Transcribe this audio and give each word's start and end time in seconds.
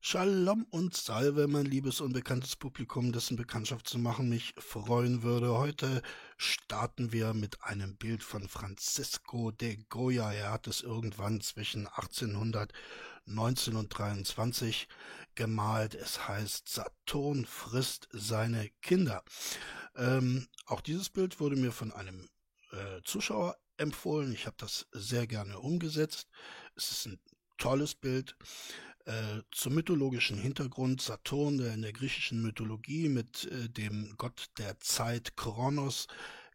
Shalom 0.00 0.64
und 0.70 0.96
Salve, 0.96 1.48
mein 1.48 1.66
liebes 1.66 2.00
unbekanntes 2.00 2.54
Publikum, 2.54 3.10
dessen 3.12 3.36
Bekanntschaft 3.36 3.88
zu 3.88 3.98
machen 3.98 4.28
mich 4.28 4.54
freuen 4.56 5.24
würde. 5.24 5.58
Heute 5.58 6.02
starten 6.36 7.12
wir 7.12 7.34
mit 7.34 7.64
einem 7.64 7.96
Bild 7.96 8.22
von 8.22 8.48
Francisco 8.48 9.50
de 9.50 9.76
Goya. 9.88 10.32
Er 10.32 10.52
hat 10.52 10.68
es 10.68 10.82
irgendwann 10.82 11.40
zwischen 11.40 11.88
1800 11.88 12.72
19 13.28 13.76
und 13.76 13.88
23 13.90 14.88
gemalt. 15.34 15.94
Es 15.94 16.28
heißt 16.28 16.68
Saturn 16.68 17.44
frisst 17.44 18.08
seine 18.12 18.70
Kinder. 18.80 19.22
Ähm, 19.96 20.48
auch 20.66 20.80
dieses 20.80 21.10
Bild 21.10 21.40
wurde 21.40 21.56
mir 21.56 21.72
von 21.72 21.92
einem 21.92 22.28
äh, 22.70 23.02
Zuschauer 23.04 23.56
empfohlen. 23.76 24.32
Ich 24.32 24.46
habe 24.46 24.56
das 24.58 24.86
sehr 24.92 25.26
gerne 25.26 25.58
umgesetzt. 25.58 26.28
Es 26.74 26.90
ist 26.90 27.06
ein 27.06 27.20
tolles 27.58 27.94
Bild. 27.94 28.36
Äh, 29.08 29.40
zum 29.52 29.74
mythologischen 29.74 30.36
Hintergrund 30.36 31.00
Saturn, 31.00 31.56
der 31.56 31.72
in 31.72 31.80
der 31.80 31.94
griechischen 31.94 32.42
Mythologie 32.42 33.08
mit 33.08 33.46
äh, 33.46 33.70
dem 33.70 34.14
Gott 34.18 34.50
der 34.58 34.80
Zeit 34.80 35.34
Kronos 35.34 36.08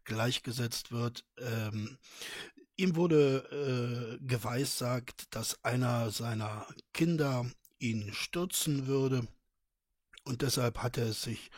gleichgesetzt 0.03 0.91
wird. 0.91 1.25
Ähm, 1.39 1.97
ihm 2.75 2.95
wurde 2.95 4.20
äh, 4.21 4.23
geweissagt, 4.23 5.34
dass 5.34 5.63
einer 5.63 6.11
seiner 6.11 6.67
Kinder 6.94 7.49
ihn 7.80 8.13
stürzen 8.13 8.85
würde 8.85 9.27
und 10.23 10.44
deshalb 10.44 10.77
hat 10.83 10.99
er 10.99 11.08
es 11.08 11.23
sich 11.23 11.49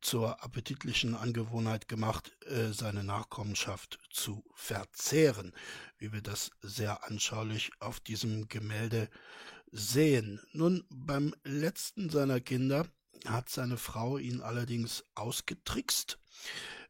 zur 0.00 0.44
appetitlichen 0.44 1.16
Angewohnheit 1.16 1.88
gemacht, 1.88 2.36
äh, 2.46 2.72
seine 2.72 3.02
Nachkommenschaft 3.02 3.98
zu 4.10 4.44
verzehren, 4.54 5.52
wie 5.98 6.12
wir 6.12 6.22
das 6.22 6.52
sehr 6.62 7.02
anschaulich 7.02 7.72
auf 7.80 7.98
diesem 7.98 8.46
Gemälde 8.46 9.08
sehen. 9.72 10.40
Nun, 10.52 10.84
beim 10.88 11.34
letzten 11.44 12.10
seiner 12.10 12.40
Kinder 12.40 12.86
hat 13.26 13.48
seine 13.48 13.76
Frau 13.76 14.18
ihn 14.18 14.40
allerdings 14.40 15.04
ausgetrickst. 15.14 16.18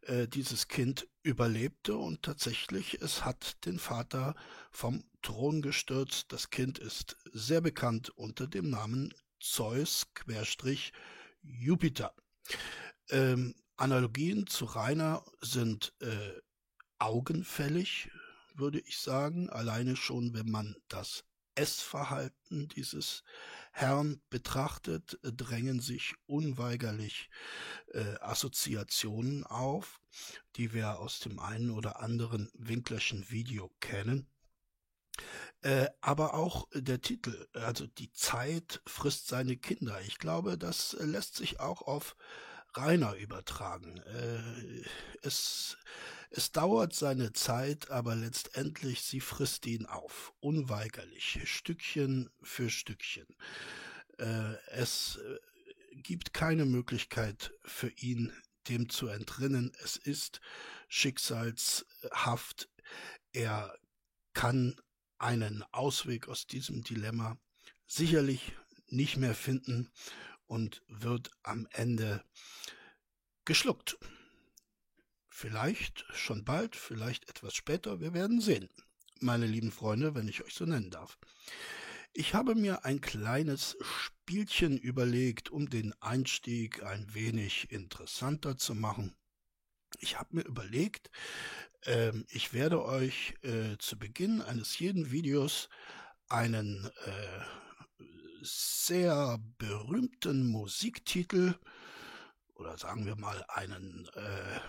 Äh, 0.03 0.29
dieses 0.29 0.69
Kind 0.69 1.09
überlebte 1.23 1.97
und 1.97 2.23
tatsächlich, 2.23 3.01
es 3.03 3.25
hat 3.25 3.65
den 3.65 3.79
Vater 3.79 4.35
vom 4.71 5.05
Thron 5.23 5.63
gestürzt. 5.63 6.33
Das 6.33 6.51
Kind 6.51 6.79
ist 6.79 7.17
sehr 7.33 7.61
bekannt 7.61 8.11
unter 8.11 8.47
dem 8.47 8.71
Namen 8.71 9.13
Zeus 9.41 10.07
Jupiter. 11.43 12.15
Ähm, 13.11 13.55
Analogien 13.77 14.47
zu 14.47 14.65
Rainer 14.65 15.25
sind 15.41 15.93
äh, 16.01 16.41
augenfällig, 16.99 18.11
würde 18.55 18.81
ich 18.81 18.99
sagen, 18.99 19.51
alleine 19.51 19.97
schon, 19.97 20.33
wenn 20.35 20.51
man 20.51 20.77
das 20.89 21.25
Essverhalten 21.57 22.69
dieses 22.69 23.25
Herrn 23.73 24.21
betrachtet, 24.31 25.19
äh, 25.23 25.33
drängen 25.33 25.81
sich 25.81 26.15
unweigerlich 26.27 27.29
äh, 27.93 28.15
Assoziationen 28.21 29.45
auf, 29.45 30.01
die 30.57 30.73
wir 30.73 30.99
aus 30.99 31.19
dem 31.19 31.39
einen 31.39 31.71
oder 31.71 32.01
anderen 32.01 32.51
Winklerschen 32.55 33.29
Video 33.31 33.71
kennen. 33.81 34.29
Äh, 35.63 35.89
aber 36.01 36.35
auch 36.35 36.69
der 36.75 37.01
Titel, 37.01 37.49
also 37.55 37.87
die 37.87 38.13
Zeit 38.13 38.83
frisst 38.87 39.29
seine 39.29 39.57
Kinder. 39.57 40.01
Ich 40.03 40.19
glaube, 40.19 40.59
das 40.59 40.97
lässt 41.01 41.37
sich 41.37 41.61
auch 41.61 41.83
auf 41.83 42.17
Rainer 42.75 43.15
übertragen. 43.15 43.99
Äh, 44.03 44.85
es 45.23 45.79
es 46.31 46.53
dauert 46.53 46.95
seine 46.95 47.33
Zeit, 47.33 47.91
aber 47.91 48.15
letztendlich 48.15 49.03
sie 49.03 49.21
frisst 49.21 49.67
ihn 49.67 49.87
auf, 49.87 50.33
unweigerlich, 50.41 51.41
Stückchen 51.45 52.31
für 52.43 52.71
Stückchen. 52.71 53.27
Äh, 54.19 54.55
es 54.73 55.17
äh, 55.17 55.39
gibt 56.03 56.35
keine 56.35 56.65
Möglichkeit 56.65 57.53
für 57.65 57.89
ihn, 57.89 58.33
dem 58.69 58.89
zu 58.89 59.09
entrinnen. 59.09 59.73
Es 59.83 59.97
ist 59.97 60.41
schicksalshaft. 60.89 62.69
Er 63.33 63.79
kann 64.33 64.81
einen 65.19 65.65
Ausweg 65.73 66.29
aus 66.29 66.47
diesem 66.47 66.83
Dilemma 66.83 67.39
sicherlich 67.87 68.53
nicht 68.89 69.17
mehr 69.17 69.35
finden 69.35 69.91
und 70.47 70.83
wird 70.89 71.31
am 71.43 71.67
Ende 71.73 72.25
geschluckt. 73.45 73.99
Vielleicht 75.39 76.07
schon 76.15 76.47
bald, 76.47 76.77
vielleicht 76.77 77.29
etwas 77.29 77.55
später, 77.55 78.01
wir 78.01 78.15
werden 78.15 78.41
sehen, 78.41 78.71
meine 79.21 79.45
lieben 79.45 79.71
Freunde, 79.71 80.15
wenn 80.15 80.29
ich 80.29 80.43
euch 80.43 80.55
so 80.55 80.65
nennen 80.65 80.89
darf. 80.89 81.19
Ich 82.15 82.33
habe 82.33 82.55
mir 82.55 82.87
ein 82.87 83.03
kleines 83.03 83.77
Spielchen 83.83 84.79
überlegt, 84.79 85.51
um 85.51 85.69
den 85.69 85.93
Einstieg 86.01 86.83
ein 86.85 87.13
wenig 87.13 87.71
interessanter 87.71 88.57
zu 88.57 88.75
machen. 88.75 89.15
Ich 89.99 90.19
habe 90.19 90.37
mir 90.37 90.45
überlegt, 90.47 91.11
äh, 91.83 92.13
ich 92.31 92.55
werde 92.55 92.83
euch 92.83 93.35
äh, 93.43 93.77
zu 93.77 93.99
Beginn 93.99 94.41
eines 94.41 94.79
jeden 94.79 95.11
Videos 95.11 95.69
einen 96.31 96.91
äh, 97.05 98.03
sehr 98.41 99.39
berühmten 99.59 100.47
Musiktitel 100.47 101.57
oder 102.57 102.77
sagen 102.79 103.07
wir 103.07 103.17
mal 103.17 103.45
einen, 103.49 104.09
äh, 104.15 104.61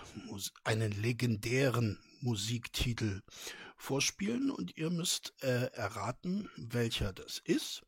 einen 0.63 0.91
legendären 0.91 1.99
Musiktitel 2.19 3.21
vorspielen 3.77 4.51
und 4.51 4.77
ihr 4.77 4.89
müsst 4.89 5.33
äh, 5.41 5.71
erraten, 5.73 6.49
welcher 6.57 7.13
das 7.13 7.39
ist. 7.39 7.83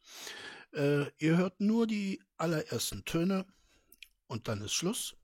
Äh, 0.73 1.07
ihr 1.17 1.37
hört 1.37 1.59
nur 1.59 1.87
die 1.87 2.21
allerersten 2.37 3.03
Töne 3.05 3.45
und 4.27 4.47
dann 4.47 4.61
ist 4.61 4.73
Schluss. 4.73 5.15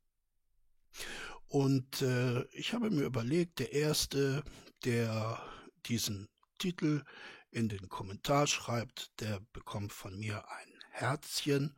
Und 1.47 2.01
äh, 2.01 2.43
ich 2.51 2.73
habe 2.73 2.89
mir 2.89 3.03
überlegt, 3.03 3.59
der 3.59 3.71
erste, 3.71 4.43
der 4.83 5.41
diesen 5.85 6.27
Titel 6.57 7.03
in 7.51 7.69
den 7.69 7.87
Kommentar 7.87 8.47
schreibt, 8.47 9.11
der 9.21 9.39
bekommt 9.53 9.93
von 9.93 10.17
mir 10.17 10.49
ein 10.49 10.73
Herzchen 10.89 11.77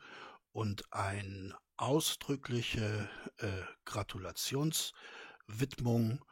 und 0.51 0.91
ein 0.93 1.53
ausdrückliche 1.77 3.09
äh, 3.37 3.61
Gratulationswidmung 3.85 6.23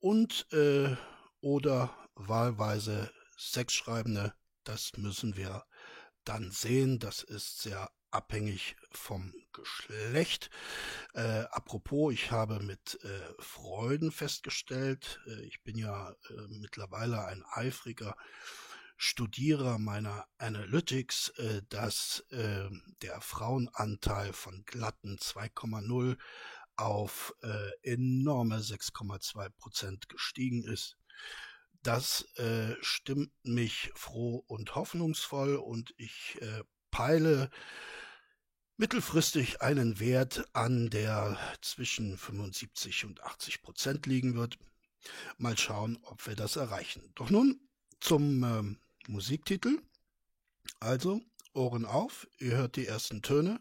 und 0.00 0.46
äh, 0.52 0.94
oder 1.40 1.96
wahlweise 2.14 3.10
Sexschreibende, 3.36 4.34
das 4.64 4.92
müssen 4.96 5.36
wir 5.36 5.64
dann 6.24 6.50
sehen. 6.50 6.98
Das 6.98 7.22
ist 7.22 7.62
sehr 7.62 7.90
abhängig 8.10 8.76
vom 8.90 9.34
Geschlecht. 9.52 10.50
Äh, 11.14 11.44
apropos, 11.50 12.12
ich 12.12 12.30
habe 12.30 12.60
mit 12.60 12.98
äh, 13.02 13.42
Freuden 13.42 14.12
festgestellt, 14.12 15.20
äh, 15.26 15.42
ich 15.42 15.62
bin 15.62 15.76
ja 15.76 16.10
äh, 16.10 16.46
mittlerweile 16.48 17.26
ein 17.26 17.44
eifriger 17.50 18.16
Studierer 19.04 19.80
meiner 19.80 20.28
Analytics, 20.38 21.30
äh, 21.30 21.62
dass 21.68 22.20
äh, 22.30 22.70
der 23.02 23.20
Frauenanteil 23.20 24.32
von 24.32 24.64
glatten 24.64 25.18
2,0 25.18 26.16
auf 26.76 27.34
äh, 27.42 27.70
enorme 27.82 28.58
6,2 28.58 29.48
Prozent 29.58 30.08
gestiegen 30.08 30.62
ist. 30.62 30.96
Das 31.82 32.28
äh, 32.36 32.76
stimmt 32.80 33.32
mich 33.42 33.90
froh 33.96 34.44
und 34.46 34.76
hoffnungsvoll 34.76 35.56
und 35.56 35.92
ich 35.96 36.40
äh, 36.40 36.62
peile 36.92 37.50
mittelfristig 38.76 39.62
einen 39.62 39.98
Wert 39.98 40.44
an, 40.52 40.90
der 40.90 41.36
zwischen 41.60 42.16
75 42.16 43.04
und 43.06 43.20
80 43.24 43.62
Prozent 43.62 44.06
liegen 44.06 44.36
wird. 44.36 44.60
Mal 45.38 45.58
schauen, 45.58 45.98
ob 46.02 46.24
wir 46.28 46.36
das 46.36 46.54
erreichen. 46.54 47.10
Doch 47.16 47.30
nun 47.30 47.68
zum 47.98 48.44
ähm, 48.44 48.78
Musiktitel. 49.08 49.80
Also, 50.80 51.20
Ohren 51.54 51.84
auf, 51.84 52.26
ihr 52.38 52.56
hört 52.56 52.76
die 52.76 52.86
ersten 52.86 53.22
Töne. 53.22 53.60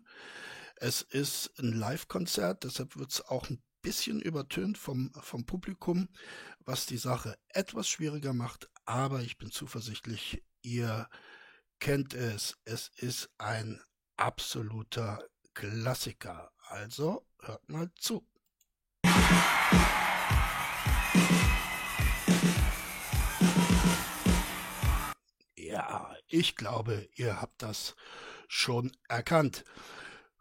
Es 0.76 1.02
ist 1.02 1.60
ein 1.60 1.74
Live-Konzert, 1.74 2.64
deshalb 2.64 2.98
wird 2.98 3.12
es 3.12 3.22
auch 3.22 3.50
ein 3.50 3.62
bisschen 3.82 4.22
übertönt 4.22 4.78
vom, 4.78 5.12
vom 5.22 5.46
Publikum, 5.46 6.08
was 6.66 6.86
die 6.86 6.98
Sache 6.98 7.38
etwas 7.50 7.88
schwieriger 7.88 8.34
macht, 8.34 8.70
aber 8.86 9.22
ich 9.22 9.38
bin 9.38 9.52
zuversichtlich, 9.52 10.44
ihr 10.62 11.10
kennt 11.80 12.14
es. 12.14 12.58
Es 12.64 12.92
ist 12.98 13.30
ein 13.38 13.82
absoluter 14.18 15.24
Klassiker. 15.54 16.52
Also 16.68 17.26
hört 17.42 17.68
mal 17.70 17.92
zu. 17.96 18.26
Ja, 25.72 26.14
ich 26.28 26.58
glaube, 26.58 27.08
ihr 27.16 27.42
habt 27.42 27.62
das 27.62 27.96
schon 28.50 28.92
erkannt. 29.08 29.64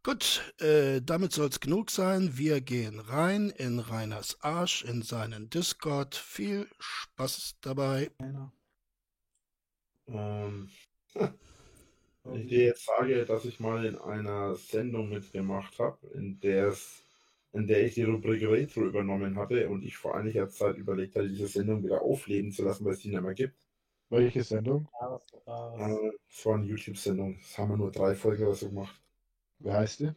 Gut, 0.02 0.54
äh, 0.60 1.00
damit 1.00 1.30
soll 1.30 1.48
es 1.48 1.60
genug 1.60 1.92
sein. 1.92 2.36
Wir 2.36 2.60
gehen 2.60 2.98
rein 2.98 3.50
in 3.50 3.78
Reiners 3.78 4.42
Arsch, 4.42 4.82
in 4.82 5.02
seinen 5.02 5.48
Discord. 5.48 6.16
Viel 6.16 6.66
Spaß 6.80 7.58
dabei. 7.60 8.10
Ähm. 10.08 10.68
Wenn 12.24 12.42
ich 12.42 12.48
dir 12.48 12.64
jetzt 12.64 12.86
sage, 12.86 13.24
dass 13.24 13.44
ich 13.44 13.60
mal 13.60 13.84
in 13.84 13.96
einer 13.98 14.56
Sendung 14.56 15.10
mitgemacht 15.10 15.78
habe, 15.78 16.08
in 16.08 16.40
der 16.40 16.68
es 16.68 17.04
in 17.52 17.66
der 17.66 17.84
ich 17.84 17.94
die 17.94 18.02
Rubrik 18.02 18.42
Retro 18.42 18.84
übernommen 18.84 19.36
hatte 19.36 19.68
und 19.68 19.84
ich 19.84 19.96
vor 19.96 20.16
einiger 20.16 20.48
Zeit 20.48 20.76
überlegt 20.76 21.16
hatte, 21.16 21.28
diese 21.28 21.48
Sendung 21.48 21.82
wieder 21.84 22.02
aufleben 22.02 22.52
zu 22.52 22.64
lassen, 22.64 22.84
weil 22.84 22.94
es 22.94 23.00
die 23.00 23.08
nicht 23.10 23.22
mehr 23.22 23.34
gibt. 23.34 23.69
Welche 24.10 24.42
Sendung? 24.42 24.88
Äh, 25.46 25.50
eine 25.50 26.12
YouTube-Sendung. 26.64 27.38
Das 27.40 27.56
haben 27.56 27.70
wir 27.70 27.76
nur 27.76 27.92
drei 27.92 28.14
Folgen 28.14 28.44
oder 28.44 28.54
so 28.54 28.68
gemacht. 28.68 29.00
Wer 29.60 29.74
heißt 29.74 30.00
die? 30.00 30.12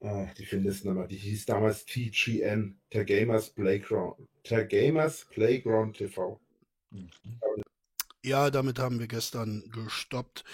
Äh, 0.00 0.26
die 0.38 0.46
findest 0.46 0.84
du 0.84 0.92
mehr. 0.92 1.08
Die 1.08 1.16
hieß 1.16 1.46
damals 1.46 1.84
TGN, 1.84 2.80
der 2.92 3.04
Gamers 3.04 3.50
Playground. 3.50 4.28
Der 4.48 4.64
Gamers 4.64 5.24
Playground 5.24 5.96
TV. 5.96 6.40
Mhm. 6.90 7.10
Ja, 8.24 8.50
damit 8.50 8.78
haben 8.78 9.00
wir 9.00 9.08
gestern 9.08 9.68
gestoppt. 9.72 10.44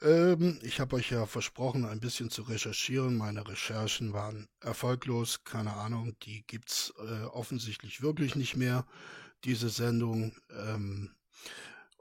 Ähm, 0.00 0.58
ich 0.62 0.80
habe 0.80 0.96
euch 0.96 1.10
ja 1.10 1.26
versprochen, 1.26 1.84
ein 1.84 2.00
bisschen 2.00 2.30
zu 2.30 2.42
recherchieren. 2.42 3.16
Meine 3.18 3.46
Recherchen 3.46 4.14
waren 4.14 4.48
erfolglos. 4.60 5.44
Keine 5.44 5.74
Ahnung, 5.74 6.16
die 6.22 6.44
gibt's 6.46 6.94
äh, 6.98 7.24
offensichtlich 7.24 8.00
wirklich 8.00 8.34
nicht 8.34 8.56
mehr, 8.56 8.86
diese 9.44 9.68
Sendung. 9.68 10.34
Ähm, 10.50 11.10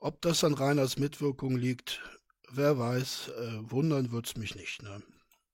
ob 0.03 0.21
das 0.21 0.43
an 0.43 0.53
Reiners 0.53 0.97
Mitwirkung 0.97 1.55
liegt, 1.55 2.01
wer 2.51 2.77
weiß. 2.77 3.29
Äh, 3.29 3.71
wundern 3.71 4.11
wird's 4.11 4.35
mich 4.35 4.55
nicht. 4.55 4.83
Ne? 4.83 5.01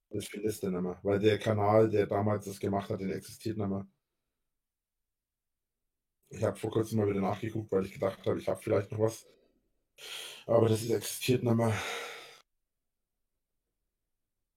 Das 0.09 0.27
findest 0.27 0.63
du 0.63 0.71
nicht 0.71 0.81
mehr, 0.81 0.99
weil 1.03 1.19
der 1.19 1.37
Kanal, 1.37 1.89
der 1.89 2.07
damals 2.07 2.45
das 2.45 2.59
gemacht 2.59 2.89
hat, 2.89 2.99
den 2.99 3.11
existiert 3.11 3.57
nicht 3.57 3.69
mehr. 3.69 3.87
Ich 6.31 6.43
habe 6.43 6.57
vor 6.57 6.71
kurzem 6.71 6.99
mal 6.99 7.07
wieder 7.07 7.21
nachgeguckt, 7.21 7.71
weil 7.71 7.85
ich 7.85 7.93
gedacht 7.93 8.25
habe, 8.25 8.39
ich 8.39 8.47
habe 8.47 8.59
vielleicht 8.61 8.91
noch 8.91 8.99
was. 8.99 9.27
Aber 10.47 10.67
das 10.67 10.87
existiert 10.89 11.43
nicht 11.43 11.55
mehr. 11.55 11.73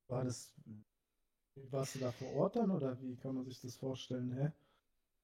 War 0.09 0.25
das. 0.25 0.55
Warst 1.71 1.95
du 1.95 1.99
da 1.99 2.13
vor 2.13 2.33
Ort 2.35 2.57
dann 2.57 2.71
oder 2.71 2.99
wie 3.03 3.17
kann 3.17 3.35
man 3.35 3.45
sich 3.45 3.61
das 3.61 3.77
vorstellen? 3.77 4.33
Hä? 4.33 4.53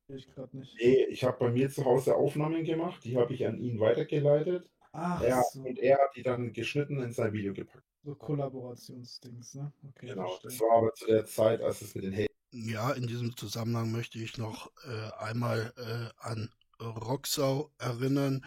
Ich 0.09 0.27
gerade 0.35 0.57
nicht. 0.57 0.75
Nee, 0.81 1.05
ich 1.11 1.23
habe 1.25 1.37
bei 1.39 1.51
mir 1.51 1.71
zu 1.71 1.85
Hause 1.85 2.17
Aufnahmen 2.17 2.65
gemacht, 2.65 3.05
die 3.05 3.17
habe 3.19 3.35
ich 3.35 3.47
an 3.47 3.59
ihn 3.59 3.79
weitergeleitet. 3.79 4.67
Ach, 4.93 5.23
er, 5.23 5.43
so. 5.53 5.61
Und 5.61 5.79
er 5.79 5.99
hat 5.99 6.17
die 6.17 6.23
dann 6.23 6.53
geschnitten 6.53 7.03
in 7.03 7.13
sein 7.13 7.33
Video 7.33 7.53
gepackt. 7.53 7.85
So 8.05 8.15
Kollaborationsdings, 8.15 9.55
ne? 9.55 9.71
Okay, 9.87 10.07
genau, 10.07 10.29
verstehe. 10.29 10.51
das 10.51 10.61
war 10.61 10.79
aber 10.79 10.95
zu 10.95 11.07
der 11.07 11.27
Zeit, 11.27 11.61
als 11.61 11.83
es 11.83 11.95
mit 11.95 12.05
den 12.05 12.13
Hey. 12.13 12.27
Ja, 12.53 12.93
in 12.93 13.07
diesem 13.07 13.37
Zusammenhang 13.37 13.93
möchte 13.93 14.19
ich 14.19 14.39
noch 14.39 14.73
äh, 14.87 15.23
einmal 15.23 15.75
äh, 15.77 16.27
an 16.27 16.51
Roxau 16.81 17.71
erinnern. 17.77 18.47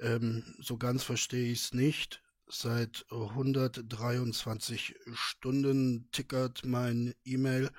Ähm, 0.00 0.42
so 0.58 0.76
ganz 0.78 1.04
verstehe 1.04 1.52
ich 1.52 1.60
es 1.60 1.74
nicht. 1.74 2.22
Seit 2.48 3.04
123 3.10 4.96
Stunden 5.12 6.08
tickert 6.10 6.64
mein 6.64 7.14
E-Mail 7.24 7.70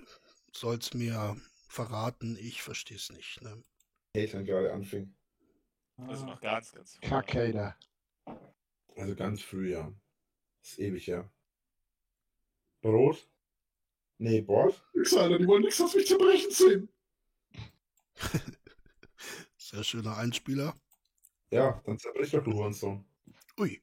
soll 0.51 0.77
es 0.77 0.93
mir 0.93 1.37
verraten. 1.67 2.37
Ich 2.39 2.61
verstehe 2.61 2.97
es 2.97 3.11
nicht. 3.11 3.41
Ne? 3.41 3.63
Eltern 4.13 4.45
gerade 4.45 4.71
anfing. 4.71 5.15
Also 5.97 6.25
noch 6.25 6.41
ganz, 6.41 6.71
ganz 6.71 6.95
früh. 6.95 7.07
Kackader. 7.07 7.75
Also 8.95 9.15
ganz 9.15 9.41
früh, 9.41 9.71
ja. 9.71 9.91
Das 10.61 10.71
ist 10.71 10.79
ewig, 10.79 11.07
ja. 11.07 11.29
Brot? 12.83 13.27
Nee, 14.17 14.41
Bord? 14.41 14.83
Nix, 14.93 15.13
Alter, 15.15 15.39
die 15.39 15.47
wollen 15.47 15.63
nichts 15.63 15.81
aus 15.81 15.95
mich 15.95 16.05
zerbrechen 16.05 16.51
sehen. 16.51 16.89
Sehr 19.57 19.83
schöner 19.83 20.17
Einspieler. 20.17 20.75
Ja, 21.49 21.81
dann 21.85 21.97
zerbrich 21.97 22.31
doch 22.31 22.43
du 22.43 22.53
Hurensohn. 22.53 23.05
Ui. 23.57 23.81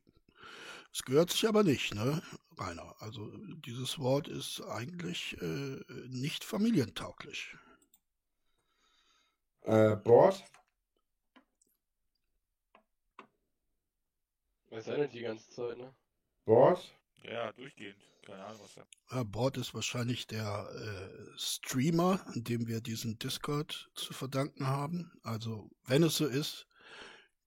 Es 0.92 1.02
gehört 1.02 1.30
sich 1.30 1.48
aber 1.48 1.62
nicht, 1.62 1.94
ne, 1.94 2.22
Rainer? 2.58 2.94
Also 2.98 3.30
dieses 3.36 3.98
Wort 3.98 4.28
ist 4.28 4.60
eigentlich 4.62 5.40
äh, 5.40 5.80
nicht 6.08 6.44
familientauglich. 6.44 7.56
Äh, 9.62 9.96
Bord? 9.96 10.44
Was 14.68 14.86
ist 14.86 14.98
nicht 14.98 15.14
die 15.14 15.20
ganze 15.22 15.48
Zeit, 15.50 15.78
ne? 15.78 15.94
Bord? 16.44 16.94
Ja, 17.22 17.52
durchgehend. 17.52 18.09
Keine 18.30 18.44
Ahnung, 18.44 18.60
was 18.62 18.74
da. 18.74 18.86
Ja, 19.10 19.22
Bord 19.24 19.56
ist 19.56 19.74
wahrscheinlich 19.74 20.26
der 20.26 20.68
äh, 20.72 21.38
Streamer, 21.38 22.24
dem 22.34 22.68
wir 22.68 22.80
diesen 22.80 23.18
Discord 23.18 23.90
zu 23.94 24.12
verdanken 24.12 24.66
haben. 24.66 25.12
Also, 25.22 25.68
wenn 25.86 26.02
es 26.04 26.16
so 26.16 26.26
ist, 26.26 26.68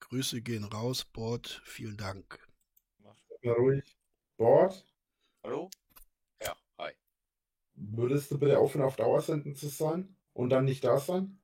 Grüße 0.00 0.42
gehen 0.42 0.64
raus, 0.64 1.04
Bord. 1.04 1.62
Vielen 1.64 1.96
Dank. 1.96 2.38
Na 3.42 3.52
ruhig. 3.52 3.96
Bord? 4.36 4.86
Hallo? 5.42 5.70
Ja, 6.42 6.54
hi. 6.78 6.92
Würdest 7.74 8.30
du 8.30 8.38
bitte 8.38 8.58
aufhören, 8.58 8.84
auf 8.84 8.96
Dauer 8.96 9.20
senden 9.20 9.54
zu 9.54 9.68
sein 9.68 10.16
und 10.32 10.50
dann 10.50 10.64
nicht 10.64 10.84
da 10.84 10.98
sein? 10.98 11.40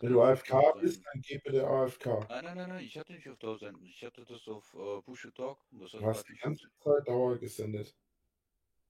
Wenn 0.00 0.12
du 0.12 0.22
AFK 0.22 0.74
bist, 0.80 1.04
dann 1.06 1.22
geh 1.22 1.38
bitte 1.38 1.66
AFK. 1.66 2.26
Nein, 2.28 2.44
nein, 2.44 2.56
nein, 2.56 2.68
nein, 2.68 2.84
ich 2.84 2.98
hatte 2.98 3.12
nicht 3.12 3.28
auf 3.28 3.38
Dauer 3.38 3.58
senden. 3.58 3.84
Ich 3.86 4.02
hatte 4.04 4.24
das 4.24 4.46
auf 4.48 4.74
äh, 4.74 5.02
Push 5.02 5.30
Talk. 5.34 5.58
Das 5.70 5.92
du 5.92 6.04
hast 6.04 6.28
die 6.28 6.36
ganze 6.36 6.68
Zeit 6.82 7.06
Dauer 7.06 7.38
gesendet. 7.38 7.94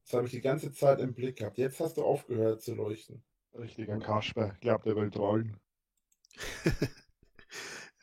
Das 0.07 0.15
habe 0.15 0.27
ich 0.27 0.33
die 0.33 0.41
ganze 0.41 0.73
Zeit 0.73 1.01
im 1.01 1.15
Blick 1.15 1.39
gehabt. 1.39 1.59
Jetzt 1.59 1.81
hast 1.81 1.97
du 1.97 2.05
aufgehört 2.05 2.63
zu 2.63 2.77
leuchten. 2.77 3.25
Richtiger 3.55 3.99
Kasper. 3.99 4.57
Glaubt, 4.61 4.87
er 4.87 4.95
will 4.95 5.11
trollen. 5.11 5.59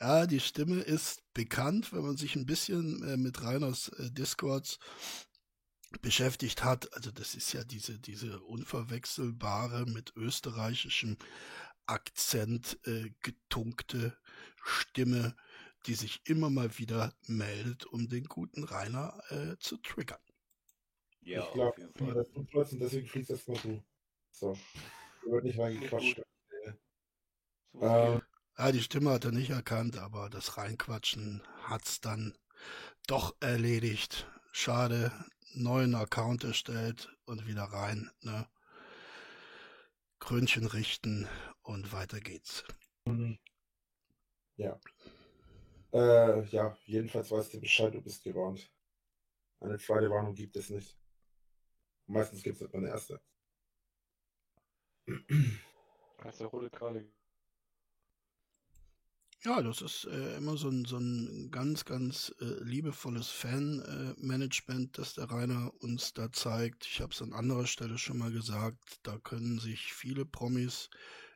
ja, 0.02 0.26
die 0.26 0.42
Stimme 0.42 0.82
ist 0.82 1.24
bekannt, 1.34 1.94
wenn 1.94 2.02
man 2.04 2.18
sich 2.18 2.36
ein 2.36 2.46
bisschen 2.46 3.02
äh, 3.08 3.16
mit 3.16 3.42
Reiners 3.42 3.88
äh, 3.88 4.12
Discords 4.12 4.80
beschäftigt 6.02 6.66
hat. 6.66 6.94
Also 6.94 7.10
das 7.10 7.36
ist 7.36 7.54
ja 7.54 7.64
diese, 7.64 8.00
diese 8.00 8.42
unverwechselbare 8.42 9.86
mit 9.86 10.14
österreichischem 10.18 11.18
Akzent 11.86 12.80
äh, 12.86 13.12
getunkte 13.22 14.18
Stimme, 14.62 15.38
die 15.86 15.94
sich 15.94 16.20
immer 16.26 16.50
mal 16.50 16.78
wieder 16.78 17.14
meldet, 17.28 17.86
um 17.86 18.10
den 18.10 18.26
guten 18.26 18.66
Rainer 18.66 19.22
äh, 19.30 19.56
zu 19.58 19.78
triggern. 19.78 20.20
Ja, 21.26 21.44
ich 21.46 21.54
glaube, 21.54 21.90
das 22.14 22.32
tut 22.32 22.50
trotzdem, 22.52 22.80
deswegen 22.80 23.08
fließt 23.08 23.30
das 23.30 23.48
mal 23.48 23.58
du. 23.64 23.82
So. 24.32 24.58
Du 25.24 25.32
wird 25.32 25.46
nicht 25.46 25.60
reingequatscht. 25.60 26.22
Ähm, 27.82 28.22
ja, 28.58 28.72
die 28.72 28.82
Stimme 28.82 29.12
hat 29.12 29.26
er 29.26 29.32
nicht 29.32 29.50
erkannt, 29.50 29.98
aber 29.98 30.30
das 30.30 30.58
Reinquatschen 30.58 31.42
hat's 31.64 32.02
dann 32.02 32.38
doch 33.08 33.36
erledigt. 33.40 34.30
Schade, 34.52 35.12
neuen 35.54 35.96
Account 35.96 36.44
erstellt 36.44 37.10
und 37.26 37.48
wieder 37.48 37.64
rein. 37.64 38.12
Ne? 38.22 38.48
Krönchen 40.20 40.68
richten 40.68 41.28
und 41.64 41.92
weiter 41.92 42.20
geht's. 42.20 42.64
Mhm. 43.06 43.40
Ja. 44.58 44.80
Äh, 45.92 46.44
ja, 46.46 46.78
jedenfalls 46.86 47.32
weißt 47.32 47.54
du 47.54 47.60
Bescheid, 47.60 47.94
du 47.94 48.02
bist 48.02 48.24
gewarnt. 48.24 48.72
Eine 49.60 49.78
zweite 49.78 50.10
Warnung 50.10 50.36
gibt 50.36 50.56
es 50.56 50.70
nicht. 50.70 50.98
Meistens 52.08 52.44
gibt 52.44 52.62
es 52.62 52.74
eine 52.74 52.90
erste. 52.90 53.20
Als 56.18 56.38
der 56.38 56.48
rote 56.48 56.70
gerade 56.70 57.06
ja, 59.46 59.62
das 59.62 59.82
ist 59.82 60.06
äh, 60.06 60.38
immer 60.38 60.56
so 60.56 60.70
ein, 60.70 60.86
so 60.86 60.98
ein 60.98 61.52
ganz, 61.52 61.84
ganz 61.84 62.34
äh, 62.40 62.64
liebevolles 62.64 63.30
Fan-Management, 63.30 64.98
äh, 64.98 65.02
das 65.02 65.16
der 65.16 65.30
Rainer 65.30 65.74
uns 65.82 66.14
da 66.14 66.32
zeigt. 66.32 66.86
Ich 66.86 67.02
habe 67.02 67.12
es 67.12 67.22
an 67.22 67.34
anderer 67.34 67.68
Stelle 67.68 67.98
schon 67.98 68.20
mal 68.20 68.32
gesagt, 68.32 69.02
da 69.04 69.18
können 69.18 69.60
sich 69.60 69.94
viele 69.94 70.24
Promis 70.24 70.90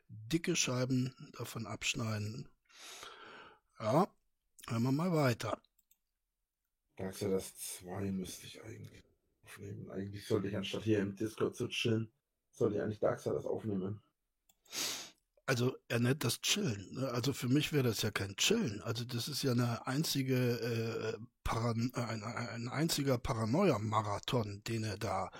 dicke 0.08 0.56
Scheiben 0.56 1.14
davon 1.36 1.66
abschneiden. 1.66 2.48
Ja, 3.78 4.08
hören 4.68 4.82
wir 4.82 4.92
mal 4.92 5.12
weiter. 5.12 5.60
Sagst 6.96 7.20
das 7.22 7.58
2 7.80 8.10
müsste 8.10 8.46
ich 8.46 8.64
eigentlich 8.64 9.07
aufnehmen. 9.48 9.90
Eigentlich 9.90 10.26
sollte 10.26 10.48
ich 10.48 10.56
anstatt 10.56 10.82
hier 10.82 10.98
im 10.98 11.16
Discord 11.16 11.56
zu 11.56 11.68
chillen, 11.68 12.10
sollte 12.50 12.76
ich 12.76 12.82
eigentlich 12.82 13.00
Darksiders 13.00 13.46
aufnehmen. 13.46 14.00
Also 15.46 15.74
er 15.88 16.00
nennt 16.00 16.24
das 16.24 16.42
Chillen. 16.42 16.92
Ne? 16.92 17.08
Also 17.08 17.32
für 17.32 17.48
mich 17.48 17.72
wäre 17.72 17.84
das 17.84 18.02
ja 18.02 18.10
kein 18.10 18.36
Chillen. 18.36 18.82
Also 18.82 19.04
das 19.04 19.28
ist 19.28 19.42
ja 19.42 19.52
eine 19.52 19.86
einzige 19.86 20.36
äh, 20.36 21.18
Paran 21.42 21.90
ein, 21.94 22.22
ein 22.22 22.68
einziger 22.68 23.16
Paranoia-Marathon, 23.16 24.62
den 24.64 24.84
er 24.84 24.98
da 24.98 25.30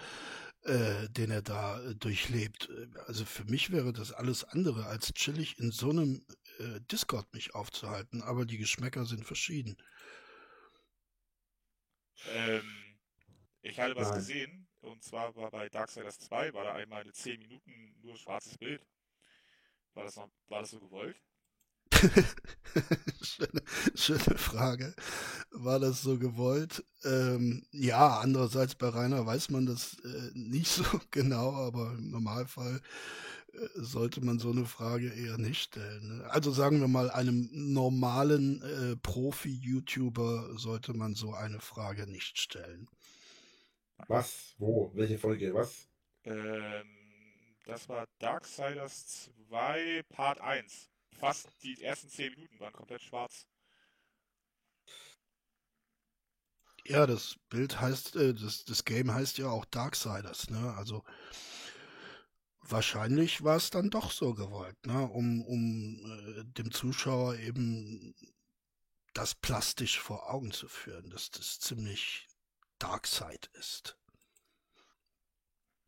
äh, 0.62 1.10
den 1.10 1.30
er 1.30 1.42
da 1.42 1.78
äh, 1.82 1.94
durchlebt. 1.94 2.70
Also 3.06 3.26
für 3.26 3.44
mich 3.44 3.70
wäre 3.70 3.92
das 3.92 4.12
alles 4.12 4.44
andere 4.44 4.86
als 4.86 5.12
chillig 5.12 5.58
in 5.58 5.70
so 5.70 5.90
einem 5.90 6.24
äh, 6.58 6.80
Discord 6.90 7.30
mich 7.34 7.54
aufzuhalten, 7.54 8.22
aber 8.22 8.46
die 8.46 8.58
Geschmäcker 8.58 9.04
sind 9.04 9.26
verschieden. 9.26 9.76
Ähm, 12.34 12.62
ich 13.68 13.78
hatte 13.78 13.96
was 13.96 14.12
gesehen, 14.14 14.66
und 14.80 15.02
zwar 15.02 15.34
war 15.36 15.50
bei 15.50 15.68
Darksiders 15.68 16.18
2, 16.18 16.54
war 16.54 16.64
da 16.64 16.74
einmal 16.74 17.02
eine 17.02 17.12
10 17.12 17.38
Minuten 17.40 17.94
nur 18.02 18.16
schwarzes 18.16 18.56
Bild. 18.56 18.84
War 19.94 20.04
das, 20.04 20.16
noch, 20.16 20.30
war 20.48 20.60
das 20.60 20.70
so 20.70 20.80
gewollt? 20.80 21.16
schöne, 23.22 23.62
schöne 23.94 24.38
Frage. 24.38 24.94
War 25.50 25.80
das 25.80 26.02
so 26.02 26.18
gewollt? 26.18 26.84
Ähm, 27.04 27.66
ja, 27.72 28.18
andererseits 28.18 28.74
bei 28.74 28.88
Rainer 28.88 29.26
weiß 29.26 29.50
man 29.50 29.66
das 29.66 29.96
äh, 30.04 30.30
nicht 30.34 30.68
so 30.70 30.84
genau, 31.10 31.52
aber 31.54 31.92
im 31.92 32.10
Normalfall 32.10 32.80
äh, 33.52 33.58
sollte 33.74 34.24
man 34.24 34.38
so 34.38 34.50
eine 34.50 34.66
Frage 34.66 35.08
eher 35.08 35.38
nicht 35.38 35.60
stellen. 35.60 36.18
Ne? 36.18 36.30
Also 36.30 36.52
sagen 36.52 36.80
wir 36.80 36.88
mal, 36.88 37.10
einem 37.10 37.48
normalen 37.52 38.62
äh, 38.62 38.96
Profi-YouTuber 38.96 40.58
sollte 40.58 40.94
man 40.94 41.14
so 41.14 41.34
eine 41.34 41.60
Frage 41.60 42.06
nicht 42.06 42.38
stellen. 42.38 42.88
Was? 44.06 44.54
Wo? 44.58 44.90
Welche 44.94 45.18
Folge? 45.18 45.52
Was? 45.54 45.88
Ähm, 46.24 47.56
das 47.64 47.88
war 47.88 48.06
Darksiders 48.18 49.30
2 49.48 50.02
Part 50.08 50.40
1. 50.40 50.90
Fast 51.18 51.48
die 51.62 51.82
ersten 51.82 52.08
10 52.08 52.30
Minuten 52.32 52.60
waren 52.60 52.72
komplett 52.72 53.02
schwarz. 53.02 53.46
Ja, 56.86 57.06
das 57.06 57.36
Bild 57.50 57.80
heißt, 57.80 58.16
äh, 58.16 58.34
das, 58.34 58.64
das 58.64 58.84
Game 58.84 59.12
heißt 59.12 59.36
ja 59.38 59.48
auch 59.48 59.66
Darksiders, 59.66 60.48
ne? 60.48 60.74
Also 60.76 61.04
wahrscheinlich 62.62 63.42
war 63.44 63.56
es 63.56 63.70
dann 63.70 63.90
doch 63.90 64.10
so 64.10 64.32
gewollt, 64.34 64.86
ne? 64.86 65.06
Um, 65.08 65.42
um 65.42 66.00
äh, 66.38 66.44
dem 66.44 66.70
Zuschauer 66.70 67.36
eben 67.36 68.14
das 69.12 69.34
plastisch 69.34 69.98
vor 69.98 70.30
Augen 70.30 70.52
zu 70.52 70.68
führen, 70.68 71.10
dass 71.10 71.30
das 71.30 71.58
ziemlich 71.60 72.27
Darkside 72.78 73.48
ist. 73.54 73.96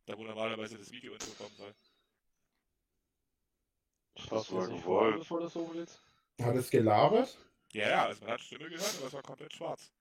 Da 0.05 0.17
wo 0.17 0.23
normalerweise 0.23 0.77
das 0.77 0.91
Video 0.91 1.13
intro 1.13 1.31
kommen 1.31 1.55
soll. 1.55 1.75
Das 4.29 4.51
war 4.51 4.67
gewollt. 4.67 5.19
Bevor 5.19 5.41
das 5.41 5.55
hochlädt. 5.55 5.99
Hat 6.41 6.55
es 6.55 6.69
gelabert? 6.69 7.37
Ja, 7.71 7.89
ja, 7.89 8.05
also 8.05 8.21
man 8.21 8.33
hat 8.33 8.41
Stimme 8.41 8.69
gehört, 8.69 8.95
aber 8.97 9.07
es 9.07 9.13
war 9.13 9.23
komplett 9.23 9.53
schwarz. 9.53 9.91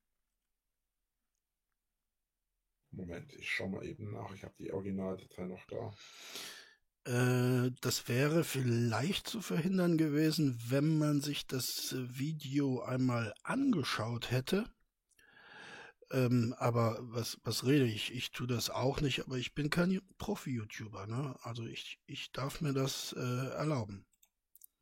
Moment, 2.90 3.32
ich 3.34 3.48
schau 3.48 3.68
mal 3.68 3.84
eben 3.84 4.10
nach. 4.10 4.32
Ich 4.32 4.42
habe 4.42 4.54
die 4.58 4.72
Originaldatei 4.72 5.44
noch 5.44 5.64
da. 5.66 5.92
Äh, 7.04 7.70
das 7.80 8.08
wäre 8.08 8.42
vielleicht 8.44 9.28
zu 9.28 9.40
verhindern 9.40 9.96
gewesen, 9.96 10.60
wenn 10.68 10.98
man 10.98 11.20
sich 11.20 11.46
das 11.46 11.94
Video 11.94 12.82
einmal 12.82 13.32
angeschaut 13.42 14.30
hätte. 14.30 14.64
Ähm, 16.12 16.54
aber 16.58 16.98
was, 17.00 17.38
was 17.44 17.64
rede 17.64 17.84
ich? 17.84 18.12
Ich 18.12 18.32
tue 18.32 18.46
das 18.48 18.68
auch 18.68 19.00
nicht, 19.00 19.20
aber 19.20 19.36
ich 19.36 19.54
bin 19.54 19.70
kein 19.70 20.00
Profi-YouTuber, 20.18 21.06
ne? 21.06 21.36
Also 21.42 21.66
ich, 21.66 22.00
ich 22.06 22.32
darf 22.32 22.60
mir 22.60 22.72
das 22.72 23.12
äh, 23.12 23.20
erlauben. 23.20 24.04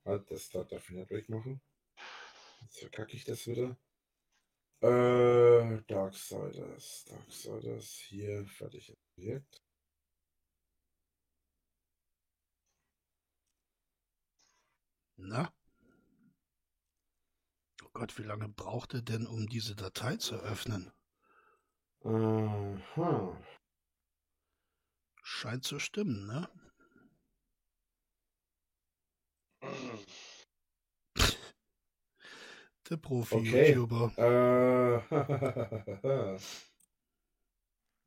Halt, 0.07 0.31
das 0.31 0.49
da 0.49 0.65
darf 0.65 0.89
ich 0.89 0.97
nicht 0.97 1.11
wegmachen. 1.11 1.61
Jetzt 2.63 2.79
verkacke 2.79 3.15
ich 3.15 3.25
das 3.25 3.47
wieder. 3.47 3.77
Äh, 4.81 5.83
Darksiders. 5.87 7.05
Darksiders. 7.05 7.91
Hier, 8.09 8.47
fertig. 8.47 8.97
Projekt. 9.15 9.63
Na? 15.17 15.53
Oh 17.85 17.89
Gott, 17.93 18.17
wie 18.19 18.23
lange 18.23 18.49
braucht 18.49 18.95
er 18.95 19.03
denn, 19.03 19.27
um 19.27 19.47
diese 19.49 19.75
Datei 19.75 20.17
zu 20.17 20.37
öffnen? 20.37 20.93
Aha. 22.09 23.37
Scheint 25.23 25.65
zu 25.65 25.79
stimmen, 25.79 26.27
ne? 26.27 26.49
Der 32.89 32.97
Profi-YouTuber. 32.97 34.13
Äh, 34.17 34.99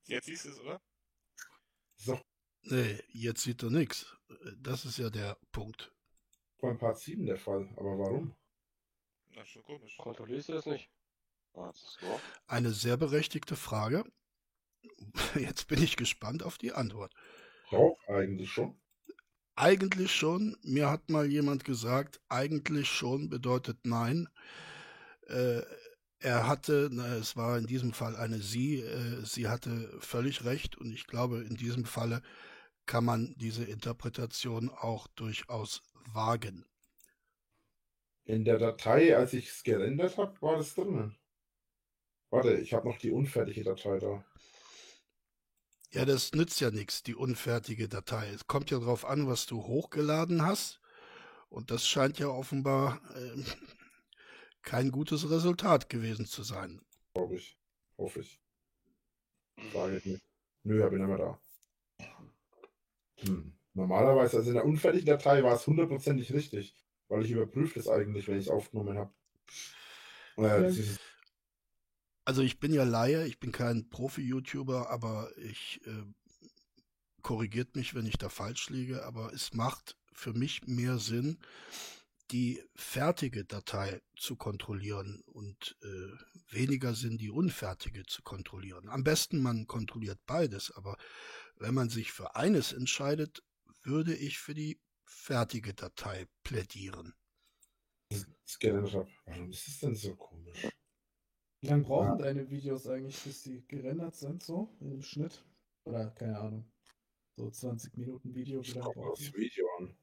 Jetzt 0.06 0.26
siehst 0.26 0.46
du 0.46 0.50
es, 0.50 0.60
oder? 0.60 0.82
so, 1.96 2.20
Nee, 2.64 3.00
jetzt 3.10 3.44
sieht 3.44 3.62
er 3.64 3.70
nix. 3.70 4.18
Das 4.58 4.86
ist 4.86 4.98
ja 4.98 5.10
der 5.12 5.38
Punkt. 5.52 5.94
beim 6.60 6.78
Part 6.80 6.98
7 7.00 7.26
der 7.28 7.38
Fall. 7.38 7.70
Aber 7.78 7.98
warum? 8.00 8.36
Na, 9.30 9.46
schon 9.46 9.64
komisch. 9.64 9.96
Kontrollierst 9.98 10.50
du 10.50 10.54
das 10.54 10.66
nicht? 10.66 10.90
So. 11.54 12.20
Eine 12.48 12.72
sehr 12.72 12.98
berechtigte 12.98 13.56
Frage. 13.56 14.04
Jetzt 15.36 15.68
bin 15.68 15.82
ich 15.82 15.98
gespannt 15.98 16.44
auf 16.44 16.58
die 16.58 16.74
Antwort. 16.74 17.14
Doch, 17.70 17.98
eigentlich 18.08 18.52
schon. 18.52 18.80
Eigentlich 19.56 20.12
schon. 20.14 20.58
Mir 20.64 20.90
hat 20.90 21.10
mal 21.10 21.28
jemand 21.28 21.66
gesagt, 21.66 22.22
eigentlich 22.30 22.90
schon 22.90 23.30
bedeutet 23.30 23.80
nein. 23.84 24.30
Äh, 25.28 25.62
er 26.20 26.48
hatte, 26.48 26.90
na, 26.92 27.16
es 27.16 27.36
war 27.36 27.58
in 27.58 27.66
diesem 27.66 27.94
Fall 27.94 28.16
eine 28.16 28.40
Sie, 28.40 28.80
äh, 28.80 29.26
sie 29.26 29.48
hatte 29.48 29.90
völlig 30.00 30.46
recht 30.46 30.78
und 30.78 30.92
ich 30.92 31.08
glaube, 31.08 31.40
in 31.40 31.56
diesem 31.56 31.86
Falle 31.86 32.22
kann 32.86 33.06
man 33.06 33.34
diese 33.38 33.64
Interpretation 33.64 34.70
auch 34.70 35.08
durchaus 35.08 35.82
wagen. 36.14 36.66
In 38.26 38.46
der 38.46 38.60
Datei, 38.60 39.16
als 39.18 39.34
ich 39.34 39.50
es 39.50 39.64
gerendert 39.64 40.18
habe, 40.18 40.40
war 40.42 40.58
das 40.58 40.76
drinnen. 40.76 41.18
Warte, 42.32 42.54
ich 42.56 42.74
habe 42.74 42.88
noch 42.88 42.98
die 42.98 43.12
unfertige 43.12 43.64
Datei 43.64 44.00
da. 44.00 44.24
Ja, 45.92 46.06
das 46.06 46.32
nützt 46.32 46.62
ja 46.62 46.72
nichts, 46.72 47.04
die 47.04 47.16
unfertige 47.16 47.90
Datei. 47.90 48.30
Es 48.30 48.48
kommt 48.48 48.72
ja 48.72 48.80
darauf 48.80 49.06
an, 49.06 49.28
was 49.28 49.46
du 49.46 49.64
hochgeladen 49.64 50.42
hast. 50.46 50.80
Und 51.50 51.70
das 51.70 51.86
scheint 51.86 52.18
ja 52.18 52.28
offenbar 52.28 53.02
äh, 53.14 53.44
kein 54.62 54.92
gutes 54.92 55.30
Resultat 55.30 55.90
gewesen 55.90 56.26
zu 56.26 56.44
sein. 56.44 56.82
Glaube 57.14 57.36
ich. 57.36 57.60
Hoffe 57.98 58.22
ich. 58.22 58.40
Sage 59.74 59.98
ich 59.98 60.06
nicht. 60.06 60.24
Nö, 60.64 60.90
nicht 60.90 61.08
mehr 61.08 61.18
da. 61.18 61.42
Hm. 63.18 63.54
Normalerweise, 63.74 64.38
also 64.38 64.50
in 64.50 64.56
der 64.56 64.66
unfertigen 64.66 65.06
Datei 65.06 65.44
war 65.44 65.56
es 65.56 65.68
hundertprozentig 65.68 66.34
richtig, 66.34 66.76
weil 67.10 67.26
ich 67.26 67.32
überprüfe 67.32 67.80
das 67.80 67.90
eigentlich, 67.90 68.28
wenn 68.28 68.38
ich 68.38 68.46
es 68.46 68.52
aufgenommen 68.52 68.98
habe. 68.98 69.14
Äh, 70.38 70.70
ist- 70.70 71.00
Also 72.26 72.42
ich 72.42 72.60
bin 72.60 72.74
ja 72.74 72.84
Laie, 72.84 73.26
ich 73.26 73.40
bin 73.40 73.52
kein 73.52 73.90
Profi-YouTuber, 73.90 74.90
aber 74.90 75.32
ich 75.38 75.82
äh, 75.86 76.04
korrigiert 77.22 77.76
mich, 77.76 77.94
wenn 77.96 78.06
ich 78.06 78.18
da 78.18 78.30
falsch 78.30 78.70
liege, 78.70 79.06
aber 79.06 79.34
es 79.34 79.54
macht 79.54 79.98
für 80.14 80.34
mich 80.34 80.68
mehr 80.68 81.00
Sinn, 81.00 81.40
die 82.32 82.64
fertige 82.76 83.44
Datei 83.44 84.02
zu 84.16 84.36
kontrollieren 84.36 85.22
und 85.26 85.78
äh, 85.82 86.54
weniger 86.54 86.94
Sinn, 86.94 87.18
die 87.18 87.30
unfertige 87.30 88.06
zu 88.06 88.22
kontrollieren. 88.22 88.88
Am 88.88 89.04
besten 89.04 89.42
man 89.42 89.68
kontrolliert 89.68 90.20
beides, 90.26 90.72
aber 90.72 90.98
wenn 91.56 91.74
man 91.74 91.90
sich 91.90 92.12
für 92.12 92.36
eines 92.36 92.72
entscheidet, 92.72 93.44
würde 93.84 94.16
ich 94.16 94.40
für 94.40 94.54
die 94.54 94.80
fertige 95.04 95.74
Datei 95.74 96.28
plädieren. 96.44 97.14
habe. 98.94 99.10
Warum 99.26 99.50
ist 99.50 99.68
das 99.68 99.80
denn 99.80 99.96
so 99.96 100.16
komisch? 100.16 100.68
Wie 101.62 101.68
lange 101.68 101.84
brauchen 101.84 102.18
deine 102.18 102.50
Videos 102.50 102.88
eigentlich, 102.88 103.20
bis 103.24 103.44
die 103.44 103.64
gerendert 103.68 104.16
sind, 104.16 104.42
so 104.42 104.76
im 104.82 105.02
Schnitt? 105.04 105.44
Oder 105.84 106.10
keine 106.10 106.40
Ahnung. 106.40 106.66
So 107.38 107.50
20 107.52 107.96
Minuten 107.98 108.34
Video, 108.34 108.62
Das 108.62 108.74
braucht 108.74 108.98
aufs 108.98 109.22
ihr? 109.28 109.34
Video 109.36 109.66
an. 109.78 109.96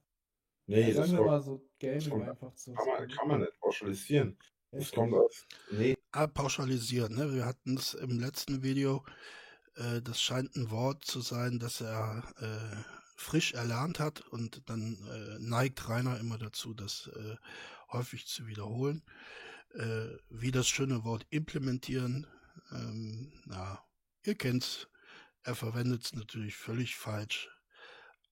Nee, 0.67 0.81
Ja, 0.83 0.87
das 0.89 0.97
sagen 0.97 1.11
wir 1.13 1.19
kommt, 1.19 1.31
mal 1.31 1.43
so 1.43 1.69
Gaming 1.81 2.11
kommt- 2.11 2.29
einfach 2.29 2.55
zu. 2.55 2.73
kann, 2.75 2.87
man, 2.87 3.09
kann 3.09 3.29
man 3.29 3.41
nicht 3.41 3.59
pauschalisieren. 3.61 4.39
Das 4.71 4.83
Echt? 4.85 4.95
kommt 4.95 5.15
aus. 5.15 5.47
Nee, 5.73 5.97
Ah, 6.13 6.27
pauschalisieren, 6.27 7.15
ne? 7.17 7.35
Wir 7.35 7.45
hatten 7.45 7.77
es 7.77 7.95
im 7.95 8.19
letzten 8.21 8.63
Video, 8.63 9.05
äh, 9.75 10.01
das 10.01 10.23
scheint 10.23 10.55
ein 10.57 10.71
Wort 10.71 11.05
zu 11.05 11.21
sein, 11.21 11.59
das 11.59 11.81
er 11.81 12.23
äh, 12.39 12.77
frisch 13.17 13.53
erlernt 13.55 13.99
hat 13.99 14.21
und 14.29 14.63
dann 14.71 14.97
äh, 15.11 15.39
neigt 15.41 15.89
Rainer 15.89 16.19
immer 16.21 16.39
dazu, 16.39 16.73
das 16.73 17.09
äh, 17.15 17.37
häufig 17.93 18.27
zu 18.27 18.47
wiederholen. 18.47 19.03
Äh, 19.75 20.17
wie 20.31 20.51
das 20.51 20.69
schöne 20.69 21.05
Wort 21.05 21.27
implementieren, 21.31 22.27
ähm, 22.73 23.33
na, 23.47 23.85
ihr 24.25 24.35
kennt's, 24.35 24.89
er 25.43 25.55
verwendet 25.55 26.05
es 26.05 26.15
natürlich 26.15 26.57
völlig 26.57 26.97
falsch, 26.97 27.51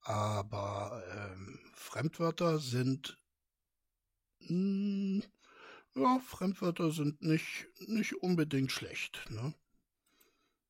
aber 0.00 1.02
ähm, 1.12 1.60
Fremdwörter 1.74 2.58
sind 2.58 3.18
mh, 4.40 5.22
ja, 5.96 6.20
Fremdwörter 6.20 6.90
sind 6.90 7.22
nicht, 7.22 7.68
nicht 7.86 8.14
unbedingt 8.22 8.70
schlecht. 8.70 9.24
Ne? 9.30 9.54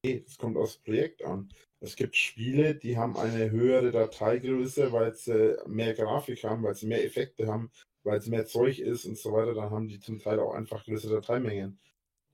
Es 0.03 0.39
kommt 0.39 0.57
aufs 0.57 0.79
Projekt 0.79 1.25
an. 1.25 1.53
Es 1.81 1.97
gibt 1.97 2.17
Spiele, 2.17 2.77
die 2.77 2.97
haben 2.97 3.17
eine 3.17 3.51
höhere 3.51 3.91
Dateigröße, 3.91 4.93
weil 4.93 5.15
sie 5.15 5.57
mehr 5.67 5.95
Grafik 5.95 6.45
haben, 6.45 6.63
weil 6.63 6.75
sie 6.75 6.87
mehr 6.87 7.05
Effekte 7.05 7.49
haben, 7.49 7.71
weil 8.07 8.19
es 8.19 8.29
mehr 8.29 8.47
Zeug 8.47 8.79
ist 8.81 9.07
und 9.07 9.19
so 9.19 9.33
weiter, 9.33 9.55
dann 9.55 9.71
haben 9.71 9.89
die 9.89 10.01
zum 10.01 10.19
Teil 10.21 10.41
auch 10.41 10.55
einfach 10.55 10.85
größere 10.85 11.17
Dateimengen. 11.17 11.79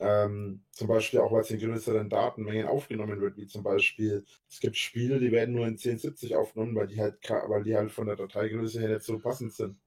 Ähm, 0.01 0.65
zum 0.73 0.89
Beispiel 0.89 1.21
auch, 1.21 1.33
weil 1.33 1.43
es 1.43 1.51
in 1.51 1.61
größeren 1.61 2.11
Datenmengen 2.11 2.67
aufgenommen 2.69 3.21
wird, 3.21 3.37
wie 3.37 3.47
zum 3.47 3.63
Beispiel, 3.65 4.25
es 4.51 4.61
gibt 4.61 4.77
Spiele, 4.77 5.21
die 5.21 5.33
werden 5.33 5.55
nur 5.55 5.67
in 5.69 5.77
1070 5.79 6.37
aufgenommen, 6.37 6.75
weil 6.77 6.89
die 6.89 7.01
halt, 7.01 7.19
weil 7.49 7.63
die 7.65 7.77
halt 7.77 7.93
von 7.93 8.07
der 8.07 8.17
Dateigröße 8.17 8.81
her 8.81 8.91
nicht 8.91 9.03
so 9.05 9.19
passend 9.19 9.55
sind. 9.55 9.81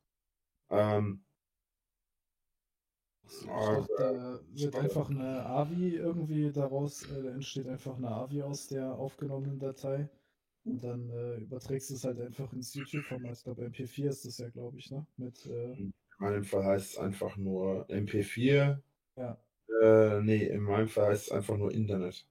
Ähm, 0.71 1.25
Ich 3.57 3.69
dachte, 3.69 3.93
da 3.97 4.39
wird 4.53 4.75
einfach 4.75 5.09
eine 5.09 5.45
AVI 5.45 5.95
irgendwie 5.95 6.51
daraus, 6.51 7.03
äh, 7.09 7.23
da 7.23 7.29
entsteht 7.31 7.67
einfach 7.67 7.97
eine 7.97 8.09
AVI 8.09 8.41
aus 8.43 8.67
der 8.67 8.93
aufgenommenen 8.95 9.59
Datei. 9.59 10.09
Und 10.65 10.83
dann 10.83 11.09
äh, 11.11 11.37
überträgst 11.37 11.89
du 11.91 11.93
es 11.95 12.03
halt 12.03 12.19
einfach 12.19 12.51
ins 12.53 12.73
YouTube-Format. 12.73 13.37
Ich 13.37 13.43
glaube, 13.43 13.65
MP4 13.65 14.09
ist 14.09 14.25
das 14.25 14.37
ja, 14.39 14.49
glaube 14.49 14.77
ich, 14.79 14.91
ne? 14.91 15.05
Mit, 15.17 15.45
äh, 15.45 15.77
in 15.77 15.93
meinem 16.19 16.43
Fall 16.43 16.63
heißt 16.65 16.91
es 16.93 16.97
einfach 16.97 17.37
nur 17.37 17.89
MP4. 17.89 18.81
ja. 19.17 19.37
Äh, 19.83 20.21
nee, 20.21 20.45
in 20.47 20.61
meinem 20.63 20.87
Fall 20.89 21.09
heißt 21.11 21.27
es 21.27 21.31
einfach 21.31 21.57
nur 21.57 21.71
Internet. 21.73 22.27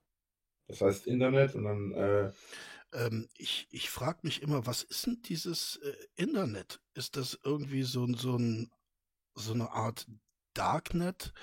Das 0.69 0.81
heißt 0.83 1.07
Internet 1.09 1.55
und 1.57 1.65
dann, 1.65 1.93
äh, 1.95 2.33
Ähm, 2.93 3.29
ich 3.37 3.67
ich 3.71 3.91
frage 3.91 4.21
mich 4.23 4.43
immer, 4.43 4.67
was 4.67 4.83
ist 4.83 5.07
denn 5.07 5.23
dieses 5.23 5.77
äh, 5.77 5.95
Internet? 6.17 6.81
Ist 6.95 7.17
das 7.17 7.39
irgendwie 7.45 7.83
so, 7.83 8.05
ein- 8.05 8.15
so, 8.15 8.37
ein, 8.37 8.71
so 9.37 9.55
eine 9.55 9.71
Art 9.73 10.09
Darknet, 10.55 11.35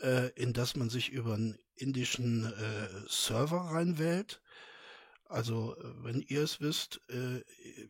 äh, 0.00 0.30
in 0.34 0.54
das 0.54 0.76
man 0.76 0.90
sich 0.90 1.10
über 1.12 1.34
einen 1.34 1.58
indischen 1.76 2.46
äh, 2.46 2.88
Server 3.08 3.58
reinwählt? 3.72 4.42
Also, 5.34 5.74
wenn 6.04 6.20
ihr 6.28 6.44
es 6.44 6.60
wisst, 6.60 7.00
äh, 7.10 7.40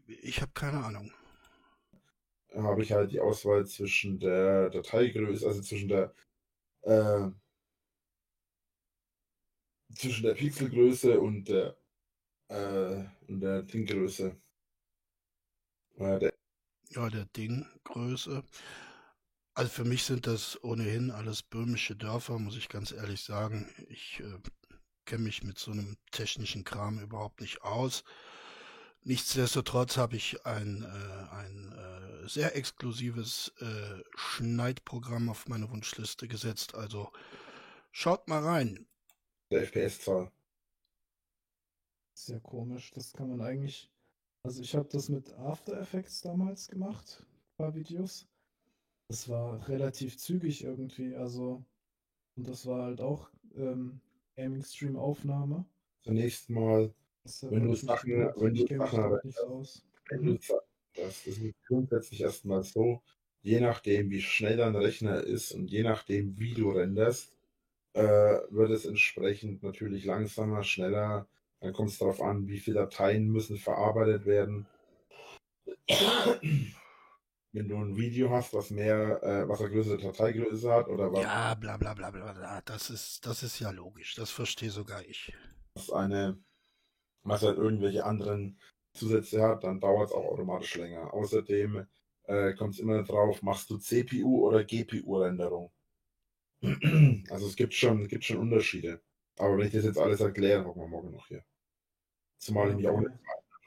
ich 0.07 0.41
habe 0.41 0.53
keine 0.55 0.83
Ahnung. 0.83 1.13
habe 2.55 2.83
ich 2.83 2.91
halt 2.91 3.13
die 3.13 3.21
Auswahl 3.21 3.67
zwischen 3.67 4.19
der 4.19 4.71
Dateigröße, 4.71 5.47
also 5.47 5.61
zwischen 5.61 5.89
der 5.89 6.15
äh, 6.85 7.29
zwischen 9.95 10.23
der 10.23 10.33
Pixelgröße 10.33 11.21
und 11.21 11.47
der 11.47 11.77
äh, 12.49 13.05
und 13.29 13.41
der 13.41 13.63
Dinggröße. 13.63 14.41
Äh, 15.97 16.19
der, 16.21 16.33
Ja, 16.93 17.11
der 17.11 17.27
Dinggröße. 17.27 18.43
Also 19.53 19.71
für 19.71 19.85
mich 19.85 20.05
sind 20.05 20.27
das 20.27 20.65
ohnehin 20.65 21.11
alles 21.11 21.43
böhmische 21.43 21.95
Dörfer, 21.95 22.39
muss 22.39 22.57
ich 22.57 22.71
ganz 22.71 22.91
ehrlich 22.91 23.21
sagen. 23.21 23.69
Ich 23.91 24.21
äh, 24.21 24.39
kenne 25.05 25.25
mich 25.25 25.43
mit 25.43 25.59
so 25.59 25.71
einem 25.71 25.97
technischen 26.11 26.65
Kram 26.65 26.99
überhaupt 26.99 27.41
nicht 27.41 27.63
aus. 27.63 28.05
Nichtsdestotrotz 29.03 29.97
habe 29.99 30.17
ich 30.17 30.47
ein, 30.47 30.83
äh, 30.83 31.35
ein 31.35 31.73
äh, 31.73 32.29
sehr 32.29 32.57
exklusives 32.57 33.53
äh, 33.61 34.03
Schneidprogramm 34.17 35.29
auf 35.29 35.47
meine 35.47 35.71
Wunschliste 35.71 36.27
gesetzt. 36.27 36.75
Also 36.75 37.13
schaut 37.93 38.29
mal 38.29 38.43
rein. 38.43 38.87
der 39.51 39.63
FPS-Zahl. 39.63 40.33
Sehr 42.15 42.41
komisch. 42.41 42.93
Das 42.93 43.13
kann 43.13 43.29
man 43.29 43.43
eigentlich. 43.43 43.91
Also 44.43 44.63
ich 44.63 44.75
habe 44.75 44.89
das 44.91 45.09
mit 45.09 45.33
After 45.35 45.79
Effects 45.79 46.23
damals 46.23 46.69
gemacht, 46.69 47.23
ein 47.23 47.57
paar 47.57 47.75
Videos. 47.75 48.27
Das 49.09 49.29
war 49.29 49.69
relativ 49.69 50.17
zügig 50.17 50.65
irgendwie, 50.65 51.15
also 51.15 51.65
und 52.37 52.49
das 52.49 52.67
war 52.67 52.85
halt 52.85 53.01
auch 53.01 53.31
ähm, 53.55 54.01
Gaming 54.37 54.63
Stream 54.65 54.97
Aufnahme. 54.97 55.65
Zunächst 56.03 56.51
mal, 56.51 56.93
Wenn 57.43 57.65
du 57.69 57.75
Sachen- 57.75 58.11
gewundert. 58.11 58.41
wenn 58.41 58.55
du 58.55 58.67
Sachen 58.67 59.35
aus. 59.49 59.83
wenn 60.11 60.27
du 60.27 60.39
das 60.97 61.27
ist 61.27 61.41
grundsätzlich 61.67 62.21
erstmal 62.21 62.63
so, 62.63 63.03
je 63.43 63.61
nachdem, 63.61 64.11
wie 64.11 64.21
schnell 64.23 64.59
dein 64.59 64.77
Rechner 64.77 65.21
ist 65.23 65.51
und 65.53 65.69
je 65.71 65.83
nachdem, 65.83 66.39
wie 66.39 66.55
du 66.55 66.71
renderst, 66.71 67.35
äh, 67.95 68.03
wird 68.51 68.71
es 68.71 68.85
entsprechend 68.87 69.63
natürlich 69.63 70.05
langsamer, 70.05 70.63
schneller. 70.63 71.27
Dann 71.61 71.73
kommt 71.73 71.91
es 71.91 71.99
darauf 71.99 72.21
an, 72.21 72.47
wie 72.47 72.59
viele 72.61 72.81
Dateien 72.81 73.29
müssen 73.29 73.57
verarbeitet 73.57 74.25
werden. 74.27 74.67
Wenn 77.55 77.69
du 77.69 77.77
ein 77.77 77.97
Video 77.97 78.31
hast, 78.31 78.53
was 78.53 78.71
mehr, 78.71 79.23
äh, 79.23 79.49
was 79.49 79.61
eine 79.61 79.71
größere 79.71 79.97
Dateigröße 79.99 80.73
hat 80.73 80.89
oder 80.89 81.13
was, 81.13 81.23
Ja, 81.23 81.55
bla 81.55 81.77
bla 81.77 81.95
bla 81.95 82.11
bla 82.11 82.33
bla. 82.33 82.61
Das 82.63 82.91
ist, 82.91 83.25
das 83.25 83.45
ist 83.45 83.61
ja 83.61 83.71
logisch. 83.71 84.17
Das 84.17 84.31
verstehe 84.31 84.71
sogar 84.71 85.05
ich. 85.05 85.33
was 85.75 85.89
eine, 85.93 86.37
was 87.23 87.43
halt 87.43 87.57
irgendwelche 87.57 88.05
anderen 88.05 88.59
Zusätze 88.93 89.41
hat, 89.41 89.63
dann 89.63 89.79
dauert 89.79 90.09
es 90.09 90.13
auch 90.13 90.25
automatisch 90.25 90.75
länger. 90.75 91.15
Außerdem 91.15 91.87
äh, 92.25 92.55
kommt 92.55 92.75
es 92.75 92.81
immer 92.81 93.05
drauf, 93.05 93.41
machst 93.43 93.71
du 93.71 93.79
CPU 93.79 94.49
oder 94.49 94.65
GPU-Renderung. 94.65 95.71
Also 97.31 97.47
es 97.47 97.55
gibt 97.55 97.75
schon, 97.75 98.09
gibt 98.09 98.25
schon 98.25 98.39
Unterschiede. 98.39 99.01
Aber 99.39 99.57
wenn 99.59 99.69
ich 99.69 99.73
das 99.75 99.85
jetzt 99.85 99.99
alles 99.99 100.21
erkläre, 100.21 100.65
hocken 100.65 100.83
wir 100.83 100.89
morgen 100.89 101.13
noch 101.13 101.29
hier. 101.29 101.45
Zumal 102.39 102.71
ich 102.71 102.77
mich 102.77 102.89
auch 102.89 102.99
nicht 102.99 103.13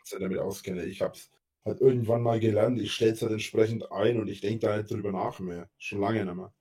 100% 0.05 0.19
damit 0.19 0.39
auskenne. 0.39 0.83
Ich 0.83 1.01
habe 1.01 1.13
es 1.13 1.31
halt 1.67 1.81
irgendwann 1.81 2.21
mal 2.21 2.39
gelernt, 2.39 2.79
ich 2.79 2.93
stelle 2.93 3.11
es 3.13 3.21
halt 3.21 3.33
entsprechend 3.33 3.91
ein 3.91 4.19
und 4.19 4.27
ich 4.27 4.41
denke 4.41 4.65
da 4.65 4.77
nicht 4.77 4.89
drüber 4.89 5.11
nach 5.11 5.39
mehr. 5.39 5.69
Schon 5.77 6.01
lange 6.01 6.23
nicht 6.25 6.35
mehr. 6.35 6.53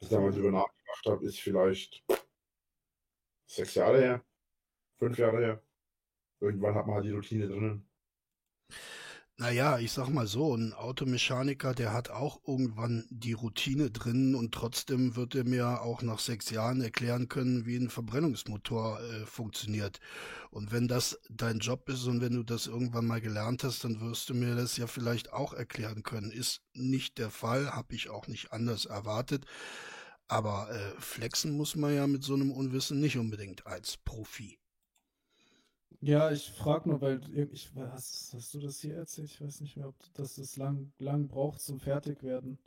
Dass 0.00 0.08
ich 0.08 0.14
da 0.14 0.20
mal 0.20 0.32
drüber 0.32 0.50
nachgedacht 0.50 1.06
habe, 1.06 1.24
ist 1.26 1.40
vielleicht 1.40 2.04
sechs 3.46 3.74
Jahre 3.74 4.00
her, 4.00 4.24
fünf 4.98 5.18
Jahre 5.18 5.38
her. 5.38 5.62
Irgendwann 6.40 6.74
hat 6.74 6.86
man 6.86 6.96
halt 6.96 7.06
die 7.06 7.12
Routine 7.12 7.48
drinnen. 7.48 7.88
Naja, 9.36 9.80
ich 9.80 9.90
sag 9.90 10.10
mal 10.10 10.28
so, 10.28 10.54
ein 10.54 10.72
Automechaniker, 10.72 11.74
der 11.74 11.92
hat 11.92 12.08
auch 12.08 12.40
irgendwann 12.46 13.04
die 13.10 13.32
Routine 13.32 13.90
drin 13.90 14.36
und 14.36 14.54
trotzdem 14.54 15.16
wird 15.16 15.34
er 15.34 15.42
mir 15.42 15.82
auch 15.82 16.02
nach 16.02 16.20
sechs 16.20 16.50
Jahren 16.50 16.80
erklären 16.80 17.28
können, 17.28 17.66
wie 17.66 17.74
ein 17.76 17.90
Verbrennungsmotor 17.90 19.00
äh, 19.00 19.26
funktioniert. 19.26 19.98
Und 20.50 20.70
wenn 20.70 20.86
das 20.86 21.18
dein 21.30 21.58
Job 21.58 21.88
ist 21.88 22.04
und 22.04 22.20
wenn 22.20 22.34
du 22.34 22.44
das 22.44 22.68
irgendwann 22.68 23.06
mal 23.08 23.20
gelernt 23.20 23.64
hast, 23.64 23.82
dann 23.82 24.00
wirst 24.00 24.28
du 24.30 24.34
mir 24.34 24.54
das 24.54 24.76
ja 24.76 24.86
vielleicht 24.86 25.32
auch 25.32 25.52
erklären 25.52 26.04
können. 26.04 26.30
Ist 26.30 26.62
nicht 26.72 27.18
der 27.18 27.30
Fall, 27.30 27.72
habe 27.72 27.92
ich 27.96 28.10
auch 28.10 28.28
nicht 28.28 28.52
anders 28.52 28.84
erwartet. 28.84 29.46
Aber 30.28 30.70
äh, 30.70 31.00
flexen 31.00 31.56
muss 31.56 31.74
man 31.74 31.92
ja 31.92 32.06
mit 32.06 32.22
so 32.22 32.34
einem 32.34 32.52
Unwissen 32.52 33.00
nicht 33.00 33.18
unbedingt 33.18 33.66
als 33.66 33.96
Profi. 33.96 34.60
Ja, 36.04 36.30
ich 36.30 36.50
frage 36.50 36.90
nur, 36.90 37.00
weil 37.00 37.18
ich, 37.52 37.70
hast, 37.76 38.34
hast 38.34 38.52
du 38.52 38.60
das 38.60 38.78
hier 38.78 38.94
erzählt? 38.94 39.30
Ich 39.30 39.40
weiß 39.40 39.62
nicht 39.62 39.78
mehr, 39.78 39.88
ob 39.88 39.94
das 40.12 40.34
das 40.34 40.58
lang, 40.58 40.92
lang 40.98 41.28
braucht 41.28 41.62
zum 41.62 41.80
Fertigwerden. 41.80 42.58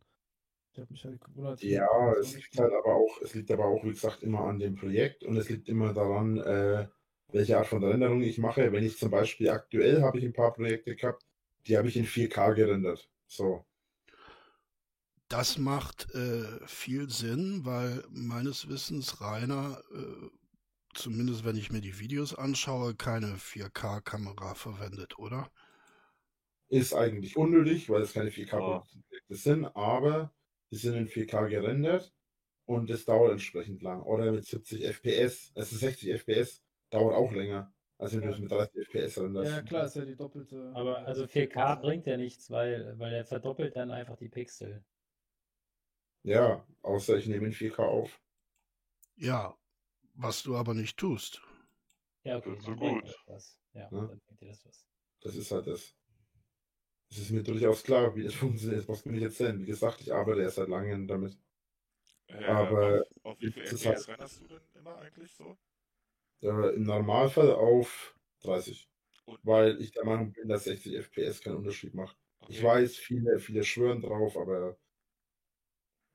Ich 0.71 0.79
habe 0.79 0.91
mich 0.91 1.05
halt 1.05 1.23
gewundert. 1.23 1.61
Ja, 1.61 1.87
es 2.19 2.33
liegt 2.33 2.57
halt 2.57 2.73
aber 2.73 2.95
auch, 2.95 3.21
es 3.21 3.35
liegt 3.35 3.51
aber 3.51 3.65
auch, 3.65 3.83
wie 3.83 3.89
gesagt, 3.89 4.23
immer 4.23 4.41
an 4.41 4.57
dem 4.57 4.73
Projekt 4.73 5.23
und 5.23 5.37
es 5.37 5.49
liegt 5.49 5.69
immer 5.69 5.93
daran, 5.93 6.37
äh, 6.39 6.87
welche 7.31 7.59
Art 7.59 7.67
von 7.67 7.83
Renderung 7.83 8.21
ich 8.21 8.39
mache. 8.39 8.71
Wenn 8.71 8.83
ich 8.83 8.97
zum 8.97 9.11
Beispiel 9.11 9.49
aktuell 9.49 10.01
habe 10.01 10.17
ich 10.17 10.25
ein 10.25 10.33
paar 10.33 10.53
Projekte 10.53 10.95
gehabt, 10.95 11.23
die 11.67 11.77
habe 11.77 11.89
ich 11.89 11.97
in 11.97 12.05
4K 12.05 12.55
gerendert. 12.55 13.07
So. 13.27 13.65
Das 15.29 15.59
macht 15.59 16.11
äh, 16.15 16.65
viel 16.65 17.07
Sinn, 17.11 17.65
weil 17.65 18.03
meines 18.09 18.67
Wissens 18.67 19.21
Rainer, 19.21 19.79
äh, 19.93 20.29
zumindest 20.97 21.45
wenn 21.45 21.55
ich 21.57 21.71
mir 21.71 21.81
die 21.81 21.99
Videos 21.99 22.33
anschaue, 22.35 22.95
keine 22.95 23.37
4K-Kamera 23.37 24.55
verwendet, 24.55 25.17
oder? 25.19 25.51
Ist 26.69 26.93
eigentlich 26.93 27.37
unnötig, 27.37 27.89
weil 27.89 28.01
es 28.01 28.13
keine 28.13 28.29
Ja. 28.29 28.31
4K-Projekte 28.31 29.35
sind, 29.35 29.65
aber 29.75 30.33
die 30.71 30.75
sind 30.77 30.95
in 30.95 31.07
4K 31.07 31.47
gerendert 31.47 32.13
und 32.65 32.89
es 32.89 33.05
dauert 33.05 33.31
entsprechend 33.33 33.81
lang. 33.81 34.01
Oder 34.03 34.31
mit 34.33 34.45
70 34.45 34.83
FPS, 34.85 35.51
es 35.55 35.71
ist 35.71 35.79
60 35.79 36.11
FPS, 36.11 36.63
dauert 36.89 37.15
auch 37.15 37.31
länger, 37.31 37.73
als 37.97 38.13
wenn 38.13 38.21
du 38.21 38.27
Ja. 38.27 38.33
es 38.33 38.39
mit 38.39 38.51
30 38.51 38.87
FPS 38.87 39.17
renderst. 39.17 39.51
Ja, 39.51 39.61
klar, 39.61 39.85
ist 39.85 39.95
ja 39.95 40.05
die 40.05 40.15
doppelte. 40.15 40.71
Aber 40.75 40.99
also 41.05 41.25
4K 41.27 41.75
bringt 41.75 42.05
ja 42.07 42.17
nichts, 42.17 42.51
weil, 42.51 42.97
weil 42.99 43.13
er 43.13 43.25
verdoppelt 43.25 43.75
dann 43.75 43.91
einfach 43.91 44.17
die 44.17 44.29
Pixel. 44.29 44.83
Ja, 46.23 46.63
außer 46.83 47.17
ich 47.17 47.25
nehme 47.27 47.47
in 47.47 47.53
4K 47.53 47.83
auf. 47.87 48.21
Ja, 49.17 49.57
was 50.17 50.43
du 50.43 50.55
aber 50.55 50.73
nicht 50.73 50.97
tust. 50.97 51.41
Ja, 52.23 52.37
okay, 52.37 52.49
Das 52.49 52.59
ist 52.59 52.65
so 52.65 52.75
gut. 52.75 53.03
das 53.03 53.15
was. 53.27 53.59
Ja, 53.73 53.81
Ja. 53.81 53.89
dann 53.89 54.07
bringt 54.07 54.41
dir 54.41 54.47
das 54.49 54.65
was. 54.65 54.85
Das 55.21 55.35
ist 55.35 55.51
halt 55.51 55.67
das. 55.67 55.95
Es 57.09 57.19
ist 57.19 57.31
mir 57.31 57.43
durchaus 57.43 57.83
klar, 57.83 58.15
wie 58.15 58.23
das 58.23 58.33
funktioniert. 58.43 58.87
Was 58.87 59.03
bin 59.03 59.15
ich 59.15 59.21
jetzt 59.21 59.39
denn? 59.39 59.61
Wie 59.61 59.65
gesagt, 59.65 60.01
ich 60.01 60.13
arbeite 60.13 60.41
erst 60.41 60.57
seit 60.57 60.67
langem 60.69 61.07
damit. 61.07 61.37
Äh, 62.27 62.43
Aber 62.45 63.01
auf, 63.23 63.25
auf 63.25 63.41
wie 63.41 63.51
viel 63.51 63.63
FPS 63.63 64.07
renderst 64.07 64.41
du 64.41 64.47
denn 64.47 64.61
immer 64.75 64.97
eigentlich 64.97 65.31
so? 65.33 65.57
Äh, 66.41 66.75
Im 66.75 66.83
Normalfall 66.83 67.51
auf 67.53 68.15
30. 68.41 68.89
Und- 69.25 69.39
Weil 69.43 69.81
ich 69.81 69.91
der 69.91 70.05
Meinung 70.05 70.31
bin, 70.33 70.47
dass 70.47 70.65
60 70.65 70.95
FPS 70.95 71.41
keinen 71.41 71.57
Unterschied 71.57 71.93
macht. 71.93 72.17
Ich 72.49 72.57
Okay. 72.57 72.63
weiß, 72.63 72.95
viele, 72.97 73.39
viele 73.39 73.63
schwören 73.63 74.01
drauf, 74.01 74.37
aber 74.37 74.77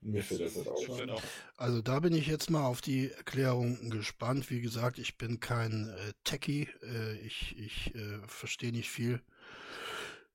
mir 0.02 0.22
fällt 0.22 0.40
das 0.40 0.56
nicht 0.56 0.68
auf. 0.68 0.88
Auch, 0.88 1.22
Also 1.56 1.82
da 1.82 2.00
bin 2.00 2.12
ich 2.14 2.26
jetzt 2.26 2.50
mal 2.50 2.64
auf 2.66 2.80
die 2.80 3.10
Erklärung 3.10 3.90
gespannt. 3.90 4.50
Wie 4.50 4.60
gesagt, 4.60 4.98
ich 4.98 5.16
bin 5.18 5.40
kein 5.40 5.88
äh, 5.88 6.12
Techie. 6.24 6.68
Äh, 6.82 7.18
ich 7.18 7.56
ich 7.58 7.94
äh, 7.94 8.18
verstehe 8.26 8.72
nicht 8.72 8.90
viel 8.90 9.20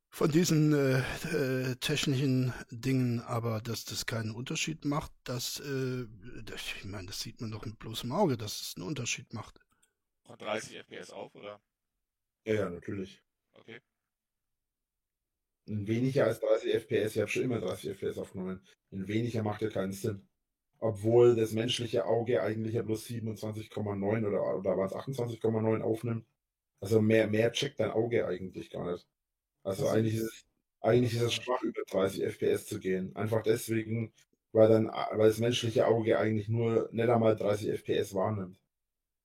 von 0.10 0.32
diesen 0.32 0.74
äh, 0.74 1.00
äh, 1.32 1.76
technischen 1.76 2.54
Dingen, 2.72 3.20
aber 3.22 3.62
dass 3.62 3.86
das 3.86 4.06
keinen 4.08 4.32
Unterschied 4.32 4.84
macht, 4.84 5.12
das, 5.24 5.60
äh, 5.60 6.06
das 6.44 6.62
ich 6.76 6.86
meine, 6.86 7.08
das 7.08 7.20
sieht 7.20 7.40
man 7.40 7.52
doch 7.52 7.66
mit 7.66 7.78
bloßem 7.78 8.12
Auge, 8.12 8.36
dass 8.36 8.62
es 8.62 8.74
einen 8.76 8.88
Unterschied 8.88 9.34
macht. 9.34 9.60
Von 10.26 10.38
30 10.40 10.76
FPS 10.78 11.12
auf, 11.12 11.36
oder? 11.36 11.62
Ja, 12.46 12.54
ja, 12.56 12.70
natürlich. 12.70 13.22
Okay. 13.54 13.80
In 15.68 15.88
weniger 15.88 16.26
als 16.26 16.40
30 16.40 16.74
FPS, 16.74 17.16
ich 17.16 17.22
habe 17.22 17.30
schon 17.30 17.44
immer 17.44 17.60
30 17.60 17.92
FPS 17.92 18.18
aufgenommen. 18.18 18.62
In 18.92 19.08
weniger 19.08 19.44
macht 19.44 19.62
ja 19.62 19.70
keinen 19.70 19.92
Sinn. 19.94 20.28
Obwohl 20.80 21.36
das 21.36 21.54
menschliche 21.54 22.06
Auge 22.06 22.42
eigentlich 22.44 22.76
ja 22.76 22.84
bloß 22.84 23.06
27,9 23.08 24.28
oder, 24.28 24.58
oder 24.58 24.78
was 24.78 24.94
28,9 24.94 25.82
aufnimmt. 25.82 26.26
Also 26.82 27.02
mehr, 27.02 27.28
mehr 27.28 27.52
checkt 27.52 27.80
dein 27.80 27.92
Auge 27.92 28.28
eigentlich 28.28 28.70
gar 28.72 28.92
nicht. 28.92 29.08
Also, 29.64 29.88
Also 29.88 29.88
eigentlich 29.90 30.16
ist 30.16 30.24
es, 30.24 30.46
eigentlich 30.82 31.16
ist 31.16 31.24
es 31.24 31.34
schwach, 31.36 31.62
über 31.64 31.82
30 31.92 32.24
FPS 32.24 32.68
zu 32.68 32.80
gehen. 32.80 33.16
Einfach 33.16 33.44
deswegen, 33.44 34.14
weil 34.54 34.70
dann, 34.70 34.88
weil 34.88 35.30
das 35.30 35.40
menschliche 35.40 35.88
Auge 35.88 36.20
eigentlich 36.20 36.50
nur 36.50 36.90
nicht 36.94 37.10
einmal 37.10 37.36
30 37.36 37.70
FPS 37.72 38.14
wahrnimmt. 38.16 38.60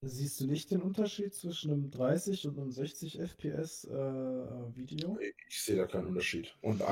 Siehst 0.04 0.40
du 0.40 0.46
nicht 0.46 0.72
den 0.72 0.82
Unterschied 0.82 1.32
zwischen 1.32 1.70
einem 1.70 1.90
30 1.92 2.48
und 2.48 2.58
einem 2.58 2.72
60 2.72 3.20
FPS 3.20 3.84
äh, 3.84 3.92
Video? 4.74 5.16
Ich 5.48 5.62
sehe 5.62 5.76
da 5.76 5.86
keinen 5.86 6.08
Unterschied. 6.08 6.52
Und 6.60 6.82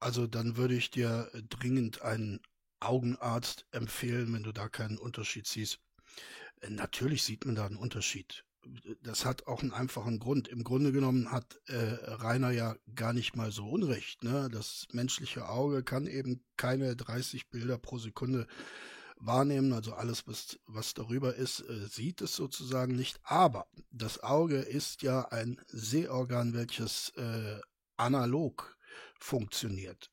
Also 0.00 0.26
dann 0.26 0.56
würde 0.56 0.74
ich 0.74 0.90
dir 0.90 1.30
äh, 1.32 1.42
dringend 1.48 2.02
einen 2.02 2.40
Augenarzt 2.80 3.66
empfehlen, 3.70 4.32
wenn 4.32 4.42
du 4.42 4.50
da 4.50 4.68
keinen 4.68 4.98
Unterschied 4.98 5.46
siehst. 5.46 5.78
Äh, 6.62 6.70
Natürlich 6.70 7.22
sieht 7.22 7.46
man 7.46 7.54
da 7.54 7.66
einen 7.66 7.76
Unterschied. 7.76 8.44
Das 9.02 9.24
hat 9.24 9.46
auch 9.46 9.62
einen 9.62 9.72
einfachen 9.72 10.18
Grund. 10.18 10.48
Im 10.48 10.64
Grunde 10.64 10.90
genommen 10.90 11.30
hat 11.30 11.60
äh, 11.68 11.76
Rainer 11.76 12.50
ja 12.50 12.74
gar 12.96 13.12
nicht 13.12 13.36
mal 13.36 13.52
so 13.52 13.68
Unrecht. 13.68 14.24
Ne? 14.24 14.48
Das 14.50 14.88
menschliche 14.92 15.48
Auge 15.48 15.84
kann 15.84 16.08
eben 16.08 16.44
keine 16.56 16.96
30 16.96 17.50
Bilder 17.50 17.78
pro 17.78 17.98
Sekunde 17.98 18.48
wahrnehmen. 19.20 19.72
Also 19.72 19.94
alles, 19.94 20.26
was, 20.26 20.58
was 20.66 20.94
darüber 20.94 21.34
ist, 21.34 21.60
äh, 21.60 21.86
sieht 21.86 22.20
es 22.20 22.34
sozusagen 22.34 22.96
nicht. 22.96 23.18
Aber 23.22 23.66
das 23.90 24.22
Auge 24.22 24.56
ist 24.56 25.02
ja 25.02 25.28
ein 25.28 25.60
Sehorgan, 25.68 26.54
welches 26.54 27.10
äh, 27.16 27.60
analog 27.96 28.76
funktioniert. 29.18 30.10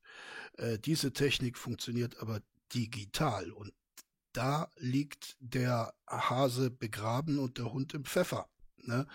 Äh, 0.53 0.77
diese 0.79 1.13
Technik 1.13 1.57
funktioniert 1.57 2.19
aber 2.19 2.41
digital 2.73 3.51
und 3.51 3.73
da 4.33 4.69
liegt 4.77 5.35
der 5.39 5.93
Hase 6.05 6.69
begraben 6.69 7.39
und 7.39 7.57
der 7.57 7.73
Hund 7.73 7.93
im 7.93 8.05
Pfeffer, 8.05 8.49
ne? 8.77 9.07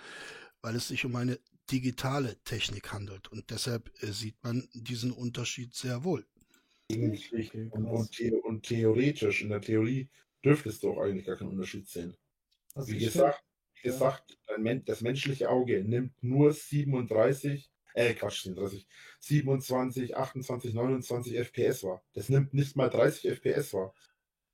weil 0.63 0.75
es 0.75 0.89
sich 0.89 1.05
um 1.05 1.15
eine 1.15 1.39
digitale 1.71 2.43
Technik 2.43 2.93
handelt 2.93 3.29
und 3.29 3.51
deshalb 3.51 3.91
äh, 4.03 4.13
sieht 4.13 4.43
man 4.43 4.69
diesen 4.73 5.13
Unterschied 5.13 5.75
sehr 5.75 6.03
wohl. 6.03 6.27
Eigentlich 6.95 7.33
Okay, 7.33 7.69
und, 7.71 7.85
und, 7.87 8.15
the 8.15 8.33
und 8.33 8.63
theoretisch, 8.65 9.43
in 9.43 9.49
der 9.51 9.61
Theorie, 9.61 10.09
dürftest 10.45 10.83
du 10.83 10.93
auch 10.93 10.99
eigentlich 11.03 11.27
gar 11.27 11.37
keinen 11.37 11.51
Unterschied 11.51 11.89
sehen. 11.89 12.17
Also 12.75 12.93
Wie 12.93 12.99
gesagt, 12.99 13.43
wie 13.83 13.89
ja. 13.89 13.93
gesagt 13.93 14.39
das 14.87 15.01
menschliche 15.01 15.49
Auge 15.49 15.83
nimmt 15.83 16.23
nur 16.23 16.53
37, 16.53 17.71
äh, 17.95 18.15
Quatsch, 18.15 18.43
37, 18.43 18.87
27, 19.21 20.17
28, 20.17 20.75
29 20.75 21.37
FPS 21.37 21.85
wahr. 21.85 22.03
Das 22.13 22.29
nimmt 22.29 22.55
nicht 22.55 22.77
mal 22.77 22.89
30 22.89 23.31
FPS 23.31 23.73
wahr. 23.75 23.95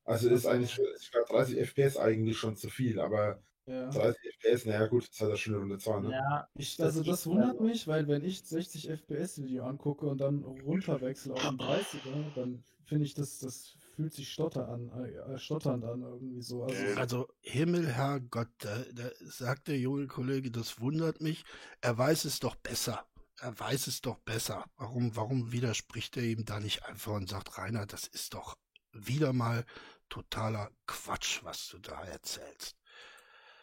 Also 0.05 0.31
ist 0.31 0.47
eigentlich 0.47 0.73
schon- 0.73 0.87
ist 0.87 1.13
gerade 1.13 1.27
30 1.29 1.59
FPS 1.59 1.97
eigentlich 1.97 2.39
schon 2.39 2.57
zu 2.57 2.71
viel, 2.71 3.01
aber 3.01 3.43
Ja. 3.69 3.91
30 3.91 4.35
FPS, 4.41 4.65
naja 4.65 4.87
gut, 4.87 5.09
das 5.11 5.21
hat 5.21 5.29
er 5.29 5.37
schon 5.37 5.55
eine 5.55 5.61
runde 5.63 5.79
Zahl, 5.79 6.01
ne? 6.01 6.11
Ja, 6.13 6.49
Ich, 6.55 6.77
Das 6.77 6.87
also 6.87 7.03
das 7.03 7.27
wundert 7.27 7.51
also. 7.53 7.65
mich, 7.65 7.87
weil 7.87 8.09
wenn 8.09 8.25
ich 8.25 8.43
60 8.43 8.89
FPS 8.89 9.43
Video 9.43 9.65
angucke 9.65 10.07
und 10.07 10.19
dann 10.19 10.43
runterwechsel 10.43 11.33
auf 11.33 11.45
einen 11.45 11.59
30er, 11.59 12.35
dann 12.35 12.65
finde 12.87 13.05
ich 13.05 13.15
das, 13.15 13.39
das 13.41 13.77
fühlt 13.95 14.15
sich 14.15 14.33
stotter 14.33 14.69
an, 14.69 14.89
äh, 14.91 15.39
stotternd 15.39 15.85
an 15.85 16.03
irgendwie 16.03 16.41
so. 16.41 16.65
Also, 16.65 16.83
Also 16.97 17.29
Himmel, 17.43 17.87
Herrgott, 17.87 18.49
da, 18.59 18.85
da 18.95 19.11
sagt 19.21 19.69
der 19.69 19.79
junge 19.79 20.07
Kollege, 20.07 20.51
das 20.51 20.81
wundert 20.81 21.21
mich. 21.21 21.45
Er 21.83 21.99
weiß 21.99 22.25
es 22.25 22.41
doch 22.41 22.55
besser. 22.55 23.05
Er 23.41 23.59
weiß 23.59 23.87
es 23.89 24.01
doch 24.01 24.19
besser. 24.21 24.65
Warum, 24.77 25.15
warum 25.15 25.53
widerspricht 25.53 26.17
er 26.17 26.23
ihm 26.23 26.45
da 26.45 26.59
nicht 26.59 26.85
einfach 26.87 27.13
und 27.13 27.29
sagt, 27.29 27.59
Rainer, 27.59 27.87
das 27.87 28.07
ist 28.07 28.35
doch 28.35 28.57
wieder 28.93 29.33
mal 29.33 29.65
totaler 30.09 30.71
Quatsch, 30.87 31.41
was 31.45 31.69
du 31.69 31.79
da 31.79 32.03
erzählst. 32.05 32.78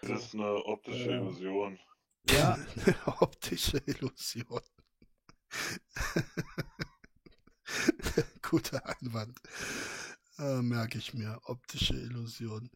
Das 0.07 0.25
ist 0.25 0.33
eine 0.35 0.53
optische 0.65 1.11
Ja. 1.11 1.21
Illusion. 1.21 1.79
ja, 2.29 2.57
Optische 3.21 3.77
Illusion. 3.85 4.61
Guter 8.41 8.81
Einwand. 8.85 9.37
Äh, 10.37 10.61
merke 10.61 10.97
ich 10.97 11.13
mir. 11.13 11.39
Optische 11.45 11.93
Illusion. 11.95 12.69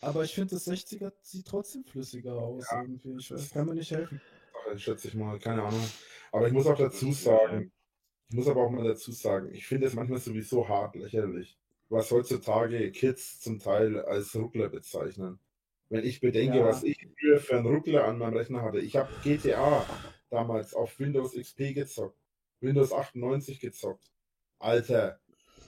aber 0.00 0.24
ich 0.24 0.34
finde 0.34 0.54
das 0.54 0.66
60er 0.68 1.12
sieht 1.22 1.46
trotzdem 1.46 1.84
flüssiger 1.84 2.34
aus 2.34 2.66
Ja, 2.70 2.82
irgendwie. 2.82 3.16
Ich 3.18 3.28
das 3.28 3.42
weiß, 3.44 3.50
kann 3.50 3.66
mir 3.66 3.74
nicht 3.74 3.90
helfen. 3.90 4.20
Sache, 4.52 4.78
schätze 4.78 5.08
ich 5.08 5.14
mal, 5.14 5.38
keine 5.38 5.62
Ahnung. 5.62 5.84
Aber 6.32 6.46
ich 6.46 6.52
muss 6.52 6.66
auch 6.66 6.76
dazu 6.78 7.12
sagen, 7.12 7.72
ich 8.28 8.36
muss 8.36 8.48
aber 8.48 8.62
auch 8.62 8.70
mal 8.70 8.84
dazu 8.84 9.12
sagen, 9.12 9.52
ich 9.52 9.66
finde 9.66 9.86
es 9.86 9.94
manchmal 9.94 10.20
sowieso 10.20 10.68
hart 10.68 10.96
lächerlich, 10.96 11.58
was 11.88 12.10
heutzutage 12.10 12.90
Kids 12.92 13.40
zum 13.40 13.58
Teil 13.58 14.00
als 14.00 14.34
Ruckler 14.34 14.68
bezeichnen. 14.68 15.38
Wenn 15.88 16.04
ich 16.04 16.20
bedenke, 16.20 16.58
Ja. 16.58 16.64
was 16.64 16.82
ich 16.82 16.98
früher 17.18 17.38
für 17.40 17.56
einen 17.58 17.66
Ruckler 17.66 18.04
an 18.06 18.18
meinem 18.18 18.36
Rechner 18.36 18.62
hatte. 18.62 18.80
Ich 18.80 18.96
habe 18.96 19.08
GTA 19.22 19.86
damals 20.30 20.74
auf 20.74 20.98
Windows 20.98 21.34
XP 21.34 21.74
gezockt, 21.74 22.18
Windows 22.60 22.92
98 22.92 23.60
gezockt. 23.60 24.10
Alter, 24.58 25.20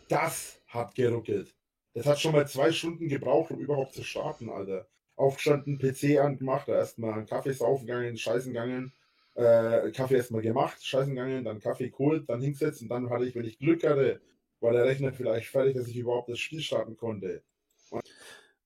das 0.09 0.61
hat 0.67 0.95
geruckelt. 0.95 1.55
Das 1.95 2.07
hat 2.07 2.21
schon 2.21 2.33
mal 2.33 2.47
zwei 2.49 2.73
Stunden 2.73 3.09
gebraucht, 3.09 3.51
um 3.51 3.61
überhaupt 3.61 3.95
zu 3.95 4.03
starten, 4.03 4.51
Alter. 4.51 4.89
Aufgestanden, 5.17 5.79
PC 5.79 6.19
angemacht, 6.21 6.69
da 6.69 6.77
erstmal 6.77 7.13
einen 7.15 7.27
Kaffee 7.27 7.53
saufen 7.53 7.87
gegangen, 7.87 8.17
scheißen 8.17 8.53
gegangen, 8.53 8.93
äh, 9.35 9.91
Kaffee 9.91 10.17
erstmal 10.17 10.43
gemacht, 10.43 10.85
scheißen 10.85 11.15
gegangen, 11.15 11.45
dann 11.45 11.61
Kaffee 11.61 11.91
geholt, 11.91 12.29
dann 12.29 12.41
hingesetzt 12.41 12.83
und 12.83 12.89
dann 12.89 13.11
hatte 13.11 13.25
ich, 13.25 13.35
wenn 13.35 13.45
ich 13.45 13.59
Glück 13.59 13.85
hatte, 13.85 14.21
war 14.61 14.73
der 14.73 14.85
Rechner 14.85 15.13
vielleicht 15.13 15.49
fertig, 15.49 15.77
dass 15.77 15.89
ich 15.89 15.97
überhaupt 15.97 16.29
das 16.29 16.39
Spiel 16.39 16.61
starten 16.61 16.97
konnte. 16.97 17.43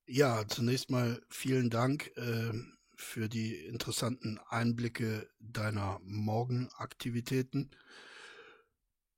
Ja, 0.06 0.44
zunächst 0.46 0.90
mal 0.90 1.20
vielen 1.30 1.70
Dank 1.70 2.16
äh, 2.16 2.52
für 2.96 3.28
die 3.28 3.54
interessanten 3.54 4.38
Einblicke 4.48 5.28
deiner 5.40 6.00
Morgenaktivitäten. 6.04 7.70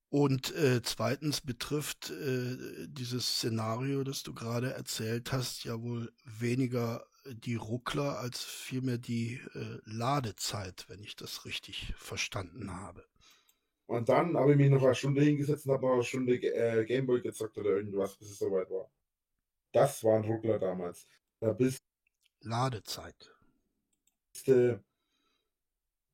Und 0.08 0.54
äh, 0.54 0.80
zweitens 0.82 1.40
betrifft 1.40 2.10
äh, 2.10 2.86
dieses 2.86 3.26
Szenario, 3.26 4.04
das 4.04 4.22
du 4.22 4.32
gerade 4.32 4.72
erzählt 4.72 5.32
hast, 5.32 5.64
ja 5.64 5.82
wohl 5.82 6.12
weniger 6.24 7.04
die 7.26 7.56
Ruckler 7.56 8.18
als 8.18 8.44
vielmehr 8.44 8.98
die 8.98 9.40
äh, 9.54 9.78
Ladezeit, 9.84 10.84
wenn 10.88 11.02
ich 11.02 11.16
das 11.16 11.44
richtig 11.46 11.94
verstanden 11.96 12.70
habe. 12.72 13.04
Und 13.86 14.08
dann 14.10 14.36
habe 14.36 14.52
ich 14.52 14.58
mich 14.58 14.70
noch 14.70 14.82
eine 14.82 14.94
Stunde 14.94 15.22
hingesetzt 15.22 15.66
und 15.66 15.72
habe 15.72 15.90
eine 15.90 16.02
Stunde 16.04 16.34
äh, 16.36 16.84
Gameboy 16.84 17.22
gezockt 17.22 17.56
oder 17.58 17.70
irgendwas, 17.70 18.16
bis 18.16 18.30
es 18.30 18.38
soweit 18.38 18.70
war. 18.70 18.90
Das 19.74 20.04
war 20.04 20.16
ein 20.16 20.24
Ruckler 20.24 20.58
damals. 20.60 21.08
Da 21.40 21.52
bist 21.52 21.82
Ladezeit. 22.40 23.34
du 24.46 24.80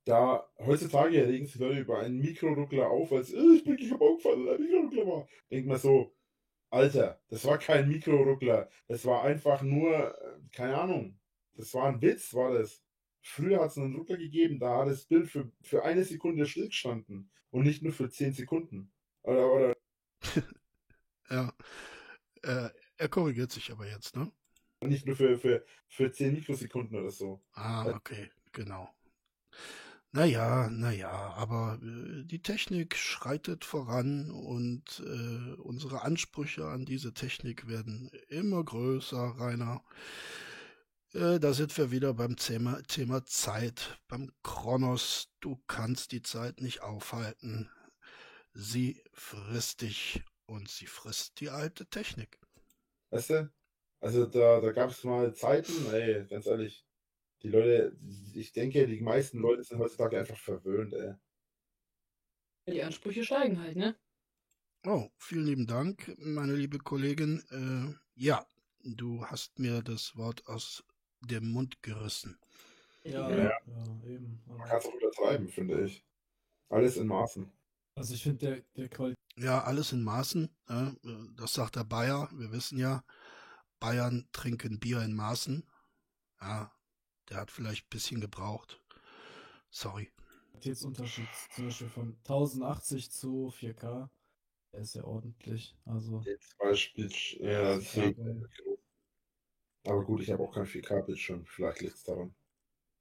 da, 0.05 0.49
heutzutage 0.57 1.27
regen 1.27 1.45
sich 1.45 1.55
Leute 1.57 1.81
über 1.81 1.99
einen 1.99 2.17
Mikroruckler 2.17 2.89
auf, 2.89 3.11
als 3.11 3.31
äh, 3.31 3.37
ich 3.55 3.63
bin 3.63 3.75
aufgefallen, 3.99 4.45
dass 4.47 4.55
ein 4.55 4.63
Mikroruckler 4.63 5.05
war. 5.05 5.27
Denkt 5.51 5.67
man 5.67 5.77
so, 5.77 6.15
Alter, 6.71 7.21
das 7.29 7.45
war 7.45 7.59
kein 7.59 7.87
Mikroruckler, 7.87 8.67
das 8.87 9.05
war 9.05 9.23
einfach 9.23 9.61
nur, 9.61 10.19
äh, 10.19 10.39
keine 10.51 10.75
Ahnung, 10.79 11.19
das 11.53 11.71
war 11.75 11.85
ein 11.87 12.01
Witz, 12.01 12.33
war 12.33 12.53
das. 12.53 12.83
Früher 13.21 13.59
hat 13.61 13.69
es 13.69 13.77
einen 13.77 13.95
Ruckler 13.95 14.17
gegeben, 14.17 14.59
da 14.59 14.79
hat 14.79 14.87
das 14.89 15.05
Bild 15.05 15.29
für, 15.29 15.51
für 15.61 15.83
eine 15.83 16.03
Sekunde 16.03 16.47
stillgestanden 16.47 17.29
und 17.51 17.63
nicht 17.63 17.83
nur 17.83 17.93
für 17.93 18.09
10 18.09 18.33
Sekunden. 18.33 18.91
Oder, 19.21 19.53
oder 19.53 19.75
Ja. 21.29 21.53
Äh, 22.41 22.69
er 23.01 23.09
korrigiert 23.09 23.51
sich 23.51 23.71
aber 23.71 23.87
jetzt, 23.87 24.15
ne? 24.15 24.31
nicht 24.81 25.05
nur 25.05 25.15
für, 25.15 25.37
für, 25.37 25.65
für 25.87 26.11
10 26.11 26.33
Mikrosekunden 26.33 26.99
oder 26.99 27.11
so. 27.11 27.41
Ah, 27.53 27.85
okay, 27.87 28.31
genau. 28.51 28.89
Naja, 30.11 30.69
naja, 30.69 31.09
aber 31.09 31.79
äh, 31.81 32.23
die 32.25 32.41
Technik 32.41 32.95
schreitet 32.95 33.63
voran 33.63 34.29
und 34.29 35.01
äh, 35.05 35.53
unsere 35.61 36.01
Ansprüche 36.01 36.65
an 36.65 36.85
diese 36.85 37.13
Technik 37.13 37.67
werden 37.67 38.11
immer 38.27 38.63
größer, 38.63 39.35
Rainer. 39.37 39.83
Äh, 41.13 41.39
da 41.39 41.53
sind 41.53 41.77
wir 41.77 41.91
wieder 41.91 42.13
beim 42.13 42.35
Thema, 42.35 42.81
Thema 42.83 43.25
Zeit, 43.25 43.99
beim 44.07 44.31
Kronos. 44.43 45.29
Du 45.39 45.61
kannst 45.67 46.11
die 46.11 46.21
Zeit 46.21 46.59
nicht 46.61 46.81
aufhalten. 46.81 47.69
Sie 48.53 49.01
frisst 49.13 49.81
dich 49.81 50.23
und 50.45 50.69
sie 50.69 50.87
frisst 50.87 51.39
die 51.39 51.49
alte 51.49 51.85
Technik. 51.85 52.41
Weißt 53.11 53.29
du? 53.29 53.53
Also 54.01 54.25
da, 54.25 54.61
da 54.61 54.71
gab 54.71 54.89
es 54.89 55.03
mal 55.03 55.33
Zeiten, 55.35 55.73
ey, 55.93 56.25
ganz 56.27 56.47
ehrlich, 56.47 56.87
die 57.43 57.49
Leute, 57.49 57.97
ich 58.35 58.53
denke, 58.53 58.87
die 58.87 59.01
meisten 59.01 59.39
Leute 59.39 59.63
sind 59.63 59.79
heutzutage 59.79 60.19
einfach 60.19 60.37
verwöhnt, 60.37 60.93
ey. 60.93 61.15
Die 62.67 62.81
Ansprüche 62.81 63.23
steigen 63.23 63.61
halt, 63.61 63.75
ne? 63.77 63.95
Oh, 64.85 65.09
vielen 65.17 65.45
lieben 65.45 65.67
Dank, 65.67 66.15
meine 66.19 66.53
liebe 66.55 66.79
Kollegin. 66.79 67.43
Äh, 67.49 67.95
ja, 68.15 68.45
du 68.83 69.25
hast 69.25 69.59
mir 69.59 69.81
das 69.83 70.15
Wort 70.17 70.47
aus 70.47 70.83
dem 71.19 71.51
Mund 71.51 71.81
gerissen. 71.83 72.39
Ja, 73.03 73.29
Ja. 73.29 73.51
ja, 73.65 74.01
eben. 74.05 74.41
Man 74.47 74.57
kann 74.67 74.77
es 74.79 74.85
auch 74.85 74.93
übertreiben, 74.95 75.49
finde 75.49 75.85
ich. 75.85 76.05
Alles 76.69 76.97
in 76.97 77.07
Maßen. 77.07 77.51
Also 77.95 78.13
ich 78.13 78.23
finde, 78.23 78.37
der, 78.37 78.61
der 78.75 78.89
Qualität 78.89 79.17
Ja, 79.35 79.63
alles 79.63 79.91
in 79.91 80.03
Maßen. 80.03 80.49
äh, 80.67 80.91
das 81.35 81.53
sagt 81.53 81.75
der 81.75 81.83
Bayer. 81.83 82.29
Wir 82.33 82.51
wissen 82.51 82.77
ja, 82.77 83.03
Bayern 83.79 84.27
trinken 84.31 84.79
Bier 84.79 85.01
in 85.01 85.13
Maßen. 85.13 85.63
Ja, 86.41 86.71
der 87.29 87.37
hat 87.37 87.51
vielleicht 87.51 87.85
ein 87.85 87.89
bisschen 87.89 88.21
gebraucht. 88.21 88.81
Sorry. 89.69 90.11
Qualitätsunterschied 90.51 91.27
zum 91.55 91.65
Beispiel 91.65 91.89
von 91.89 92.17
1080 92.23 93.11
zu 93.11 93.51
4K, 93.51 94.09
der 94.73 94.81
ist 94.81 94.95
ja 94.95 95.03
ordentlich. 95.03 95.75
Also, 95.85 96.21
Zum 96.21 96.57
Beispiel, 96.59 97.09
ja, 97.39 97.77
Ja. 97.79 98.13
Aber 99.83 100.03
gut, 100.03 100.21
ich 100.21 100.29
habe 100.31 100.43
auch 100.43 100.53
kein 100.53 100.65
4K-Bildschirm. 100.67 101.45
Vielleicht 101.45 101.81
liegt 101.81 101.95
es 101.95 102.03
daran. 102.03 102.35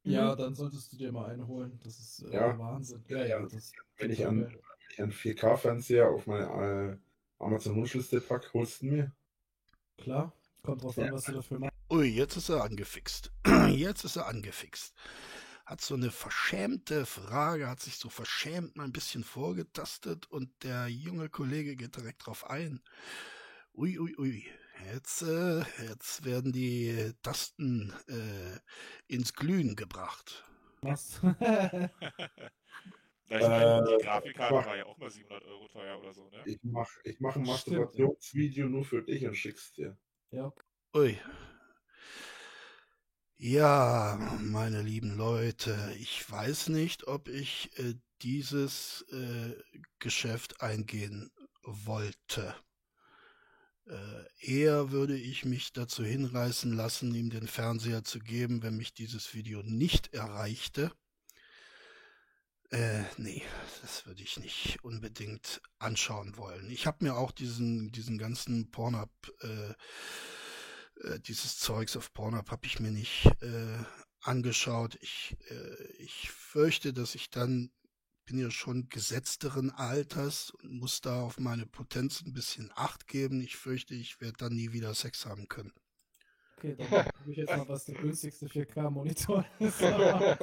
ja, 0.04 0.34
dann 0.34 0.54
solltest 0.54 0.92
du 0.92 0.96
dir 0.96 1.12
mal 1.12 1.26
einen 1.30 1.46
holen. 1.46 1.78
Das 1.84 1.98
ist 1.98 2.22
äh, 2.22 2.34
Ja. 2.34 2.58
Wahnsinn. 2.58 3.04
Ja, 3.08 3.26
ja, 3.26 3.46
das 3.46 3.72
Wenn 3.98 4.10
ich 4.10 4.26
an, 4.26 4.56
einen 4.98 5.12
4K-Fernseher 5.12 6.08
auf 6.08 6.26
meine 6.26 6.98
äh, 6.98 7.44
Amazon-Wunschliste 7.44 8.20
packe, 8.20 8.52
holst 8.54 8.82
du 8.82 8.86
mir? 8.86 9.12
Klar, 9.98 10.32
kommt 10.62 10.82
drauf 10.82 10.98
an, 10.98 11.12
was 11.12 11.24
du 11.24 11.32
dafür 11.32 11.58
machst. 11.58 11.76
Ui, 11.90 12.06
jetzt 12.06 12.36
ist 12.36 12.48
er 12.48 12.62
angefixt. 12.62 13.32
Jetzt 13.70 14.04
ist 14.04 14.16
er 14.16 14.26
angefixt. 14.26 14.94
Hat 15.66 15.80
so 15.80 15.94
eine 15.94 16.10
verschämte 16.10 17.04
Frage, 17.04 17.68
hat 17.68 17.80
sich 17.80 17.96
so 17.96 18.08
verschämt 18.08 18.76
mal 18.76 18.84
ein 18.84 18.92
bisschen 18.92 19.24
vorgetastet 19.24 20.26
und 20.30 20.50
der 20.62 20.88
junge 20.88 21.28
Kollege 21.28 21.76
geht 21.76 21.96
direkt 21.96 22.26
drauf 22.26 22.48
ein. 22.48 22.80
Ui, 23.74 23.98
ui, 23.98 24.14
ui. 24.18 24.44
Jetzt, 24.92 25.22
äh, 25.22 25.62
jetzt 25.88 26.24
werden 26.24 26.52
die 26.52 27.12
Tasten 27.22 27.92
äh, 28.08 29.12
ins 29.12 29.34
Glühen 29.34 29.76
gebracht. 29.76 30.44
Machst. 30.82 31.20
Na, 33.30 33.38
ich 33.38 33.48
meine, 33.48 33.84
die 33.98 34.04
Grafikkarte 34.04 34.54
war 34.54 34.76
ja 34.76 34.86
auch 34.86 34.98
mal 34.98 35.10
700 35.10 35.44
Euro 35.46 35.68
teuer 35.68 35.98
oder 36.00 36.12
so, 36.12 36.28
ne? 36.30 36.42
Ich 36.46 36.58
mache 36.62 37.00
ich 37.04 37.20
mach 37.20 37.36
ein. 37.36 37.42
Masturbationsvideo 37.42 38.68
nur 38.68 38.84
für 38.84 39.02
dich 39.02 39.24
und 39.24 39.36
schick's 39.36 39.72
dir. 39.72 39.96
ja, 40.32 40.52
Ui. 40.96 41.16
Ja, 43.36 44.18
meine 44.42 44.82
lieben 44.82 45.16
Leute, 45.16 45.94
ich 45.98 46.30
weiß 46.30 46.68
nicht, 46.68 47.06
ob 47.06 47.28
ich 47.28 47.70
äh, 47.78 47.94
dieses 48.20 49.02
äh, 49.12 49.54
Geschäft 49.98 50.60
eingehen 50.60 51.30
wollte. 51.62 52.54
Äh, 53.86 54.24
eher 54.40 54.90
würde 54.90 55.16
ich 55.16 55.44
mich 55.44 55.72
dazu 55.72 56.04
hinreißen 56.04 56.72
lassen, 56.72 57.14
ihm 57.14 57.30
den 57.30 57.46
Fernseher 57.48 58.04
zu 58.04 58.18
geben, 58.18 58.62
wenn 58.62 58.76
mich 58.76 58.92
dieses 58.92 59.34
Video 59.34 59.62
nicht 59.62 60.12
erreichte. 60.12 60.92
Äh, 62.70 63.02
nee, 63.16 63.42
das 63.82 64.06
würde 64.06 64.22
ich 64.22 64.38
nicht 64.38 64.78
unbedingt 64.84 65.60
anschauen 65.80 66.36
wollen. 66.36 66.70
Ich 66.70 66.86
habe 66.86 67.04
mir 67.04 67.16
auch 67.16 67.32
diesen, 67.32 67.90
diesen 67.90 68.16
ganzen 68.16 68.70
Pornhub, 68.70 69.10
äh, 69.40 69.74
äh, 71.02 71.18
dieses 71.20 71.58
Zeugs 71.58 71.96
auf 71.96 72.12
Pornhub 72.12 72.48
habe 72.50 72.66
ich 72.66 72.78
mir 72.78 72.92
nicht 72.92 73.26
äh, 73.42 73.78
angeschaut. 74.20 74.96
Ich, 75.00 75.36
äh, 75.50 75.84
ich 75.98 76.30
fürchte, 76.30 76.92
dass 76.92 77.16
ich 77.16 77.30
dann 77.30 77.72
bin 78.24 78.38
ja 78.38 78.52
schon 78.52 78.88
gesetzteren 78.88 79.72
Alters 79.72 80.50
und 80.50 80.70
muss 80.78 81.00
da 81.00 81.22
auf 81.22 81.40
meine 81.40 81.66
Potenz 81.66 82.22
ein 82.22 82.32
bisschen 82.32 82.70
Acht 82.76 83.08
geben. 83.08 83.40
Ich 83.40 83.56
fürchte, 83.56 83.96
ich 83.96 84.20
werde 84.20 84.36
dann 84.38 84.54
nie 84.54 84.72
wieder 84.72 84.94
Sex 84.94 85.26
haben 85.26 85.48
können. 85.48 85.72
Okay, 86.60 86.76
dann 86.78 86.88
gucke 86.88 87.30
ich 87.30 87.36
jetzt 87.38 87.56
mal, 87.56 87.68
was 87.68 87.84
der 87.86 87.94
günstigste 87.94 88.46
4K-Monitor 88.46 89.44
ist. 89.58 89.80
Ja, 89.80 90.36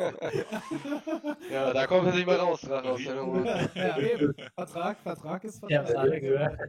da 1.73 1.87
kommt 1.87 2.07
er 2.07 2.15
nicht 2.15 2.25
mehr 2.25 2.37
raus. 2.39 2.67
Raus 2.67 2.85
aus 2.85 3.03
der 3.03 3.15
Nummer. 3.15 3.45
ja, 3.75 3.97
eben. 3.99 4.33
Vertrag, 4.55 4.99
Vertrag 5.01 5.43
ist 5.43 5.59
Vertrag. 5.59 5.95
alle 5.95 6.19
gehört. 6.21 6.59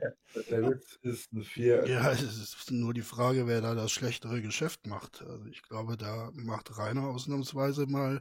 Der 0.50 0.68
Witz 0.70 0.98
ist 1.02 1.32
ein 1.32 1.42
4. 1.42 1.86
Ja, 1.88 2.10
es 2.12 2.22
ist 2.22 2.70
nur 2.70 2.92
die 2.94 3.02
Frage, 3.02 3.46
wer 3.46 3.60
da 3.60 3.74
das 3.74 3.90
schlechtere 3.90 4.42
Geschäft 4.42 4.86
macht. 4.86 5.22
Also 5.22 5.46
ich 5.46 5.62
glaube, 5.62 5.96
da 5.96 6.30
macht 6.34 6.76
Rainer 6.78 7.08
ausnahmsweise 7.08 7.86
mal 7.86 8.20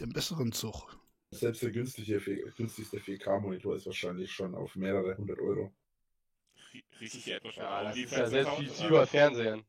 den 0.00 0.12
besseren 0.12 0.52
Zug. 0.52 0.96
Selbst 1.30 1.62
der 1.62 1.70
günstige, 1.70 2.20
4 2.20 2.50
günstigste 2.56 2.98
4K-Monitor 2.98 3.76
ist 3.76 3.86
wahrscheinlich 3.86 4.30
schon 4.32 4.54
auf 4.54 4.74
mehrere 4.76 5.16
hundert 5.16 5.38
Euro. 5.40 5.72
Richtig 7.00 7.28
etwas. 7.32 7.56
Ja, 7.56 7.68
Aber 7.68 7.84
das 7.88 7.94
die 7.94 8.02
ist 8.02 8.12
ja 8.12 8.26
selbst 8.26 8.52
wie 8.52 8.64
Fernsehsounds, 8.66 8.88
über 8.90 9.06
Fernsehen. 9.06 9.64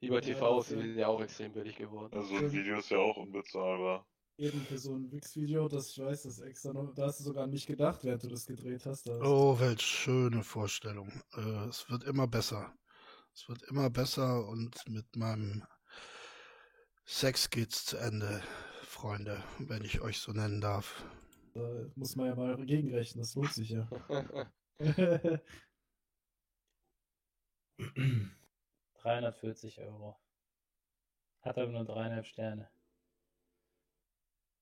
Über 0.00 0.20
die 0.20 0.32
ja. 0.32 0.62
sind 0.62 0.96
ja 0.96 1.06
auch 1.08 1.20
extrem 1.22 1.52
billig 1.52 1.76
geworden. 1.76 2.14
Also 2.16 2.36
ein 2.36 2.52
Video 2.52 2.78
ist 2.78 2.90
ja 2.90 2.98
auch 2.98 3.16
unbezahlbar. 3.16 4.06
Eben 4.38 4.60
für 4.60 4.76
so 4.76 4.94
ein 4.94 5.10
Wix-Video, 5.10 5.66
das 5.66 5.90
ich 5.92 5.98
weiß, 5.98 6.24
das 6.24 6.38
ist 6.38 6.44
extra 6.44 6.74
noch, 6.74 6.92
da 6.94 7.06
hast 7.06 7.20
du 7.20 7.24
sogar 7.24 7.44
an 7.44 7.50
mich 7.50 7.66
gedacht, 7.66 8.04
während 8.04 8.22
du 8.22 8.28
das 8.28 8.44
gedreht 8.44 8.84
hast. 8.84 9.08
Da 9.08 9.18
Oh, 9.22 9.58
welch 9.58 9.80
schöne 9.80 10.42
Vorstellung. 10.42 11.10
Äh, 11.34 11.68
es 11.68 11.88
wird 11.88 12.04
immer 12.04 12.26
besser. 12.26 12.74
Es 13.32 13.48
wird 13.48 13.62
immer 13.70 13.88
besser 13.88 14.46
und 14.46 14.76
mit 14.88 15.16
meinem 15.16 15.64
Sex 17.06 17.48
geht's 17.48 17.86
zu 17.86 17.96
Ende, 17.96 18.42
Freunde, 18.82 19.42
wenn 19.58 19.84
ich 19.84 20.02
euch 20.02 20.18
so 20.18 20.32
nennen 20.32 20.60
darf. 20.60 21.04
da 21.54 21.86
muss 21.94 22.16
man 22.16 22.26
ja 22.26 22.34
mal 22.34 22.56
gegenrechnen, 22.66 23.22
das 23.22 23.34
lohnt 23.34 23.54
sich 23.54 23.70
ja. 23.70 23.88
340 29.06 29.80
Euro. 29.82 30.18
Hat 31.42 31.56
aber 31.58 31.70
nur 31.70 31.84
dreieinhalb 31.84 32.26
Sterne. 32.26 32.68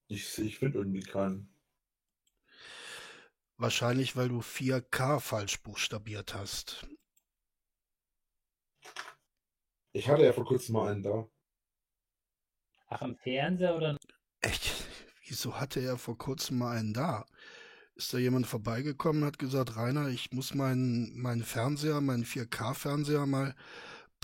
Ich, 0.07 0.39
ich 0.39 0.59
finde 0.59 0.79
irgendwie 0.79 1.01
keinen. 1.01 1.49
Wahrscheinlich, 3.57 4.17
weil 4.17 4.29
du 4.29 4.41
4K 4.41 5.21
falsch 5.21 5.63
buchstabiert 5.63 6.35
hast. 6.35 6.87
Ich 9.93 10.09
hatte 10.09 10.25
ja 10.25 10.33
vor 10.35 10.45
kurzem 10.45 10.75
mal 10.75 10.93
einen 10.93 11.03
da. 11.03 11.27
Ach, 12.89 13.01
im 13.01 13.17
Fernseher 13.17 13.77
oder? 13.77 13.97
Echt? 14.43 14.75
Wieso 15.27 15.59
hatte 15.59 15.81
er 15.81 15.97
vor 15.97 16.19
kurzem 16.19 16.59
mal 16.59 16.77
einen 16.77 16.93
da? 16.93 17.25
Ist 17.95 18.13
da 18.13 18.19
jemand 18.19 18.47
vorbeigekommen 18.47 19.23
und 19.23 19.29
hat 19.29 19.39
gesagt, 19.39 19.77
Rainer, 19.77 20.09
ich 20.09 20.33
muss 20.33 20.53
meinen, 20.53 21.19
meinen 21.19 21.45
Fernseher, 21.45 22.03
meinen 22.03 22.27
4K-Fernseher 22.27 23.25
mal 23.25 23.55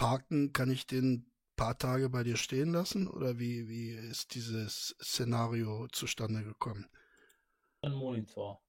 parken. 0.01 0.53
Kann 0.53 0.71
ich 0.71 0.87
den 0.87 1.31
paar 1.57 1.79
Tage 1.79 2.09
bei 2.09 2.25
dir 2.25 2.37
stehen 2.37 2.73
lassen? 2.73 3.07
Oder 3.07 3.39
wie, 3.39 3.69
wie 3.69 3.91
ist 3.91 4.35
dieses 4.35 4.97
Szenario 5.01 5.87
zustande 5.93 6.43
gekommen? 6.43 6.87
Ein 7.83 7.93
Monitor. 7.93 8.61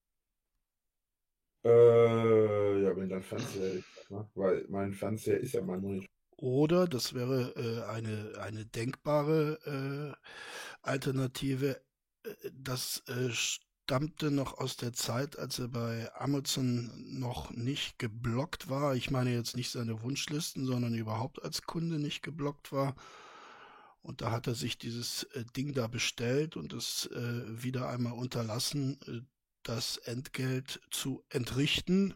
Äh, 1.63 2.83
ja, 2.83 2.95
wenn 2.95 3.09
dein 3.09 3.23
Fernseher 3.23 3.73
ist, 3.73 4.11
ne? 4.11 4.29
Weil 4.35 4.65
mein 4.67 4.93
Fernseher 4.93 5.39
ist 5.39 5.53
ja 5.53 5.61
mein 5.61 5.79
Monitor. 5.81 6.09
Oder, 6.37 6.87
das 6.87 7.13
wäre 7.13 7.53
äh, 7.55 7.83
eine, 7.89 8.33
eine 8.39 8.65
denkbare 8.65 9.59
äh, 9.65 10.27
Alternative, 10.81 11.81
äh, 12.23 12.51
das 12.51 13.03
äh, 13.07 13.29
stammte 13.83 14.31
noch 14.31 14.57
aus 14.57 14.77
der 14.77 14.93
Zeit, 14.93 15.37
als 15.37 15.59
er 15.59 15.67
bei 15.67 16.09
Amazon 16.15 16.91
noch 17.19 17.51
nicht 17.51 17.99
geblockt 17.99 18.69
war. 18.69 18.95
Ich 18.95 19.11
meine 19.11 19.33
jetzt 19.33 19.55
nicht 19.55 19.71
seine 19.71 20.01
Wunschlisten, 20.01 20.65
sondern 20.65 20.93
überhaupt 20.93 21.43
als 21.43 21.63
Kunde 21.63 21.99
nicht 21.99 22.21
geblockt 22.21 22.71
war. 22.71 22.95
Und 24.01 24.21
da 24.21 24.31
hat 24.31 24.47
er 24.47 24.55
sich 24.55 24.77
dieses 24.77 25.23
äh, 25.23 25.45
Ding 25.55 25.73
da 25.73 25.87
bestellt 25.87 26.55
und 26.55 26.73
es 26.73 27.07
äh, 27.07 27.43
wieder 27.63 27.89
einmal 27.89 28.13
unterlassen, 28.13 28.99
äh, 29.07 29.21
das 29.63 29.97
Entgelt 29.97 30.81
zu 30.89 31.23
entrichten. 31.29 32.15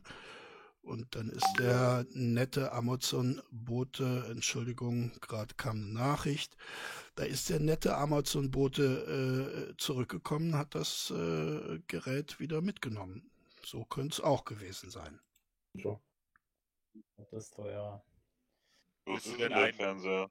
Und 0.85 1.15
dann 1.15 1.29
ist 1.29 1.51
der 1.57 2.05
nette 2.11 2.71
Amazon-Bote, 2.71 4.27
Entschuldigung, 4.29 5.11
gerade 5.19 5.55
kam 5.55 5.77
eine 5.77 5.93
Nachricht, 5.93 6.55
da 7.15 7.23
ist 7.23 7.49
der 7.49 7.59
nette 7.59 7.97
Amazon-Bote 7.97 9.71
äh, 9.71 9.77
zurückgekommen, 9.77 10.55
hat 10.55 10.75
das 10.75 11.09
äh, 11.09 11.79
Gerät 11.87 12.39
wieder 12.39 12.61
mitgenommen. 12.61 13.31
So 13.63 13.83
könnte 13.85 14.13
es 14.13 14.21
auch 14.21 14.45
gewesen 14.45 14.91
sein. 14.91 15.19
So. 15.73 15.99
Das 17.17 17.33
ist 17.33 17.55
teuer. 17.55 18.05
Du 19.05 19.15
ist 19.15 19.39
denn 19.39 19.53
ein- 19.53 19.73
Fernseher? 19.73 20.29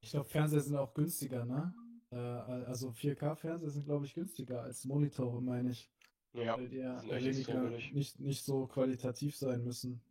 Ich 0.00 0.10
glaube, 0.10 0.28
Fernseher 0.28 0.60
sind 0.60 0.76
auch 0.76 0.92
günstiger, 0.92 1.44
ne? 1.44 1.72
Äh, 2.10 2.16
also 2.16 2.90
4K-Fernseher 2.90 3.70
sind, 3.70 3.84
glaube 3.84 4.06
ich, 4.06 4.14
günstiger 4.14 4.62
als 4.62 4.84
Monitore, 4.84 5.40
meine 5.40 5.70
ich. 5.70 5.88
Ja, 6.34 6.56
Weil 6.56 7.24
weniger, 7.24 7.60
billig. 7.60 7.92
nicht, 7.92 8.20
nicht 8.20 8.44
so 8.44 8.66
qualitativ 8.66 9.36
sein 9.36 9.62
müssen. 9.62 10.02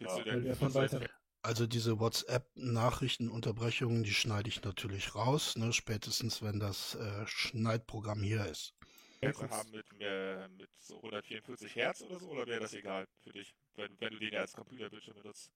Ja, 0.00 0.16
Weil 0.16 0.24
denn 0.24 0.44
der 0.44 0.56
von 0.56 0.74
weiter. 0.74 1.00
Also 1.42 1.66
diese 1.66 2.00
WhatsApp-Nachrichtenunterbrechungen, 2.00 4.02
die 4.02 4.12
schneide 4.12 4.48
ich 4.48 4.62
natürlich 4.62 5.14
raus, 5.14 5.56
ne, 5.56 5.72
spätestens 5.72 6.42
wenn 6.42 6.60
das 6.60 6.96
äh, 6.96 7.26
Schneidprogramm 7.26 8.22
hier 8.22 8.44
ist. 8.44 8.74
Kurz. 9.22 9.50
haben 9.50 9.70
mit, 9.70 9.86
äh, 10.00 10.48
mit 10.48 10.68
so 10.78 10.96
144 10.96 11.76
Hertz 11.76 12.02
oder 12.02 12.18
so, 12.18 12.30
oder 12.30 12.46
wäre 12.46 12.60
das 12.60 12.74
egal 12.74 13.06
für 13.22 13.32
dich, 13.32 13.54
wenn, 13.76 13.88
wenn 14.00 14.12
du 14.12 14.18
den 14.18 14.32
ja 14.32 14.40
als 14.40 14.54
Computerbildschirm 14.54 15.16
benutzt? 15.16 15.50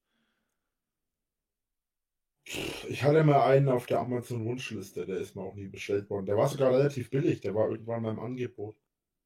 Ich 2.88 3.02
hatte 3.02 3.24
mal 3.24 3.46
einen 3.46 3.68
auf 3.68 3.86
der 3.86 4.00
Amazon-Wunschliste, 4.00 5.06
der 5.06 5.18
ist 5.18 5.34
mir 5.34 5.42
auch 5.42 5.54
nie 5.54 5.68
bestellt 5.68 6.10
worden. 6.10 6.26
Der 6.26 6.36
war 6.36 6.48
sogar 6.48 6.72
relativ 6.72 7.10
billig, 7.10 7.40
der 7.40 7.54
war 7.54 7.70
irgendwann 7.70 8.02
mal 8.02 8.12
im 8.12 8.20
Angebot. 8.20 8.76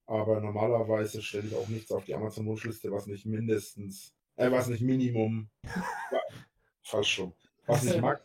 Aber 0.09 0.41
normalerweise 0.41 1.21
stelle 1.21 1.49
ich 1.49 1.55
auch 1.55 1.69
nichts 1.69 1.93
auf 1.93 2.07
die 2.07 2.15
Amazon-Wunschliste, 2.15 2.91
was 2.91 3.07
nicht 3.07 3.27
mindestens, 3.27 4.15
äh, 4.37 4.51
was 4.51 4.69
nicht 4.69 4.81
Minimum, 4.81 5.51
falsch 6.83 7.13
schon, 7.13 7.35
was 7.67 7.83
nicht 7.83 8.01
maximal, 8.01 8.21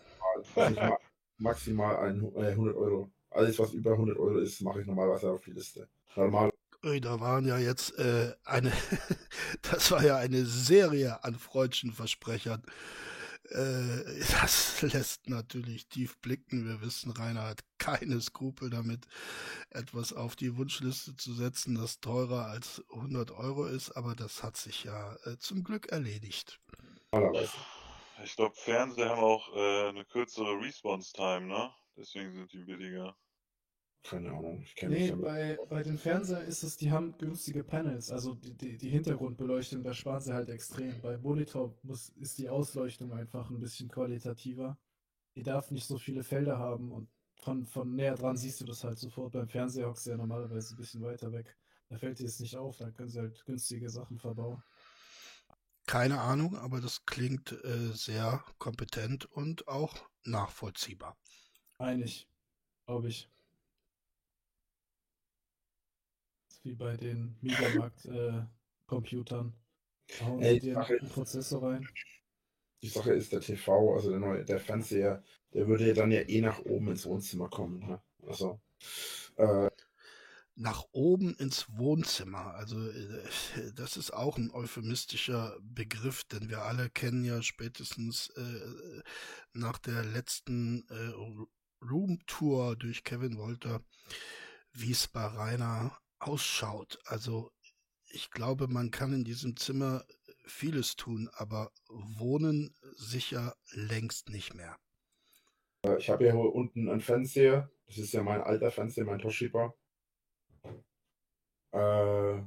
was 0.56 0.69
nicht 0.69 0.82
ma 0.82 0.98
maximal 1.39 1.98
ein, 1.98 2.24
äh, 2.38 2.52
100 2.52 2.76
Euro. 2.78 3.12
Alles, 3.32 3.60
was 3.60 3.74
über 3.74 3.91
100 3.91 4.17
Euro 4.17 4.38
ist, 4.38 4.62
mache 4.62 4.80
ich 4.80 4.88
normalerweise 4.88 5.30
auf 5.30 5.43
die 5.43 5.52
Liste. 5.52 5.89
Normal. 6.15 6.52
Ui, 6.86 7.02
da 7.02 7.19
waren 7.19 7.46
ja 7.46 7.58
jetzt 7.58 8.00
äh, 8.00 8.34
eine, 8.46 8.72
das 9.62 9.91
war 9.91 10.06
ja 10.06 10.15
eine 10.15 10.46
Serie 10.46 11.22
an 11.26 11.36
freudschen 11.36 11.91
Versprechern. 11.91 12.63
Äh, 13.49 14.19
das 14.41 14.82
lässt 14.82 15.29
natürlich 15.29 15.88
tief 15.88 16.17
blicken. 16.19 16.65
Wir 16.65 16.82
wissen, 16.82 17.12
Rainer 17.12 17.43
hat 17.43 17.63
keine 17.77 18.19
Skrupel 18.21 18.69
damit, 18.69 19.08
etwas 19.69 20.13
auf 20.13 20.36
die 20.36 20.56
Wunschliste 20.58 21.15
zu 21.15 21.34
setzen, 21.34 21.75
das 21.75 21.99
teurer 21.99 22.47
als 22.47 22.84
100 22.93 23.32
Euro 23.32 23.65
ist, 23.65 23.91
aber 23.91 24.15
das 24.15 24.43
hat 24.43 24.58
sich 24.58 24.84
ja 24.84 25.15
äh, 25.25 25.38
zum 25.38 25.63
Glück 25.63 25.91
erledigt. 25.91 26.60
Ich 28.23 28.36
glaube, 28.36 28.56
Fernseher 28.56 29.10
haben 29.10 29.23
auch 29.23 29.53
äh, 29.56 29.89
eine 29.89 30.06
kürzere 30.06 30.60
Response-Time, 30.60 31.47
ne? 31.47 31.73
Deswegen 31.97 32.34
sind 32.34 32.53
die 32.53 32.63
billiger. 32.63 33.15
Keine 34.04 34.32
Ahnung, 34.32 34.62
ich 34.62 34.76
kenne 34.76 34.96
Nee, 34.96 35.12
bei, 35.13 35.58
bei 35.70 35.82
den 35.82 35.98
Fernsehern 35.98 36.46
ist 36.46 36.62
es, 36.63 36.76
die 36.76 36.92
haben 36.92 37.18
günstige 37.18 37.63
Panels, 37.63 38.12
also 38.12 38.36
die, 38.36 38.54
die, 38.54 38.78
die 38.78 38.89
Hintergrundbeleuchtung, 38.89 39.82
da 39.82 39.94
sparen 39.94 40.20
sie 40.20 40.34
halt 40.34 40.50
extrem. 40.50 41.00
Bei 41.02 41.18
Monitor 41.18 41.74
muss, 41.84 42.10
ist 42.10 42.38
die 42.38 42.50
Ausleuchtung 42.50 43.13
einfach 43.13 43.50
ein 43.50 43.60
bisschen 43.60 43.88
qualitativer. 43.88 44.78
Die 45.36 45.44
darf 45.44 45.72
nicht 45.72 45.88
so 45.88 45.98
viele 45.98 46.24
Felder 46.24 46.60
haben 46.60 46.92
und 46.92 47.08
von, 47.39 47.66
von 47.66 47.96
näher 47.96 48.16
dran 48.16 48.36
siehst 48.36 48.60
du 48.60 48.66
das 48.66 48.84
halt 48.84 49.00
sofort. 49.00 49.32
Beim 49.32 49.48
Fernseher 49.48 49.88
hockst 49.88 50.06
du 50.06 50.12
ja 50.12 50.18
normalerweise 50.18 50.76
ein 50.76 50.78
bisschen 50.78 51.02
weiter 51.02 51.32
weg. 51.32 51.56
Da 51.89 51.98
fällt 51.98 52.20
dir 52.20 52.26
es 52.26 52.39
nicht 52.42 52.58
auf, 52.58 52.78
da 52.78 52.92
können 52.92 53.10
sie 53.10 53.20
halt 53.20 53.46
günstige 53.46 53.89
Sachen 53.89 54.20
verbauen. 54.20 54.62
Keine 55.86 56.20
Ahnung, 56.20 56.58
aber 56.58 56.82
das 56.82 57.06
klingt 57.06 57.52
äh, 57.52 57.94
sehr 57.94 58.44
kompetent 58.58 59.26
und 59.26 59.68
auch 59.68 59.96
nachvollziehbar. 60.24 61.18
Einig, 61.78 62.28
glaube 62.86 63.08
ich. 63.08 63.30
ist 66.53 66.53
wie 66.63 66.73
bei 66.73 66.97
den 66.97 67.36
Mediamarkt-Computern. 67.41 69.54
Da 70.19 70.26
hauen 70.26 70.41
Ey, 70.41 70.60
sie 70.60 70.71
dir 70.71 70.80
einen 70.80 71.10
Prozessor 71.10 71.63
rein. 71.63 71.88
Die 72.82 72.89
Sache 72.89 73.13
ist, 73.13 73.32
der 73.32 73.41
TV, 73.41 73.95
also 73.95 74.10
der 74.10 74.19
neue, 74.19 74.43
der 74.43 74.60
Fernseher, 74.60 75.23
der 75.54 75.67
würde 75.67 75.88
ja 75.88 75.93
dann 75.93 76.12
ja 76.12 76.21
eh 76.21 76.41
nach 76.41 76.60
oben 76.60 76.89
ins 76.89 77.06
Wohnzimmer 77.06 77.49
kommen. 77.49 77.80
Ne? 77.80 78.02
Also, 78.28 78.60
äh, 79.38 79.69
nach 80.56 80.84
oben 80.91 81.36
ins 81.36 81.65
Wohnzimmer. 81.78 82.54
Also 82.56 82.89
äh, 82.89 83.23
das 83.76 83.97
ist 83.97 84.13
auch 84.13 84.38
ein 84.38 84.52
euphemistischer 84.52 85.58
Begriff, 85.62 86.23
denn 86.26 86.49
wir 86.49 86.63
alle 86.63 86.89
kennen 86.89 87.23
ja 87.23 87.41
spätestens 87.41 88.30
äh, 88.30 89.02
nach 89.54 89.78
der 89.78 90.04
letzten 90.04 90.86
äh, 90.89 91.84
Roomtour 91.84 92.76
durch 92.76 93.04
Kevin 93.04 93.38
Wolter, 93.38 93.82
wie 94.73 94.91
es 94.91 95.08
bei 95.08 95.26
Rainer 95.26 95.97
ausschaut. 96.28 97.00
Also 97.06 97.52
ich 98.08 98.32
glaube, 98.32 98.68
man 98.68 98.92
kann 98.92 99.14
in 99.14 99.24
diesem 99.24 99.58
Zimmer 99.58 100.06
vieles 100.46 100.96
tun, 100.96 101.30
aber 101.34 101.72
wohnen 101.90 102.76
sicher 102.96 103.56
längst 103.72 104.30
nicht 104.30 104.54
mehr. 104.54 104.78
ich 105.98 106.10
habe 106.10 106.26
ja 106.26 106.34
hier 106.34 106.54
unten 106.54 106.90
einen 106.90 107.02
Fernseher. 107.02 107.70
Das 107.86 107.98
ist 107.98 108.14
ja 108.14 108.24
mein 108.24 108.42
alter 108.42 108.72
Fernseher, 108.72 109.06
mein 109.06 109.20
Toshiba. 109.20 109.74
Äh, 111.72 112.42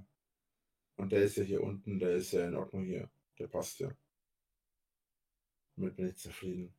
und 0.97 1.13
der 1.13 1.23
ist 1.23 1.37
ja 1.37 1.45
hier 1.45 1.63
unten, 1.63 1.99
der 1.99 2.17
ist 2.17 2.33
ja 2.33 2.47
in 2.47 2.57
Ordnung 2.57 2.85
hier. 2.85 3.11
Der 3.39 3.49
passt 3.49 3.81
ja. 3.81 3.91
Damit 5.77 5.97
bin 5.97 6.09
ich 6.09 6.17
zufrieden. 6.17 6.75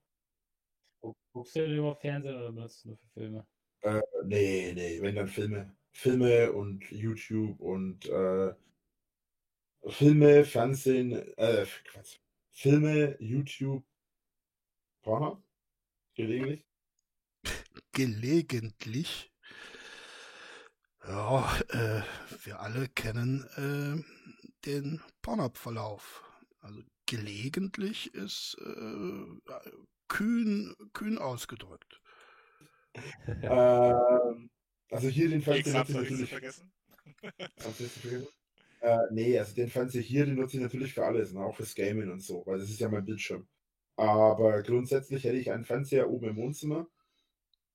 Guck- 1.02 1.18
Guckst 1.34 1.56
du 1.56 1.60
denn 1.62 1.78
überhaupt 1.78 2.02
Fernsehen 2.02 2.36
oder 2.36 2.52
benutzt 2.52 2.84
du 2.84 2.90
nur 2.90 2.98
für 2.98 3.08
Filme? 3.14 3.48
Äh, 3.82 4.02
nee, 4.26 4.74
nee, 4.74 5.02
wenn 5.02 5.16
dann 5.16 5.28
Filme. 5.28 5.77
Filme 5.98 6.52
und 6.52 6.92
YouTube 6.92 7.60
und 7.60 8.06
äh, 8.06 8.54
Filme, 9.88 10.46
Fernsehen, 10.46 11.12
äh, 11.38 11.66
Quatsch. 11.86 12.20
Filme, 12.52 13.18
YouTube, 13.20 13.84
Porno? 15.02 15.44
Gelegentlich? 16.14 16.64
Gelegentlich. 17.94 19.34
Ja, 21.04 21.60
äh, 21.70 22.04
wir 22.44 22.60
alle 22.60 22.90
kennen 22.90 23.44
äh, 23.56 24.04
den 24.68 25.02
Pornhub-Verlauf. 25.24 26.24
Also 26.60 26.84
gelegentlich 27.08 28.14
ist 28.14 28.56
äh, 28.62 29.52
kühn, 30.08 30.76
kühn 30.94 31.18
ausgedrückt. 31.18 32.02
ähm, 33.42 34.52
also 34.92 35.08
hier 35.08 35.30
den 35.30 35.42
Fernseher 35.42 35.80
nutze 35.80 35.92
ich 35.92 35.98
natürlich. 35.98 36.30
vergessen. 36.30 36.72
Vergessen? 37.58 38.28
Äh, 38.82 38.98
nee, 39.12 39.38
also 39.38 39.56
den 39.56 39.70
Fernseher 39.70 40.02
hier, 40.02 40.26
den 40.26 40.36
nutze 40.36 40.58
ich 40.58 40.64
natürlich 40.64 40.94
für 40.94 41.06
alles, 41.06 41.34
ne? 41.34 41.44
auch 41.44 41.56
fürs 41.56 41.76
Gaming 41.76 42.12
und 42.12 42.22
so, 42.22 42.44
weil 42.46 42.60
das 42.60 42.70
ist 42.70 42.80
ja 42.80 42.90
mein 42.90 43.06
Bildschirm. 43.06 43.48
Aber 43.96 44.62
grundsätzlich 44.62 45.24
hätte 45.24 45.38
ich 45.38 45.52
einen 45.52 45.66
Fernseher 45.66 46.10
oben 46.10 46.30
im 46.30 46.36
Wohnzimmer. 46.38 46.88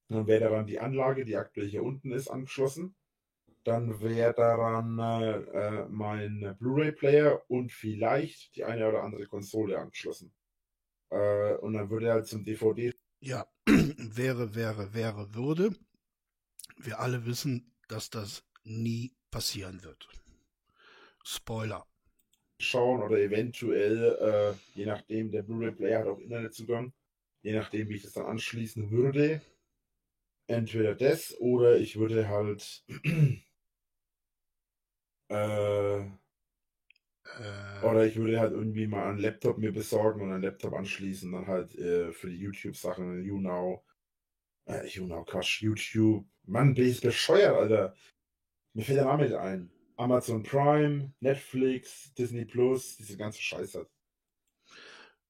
Dann 0.09 0.27
wäre 0.27 0.41
daran 0.41 0.67
die 0.67 0.79
Anlage, 0.79 1.25
die 1.25 1.37
aktuell 1.37 1.69
hier 1.69 1.83
unten 1.83 2.13
ist, 2.13 2.29
angeschlossen. 2.29 2.95
Dann 3.65 4.01
wäre 4.01 4.35
daran 4.35 4.99
äh, 4.99 5.33
äh, 5.33 5.89
mein 5.89 6.57
Blu-ray-Player 6.59 7.43
und 7.49 7.73
vielleicht 7.73 8.57
die 8.57 8.65
eine 8.65 8.89
oder 8.89 9.03
andere 9.03 9.27
Konsole 9.27 9.79
angeschlossen. 9.79 10.33
Äh, 11.11 11.55
und 11.57 11.75
dann 11.75 11.91
würde 11.91 12.13
halt 12.13 12.27
zum 12.27 12.45
DVD 12.45 12.93
Ja, 13.21 13.47
wäre, 13.67 14.55
wäre, 14.55 14.95
wäre, 14.95 15.35
würde. 15.35 15.75
Wir 16.83 17.01
alle 17.01 17.25
wissen, 17.27 17.73
dass 17.89 18.11
das 18.11 18.45
nie 18.65 19.15
passieren 19.31 19.83
wird. 19.85 20.09
Spoiler. 21.25 21.87
schauen 22.61 23.03
oder 23.03 23.19
eventuell, 23.19 24.17
äh, 24.21 24.55
je 24.79 24.87
nachdem, 24.87 25.31
der 25.33 25.43
Blu-ray-Player 25.43 26.01
hat 26.01 26.07
auch 26.09 26.19
Internetzugang, 26.19 26.93
je 27.43 27.53
nachdem, 27.55 27.89
wie 27.89 27.97
ich 27.97 28.03
das 28.03 28.13
dann 28.13 28.27
anschließen 28.27 28.91
würde, 28.91 29.43
entweder 30.47 30.95
das 30.95 31.37
oder 31.41 31.79
ich 31.79 31.99
würde 31.99 32.29
halt 32.29 32.85
äh, 35.29 36.05
Äh, 37.25 37.85
oder 37.87 38.05
ich 38.07 38.17
würde 38.17 38.41
halt 38.41 38.53
irgendwie 38.53 38.87
mal 38.87 39.09
einen 39.11 39.19
Laptop 39.19 39.59
mir 39.59 39.73
besorgen 39.73 40.23
und 40.23 40.33
einen 40.33 40.43
Laptop 40.43 40.75
anschließen, 40.75 41.33
dann 41.33 41.47
halt 41.47 41.75
äh, 41.77 42.13
für 42.13 42.29
die 42.31 42.37
YouTube-Sachen, 42.39 43.23
YouNow, 43.25 43.83
äh, 44.67 44.87
YouNow, 44.87 45.25
Quatsch, 45.27 45.63
YouTube. 45.63 46.27
Mann, 46.45 46.75
bin 46.75 46.89
ich 46.89 47.01
bescheuert, 47.01 47.57
Alter. 47.57 47.95
Mir 48.75 48.85
fällt 48.85 48.99
der 48.99 49.05
Name 49.07 49.25
nicht 49.25 49.35
ein. 49.35 49.71
Amazon 49.97 50.43
Prime, 50.43 51.13
Netflix, 51.21 52.13
Disney 52.15 52.45
Plus, 52.45 52.97
diese 52.97 53.17
ganze 53.17 53.41
Scheiße. 53.41 53.89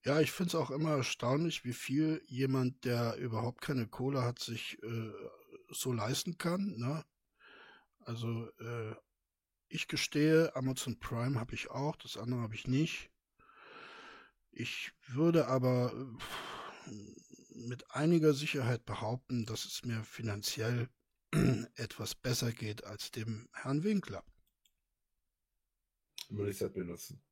Ja, 0.04 0.20
ich 0.20 0.32
finde 0.32 0.48
es 0.48 0.54
auch 0.54 0.70
immer 0.70 0.96
erstaunlich, 0.96 1.64
wie 1.64 1.72
viel 1.72 2.22
jemand, 2.26 2.84
der 2.84 3.16
überhaupt 3.16 3.60
keine 3.60 3.86
Kohle 3.86 4.22
hat, 4.22 4.38
sich 4.38 4.82
äh, 4.82 5.12
so 5.68 5.92
leisten 5.92 6.38
kann. 6.38 6.76
Ne? 6.76 7.04
Also 8.00 8.48
äh, 8.58 8.94
ich 9.68 9.88
gestehe, 9.88 10.54
Amazon 10.56 10.98
Prime 10.98 11.38
habe 11.38 11.54
ich 11.54 11.70
auch, 11.70 11.96
das 11.96 12.16
andere 12.16 12.40
habe 12.40 12.54
ich 12.54 12.66
nicht. 12.66 13.10
Ich 14.50 14.92
würde 15.06 15.46
aber 15.46 15.92
äh, 16.86 16.90
mit 17.54 17.90
einiger 17.90 18.34
Sicherheit 18.34 18.84
behaupten, 18.84 19.46
dass 19.46 19.64
es 19.64 19.84
mir 19.84 20.02
finanziell 20.04 20.88
etwas 21.76 22.14
besser 22.14 22.52
geht 22.52 22.84
als 22.84 23.10
dem 23.10 23.48
Herrn 23.52 23.84
Winkler. 23.84 24.24
Würde 26.28 26.50
ich 26.50 26.60
halt 26.60 26.74
benutzen. 26.74 27.22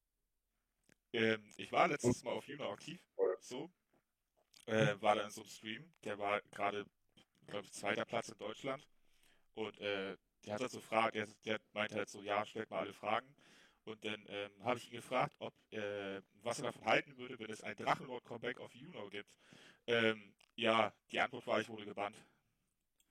Ähm, 1.12 1.52
ich 1.56 1.72
war 1.72 1.88
letztes 1.88 2.22
Mal 2.22 2.32
auf 2.32 2.46
Juno 2.46 2.72
aktiv, 2.72 3.00
so. 3.40 3.70
Äh, 4.66 5.00
war 5.00 5.16
da 5.16 5.24
in 5.24 5.30
so 5.30 5.40
einem 5.40 5.50
Stream, 5.50 5.92
der 6.04 6.18
war 6.18 6.40
gerade, 6.52 6.86
glaube 7.46 7.64
ich, 7.64 7.72
zweiter 7.72 8.04
Platz 8.04 8.28
in 8.28 8.38
Deutschland. 8.38 8.86
Und 9.54 9.78
äh, 9.78 10.16
der 10.44 10.54
hat 10.54 10.60
halt 10.60 10.70
so 10.70 10.80
Fragen, 10.80 11.12
der, 11.14 11.26
der 11.44 11.60
meinte 11.72 11.96
halt 11.96 12.08
so, 12.08 12.22
ja, 12.22 12.44
stellt 12.46 12.70
mal 12.70 12.80
alle 12.80 12.92
Fragen. 12.92 13.26
Und 13.84 14.04
dann 14.04 14.24
ähm, 14.28 14.52
habe 14.62 14.78
ich 14.78 14.86
ihn 14.86 14.92
gefragt, 14.92 15.34
ob, 15.38 15.54
äh, 15.72 16.20
was 16.50 16.58
er 16.58 16.64
davon 16.64 16.84
halten 16.84 17.16
würde, 17.16 17.38
wenn 17.38 17.50
es 17.50 17.62
ein 17.62 17.76
Drachenlord-Comeback 17.76 18.58
auf 18.60 18.74
Juno 18.74 19.08
gibt. 19.08 19.38
Ähm, 19.86 20.34
ja, 20.56 20.92
die 21.12 21.20
Antwort 21.20 21.46
war, 21.46 21.60
ich 21.60 21.68
wurde 21.68 21.84
gebannt. 21.84 22.16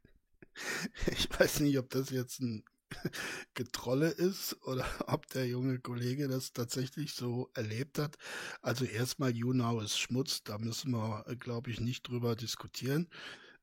Ich 1.12 1.30
weiß 1.40 1.60
nicht, 1.60 1.78
ob 1.78 1.90
das 1.92 2.10
jetzt 2.10 2.40
ein 2.40 2.64
Getrolle 3.54 4.10
ist 4.10 4.58
oder 4.66 4.86
ob 5.08 5.28
der 5.28 5.48
junge 5.48 5.80
Kollege 5.80 6.28
das 6.28 6.54
tatsächlich 6.54 7.14
so 7.14 7.50
erlebt 7.54 8.00
hat. 8.00 8.18
Also 8.62 8.86
erstmal 8.86 9.36
Junau 9.36 9.80
ist 9.82 10.00
Schmutz, 10.00 10.44
da 10.44 10.58
müssen 10.58 10.92
wir, 10.92 11.26
glaube 11.40 11.70
ich, 11.72 11.80
nicht 11.80 12.08
drüber 12.08 12.36
diskutieren. 12.36 13.08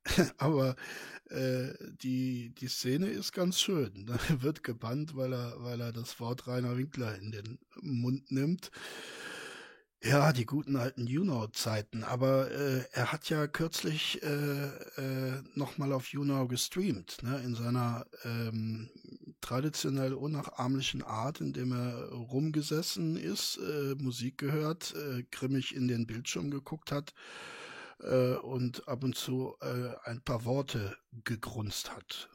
Aber 0.38 0.76
äh, 1.30 1.72
die, 2.02 2.54
die 2.54 2.68
Szene 2.68 3.08
ist 3.08 3.32
ganz 3.32 3.60
schön. 3.60 4.06
Da 4.06 4.18
wird 4.42 4.62
gebannt, 4.62 5.16
weil 5.16 5.32
er, 5.32 5.54
weil 5.58 5.80
er 5.80 5.92
das 5.92 6.20
Wort 6.20 6.46
Rainer 6.46 6.76
Winkler 6.76 7.16
in 7.16 7.32
den 7.32 7.58
Mund 7.80 8.30
nimmt. 8.30 8.70
Ja, 10.02 10.34
die 10.34 10.44
guten 10.44 10.76
alten 10.76 11.06
Juno-Zeiten. 11.06 12.04
Aber 12.04 12.50
äh, 12.50 12.84
er 12.92 13.10
hat 13.10 13.30
ja 13.30 13.46
kürzlich 13.46 14.22
äh, 14.22 14.66
äh, 14.66 15.42
nochmal 15.54 15.94
auf 15.94 16.08
Juno 16.08 16.46
gestreamt, 16.46 17.22
ne? 17.22 17.40
in 17.42 17.54
seiner 17.54 18.04
ähm, 18.24 18.90
traditionell 19.40 20.12
unnachahmlichen 20.12 21.02
Art, 21.02 21.40
indem 21.40 21.72
er 21.72 22.10
rumgesessen 22.10 23.16
ist, 23.16 23.56
äh, 23.56 23.94
Musik 23.94 24.36
gehört, 24.36 24.94
äh, 24.94 25.22
grimmig 25.30 25.74
in 25.74 25.88
den 25.88 26.06
Bildschirm 26.06 26.50
geguckt 26.50 26.92
hat 26.92 27.14
äh, 28.00 28.34
und 28.36 28.86
ab 28.88 29.04
und 29.04 29.16
zu 29.16 29.56
äh, 29.60 29.94
ein 30.04 30.22
paar 30.22 30.44
Worte 30.44 30.96
gegrunzt 31.24 31.90
hat. 31.90 32.28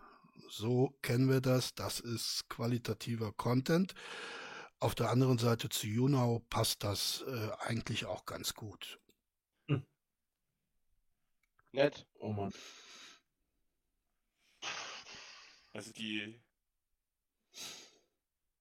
So 0.49 0.97
kennen 1.01 1.29
wir 1.29 1.41
das. 1.41 1.75
Das 1.75 1.99
ist 1.99 2.49
qualitativer 2.49 3.31
Content. 3.33 3.93
Auf 4.79 4.95
der 4.95 5.09
anderen 5.09 5.37
Seite 5.37 5.69
zu 5.69 5.87
Junau 5.87 6.39
passt 6.49 6.83
das 6.83 7.23
äh, 7.27 7.49
eigentlich 7.59 8.05
auch 8.05 8.25
ganz 8.25 8.53
gut. 8.53 8.99
Nett. 11.71 12.07
Oh 12.19 12.33
Mann. 12.33 12.53
Also 15.71 15.91
die. 15.93 16.41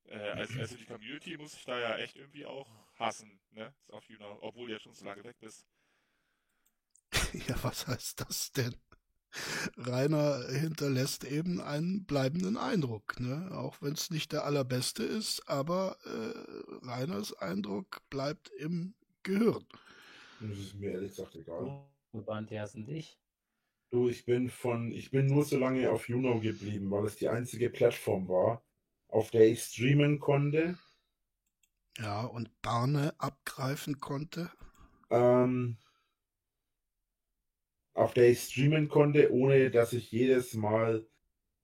Äh, 0.04 0.18
also, 0.18 0.58
also 0.58 0.76
die 0.76 0.84
Community 0.84 1.36
muss 1.36 1.54
ich 1.54 1.64
da 1.64 1.78
ja 1.78 1.96
echt 1.96 2.16
irgendwie 2.16 2.44
auch 2.44 2.68
hassen, 2.96 3.40
ne? 3.52 3.74
Auf 3.88 4.08
YouNow, 4.08 4.38
obwohl 4.42 4.66
du 4.66 4.74
ja 4.74 4.80
schon 4.80 4.92
so 4.92 5.04
lange 5.04 5.24
weg 5.24 5.36
bist. 5.40 5.66
ja, 7.48 7.56
was 7.62 7.86
heißt 7.86 8.20
das 8.20 8.52
denn? 8.52 8.74
Rainer 9.76 10.48
hinterlässt 10.48 11.24
eben 11.24 11.60
einen 11.60 12.04
bleibenden 12.04 12.56
Eindruck, 12.56 13.20
ne? 13.20 13.50
auch 13.52 13.80
wenn 13.82 13.92
es 13.92 14.10
nicht 14.10 14.32
der 14.32 14.44
allerbeste 14.44 15.02
ist, 15.02 15.48
aber 15.48 15.96
äh, 16.04 16.86
Rainers 16.86 17.34
Eindruck 17.34 18.00
bleibt 18.08 18.50
im 18.58 18.94
Gehirn. 19.22 19.66
Das 20.40 20.58
ist 20.58 20.74
mir 20.74 20.92
ehrlich 20.92 21.10
gesagt 21.10 21.34
egal. 21.36 21.86
Und 22.12 22.26
waren 22.26 22.46
die 22.46 22.58
hassen 22.58 22.86
dich? 22.86 23.20
Du, 23.90 24.08
ich 24.08 24.24
bin 24.24 24.50
von, 24.50 24.92
ich 24.92 25.10
bin 25.10 25.26
nur 25.26 25.44
so 25.44 25.58
lange 25.58 25.90
auf 25.90 26.08
Juno 26.08 26.40
geblieben, 26.40 26.90
weil 26.90 27.06
es 27.06 27.16
die 27.16 27.28
einzige 27.28 27.70
Plattform 27.70 28.28
war, 28.28 28.62
auf 29.08 29.30
der 29.30 29.46
ich 29.46 29.62
streamen 29.62 30.18
konnte. 30.18 30.78
Ja, 31.98 32.24
und 32.24 32.50
Barne 32.62 33.14
abgreifen 33.18 33.98
konnte. 33.98 34.50
Ähm, 35.10 35.78
auf 37.98 38.14
der 38.14 38.30
ich 38.30 38.40
streamen 38.40 38.88
konnte, 38.88 39.32
ohne 39.32 39.70
dass 39.70 39.92
ich 39.92 40.10
jedes 40.12 40.54
Mal 40.54 41.06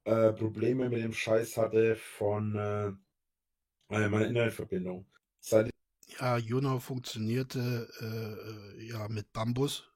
äh, 0.05 0.33
Probleme 0.33 0.89
mit 0.89 1.03
dem 1.03 1.13
Scheiß 1.13 1.57
hatte 1.57 1.97
von 1.97 2.57
äh, 2.57 2.89
äh, 2.89 4.09
meiner 4.09 4.27
Internetverbindung. 4.27 5.07
Seit 5.41 5.71
Ja, 6.19 6.37
Juno 6.37 6.79
funktionierte 6.81 7.89
äh, 8.01 8.83
äh, 8.83 8.89
ja 8.89 9.09
mit 9.09 9.33
Bambus. 9.33 9.91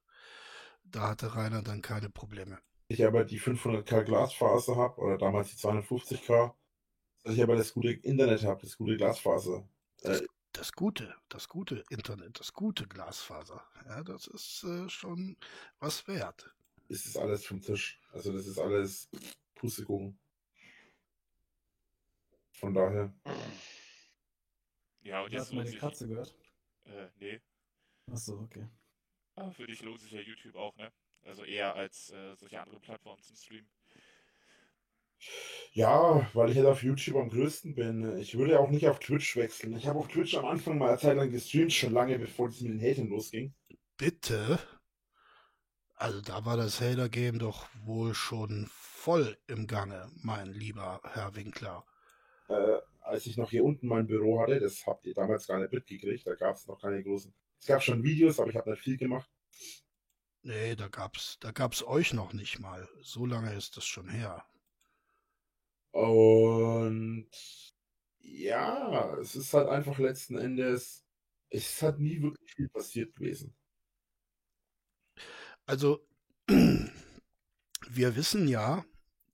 Da 0.85 1.09
hatte 1.09 1.35
Rainer 1.35 1.63
dann 1.63 1.83
keine 1.83 2.09
Probleme. 2.09 2.59
ich 2.89 3.05
aber 3.05 3.25
die 3.25 3.41
500k 3.41 4.05
Glasfaser 4.05 4.77
habe, 4.77 5.01
oder 5.01 5.19
damals 5.19 5.51
die 5.51 5.57
250k, 5.57 6.55
dass 7.25 7.35
ich 7.35 7.43
aber 7.43 7.57
das 7.57 7.75
gute 7.75 7.91
Internet 7.93 8.45
habe, 8.45 8.63
das 8.63 8.77
gute 8.79 8.97
Glasfaser. 8.97 9.69
Das, 10.59 10.73
gute, 10.73 11.15
das 11.29 11.49
gute 11.49 11.85
Internet, 11.89 12.41
das 12.41 12.53
gute 12.53 12.89
Glasfaser. 12.89 13.65
Ja, 13.87 14.03
das 14.03 14.27
ist 14.27 14.65
äh, 14.65 14.89
schon 14.89 15.37
was 15.79 16.09
wert. 16.09 16.53
Ist 16.89 17.07
das 17.07 17.17
alles 17.17 17.47
vom 17.47 17.61
Tisch. 17.61 18.01
Also 18.11 18.33
das 18.33 18.45
ist 18.49 18.59
alles 18.59 19.09
Pustekuchen. 19.55 20.19
Von 22.55 22.75
daher. 22.75 23.15
Ja, 25.03 25.23
und 25.23 25.31
Du 25.31 25.37
jetzt 25.37 25.43
hast 25.43 25.53
lohnt 25.53 25.59
meine 25.59 25.71
sich. 25.71 25.79
Katze 25.79 26.09
gehört. 26.09 26.35
Äh, 26.87 27.09
nee. 27.21 27.41
Achso, 28.11 28.41
okay. 28.41 28.69
Aber 29.37 29.53
für 29.53 29.69
dich 29.69 29.81
lohnt 29.83 30.01
sich 30.01 30.11
ja 30.11 30.21
YouTube 30.23 30.57
auch, 30.57 30.75
ne? 30.75 30.93
Also 31.23 31.45
eher 31.45 31.77
als 31.77 32.11
äh, 32.11 32.35
solche 32.35 32.61
andere 32.61 32.81
Plattformen 32.81 33.23
zum 33.23 33.37
Streamen. 33.37 33.71
Ja, 35.73 36.29
weil 36.33 36.51
ich 36.51 36.57
halt 36.57 36.67
auf 36.67 36.83
YouTube 36.83 37.17
am 37.17 37.31
größten 37.31 37.75
bin. 37.75 38.19
Ich 38.19 38.37
würde 38.37 38.59
auch 38.59 38.71
nicht 38.71 38.89
auf 38.89 38.99
Twitch 38.99 39.37
wechseln. 39.37 39.77
Ich 39.77 39.87
habe 39.87 39.99
auf 39.99 40.09
Twitch 40.09 40.37
am 40.37 40.47
Anfang 40.47 40.79
mal 40.79 40.89
eine 40.89 40.99
Zeit 40.99 41.17
lang 41.17 41.31
gestreamt, 41.31 41.73
schon 41.73 41.93
lange 41.93 42.19
bevor 42.19 42.49
es 42.49 42.61
mit 42.61 42.73
den 42.73 42.81
Hatern 42.81 43.09
losging. 43.09 43.55
Bitte? 43.97 44.59
Also 45.95 46.21
da 46.21 46.45
war 46.45 46.57
das 46.57 46.81
Hater-Game 46.81 47.39
doch 47.39 47.67
wohl 47.85 48.15
schon 48.15 48.69
voll 48.71 49.37
im 49.49 49.67
Gange, 49.67 50.11
mein 50.23 50.53
lieber 50.53 51.01
Herr 51.03 51.35
Winkler. 51.35 51.85
Äh, 52.49 52.79
als 53.01 53.27
ich 53.27 53.37
noch 53.37 53.51
hier 53.51 53.65
unten 53.65 53.89
mein 53.89 54.07
Büro 54.07 54.41
hatte, 54.41 54.61
das 54.61 54.87
habt 54.87 55.07
ihr 55.07 55.15
damals 55.15 55.49
gar 55.49 55.59
nicht 55.59 55.73
mitgekriegt, 55.73 56.27
da 56.27 56.35
gab 56.35 56.55
es 56.55 56.67
noch 56.67 56.81
keine 56.81 57.03
großen. 57.03 57.35
Es 57.61 57.67
gab 57.67 57.83
schon 57.83 58.05
Videos, 58.05 58.39
aber 58.39 58.51
ich 58.51 58.57
habe 58.57 58.71
nicht 58.71 58.83
viel 58.83 58.97
gemacht. 58.97 59.29
Nee, 60.43 60.77
da 60.77 60.89
gab's, 60.89 61.37
da 61.41 61.51
gab's 61.51 61.83
euch 61.83 62.13
noch 62.13 62.33
nicht 62.33 62.61
mal. 62.61 62.89
So 63.01 63.27
lange 63.27 63.53
ist 63.55 63.77
das 63.77 63.85
schon 63.85 64.09
her. 64.09 64.45
Und 65.93 67.29
ja, 68.21 69.17
es 69.19 69.37
ist 69.37 69.55
halt 69.55 69.69
einfach 69.69 69.99
letzten 69.99 70.39
Endes, 70.39 71.05
es 71.51 71.71
ist 71.71 71.83
halt 71.83 71.99
nie 71.99 72.21
wirklich 72.23 72.55
viel 72.55 72.69
passiert 72.69 73.15
gewesen. 73.17 73.55
Also, 75.67 76.07
wir 76.49 78.17
wissen 78.17 78.49
ja, 78.49 78.85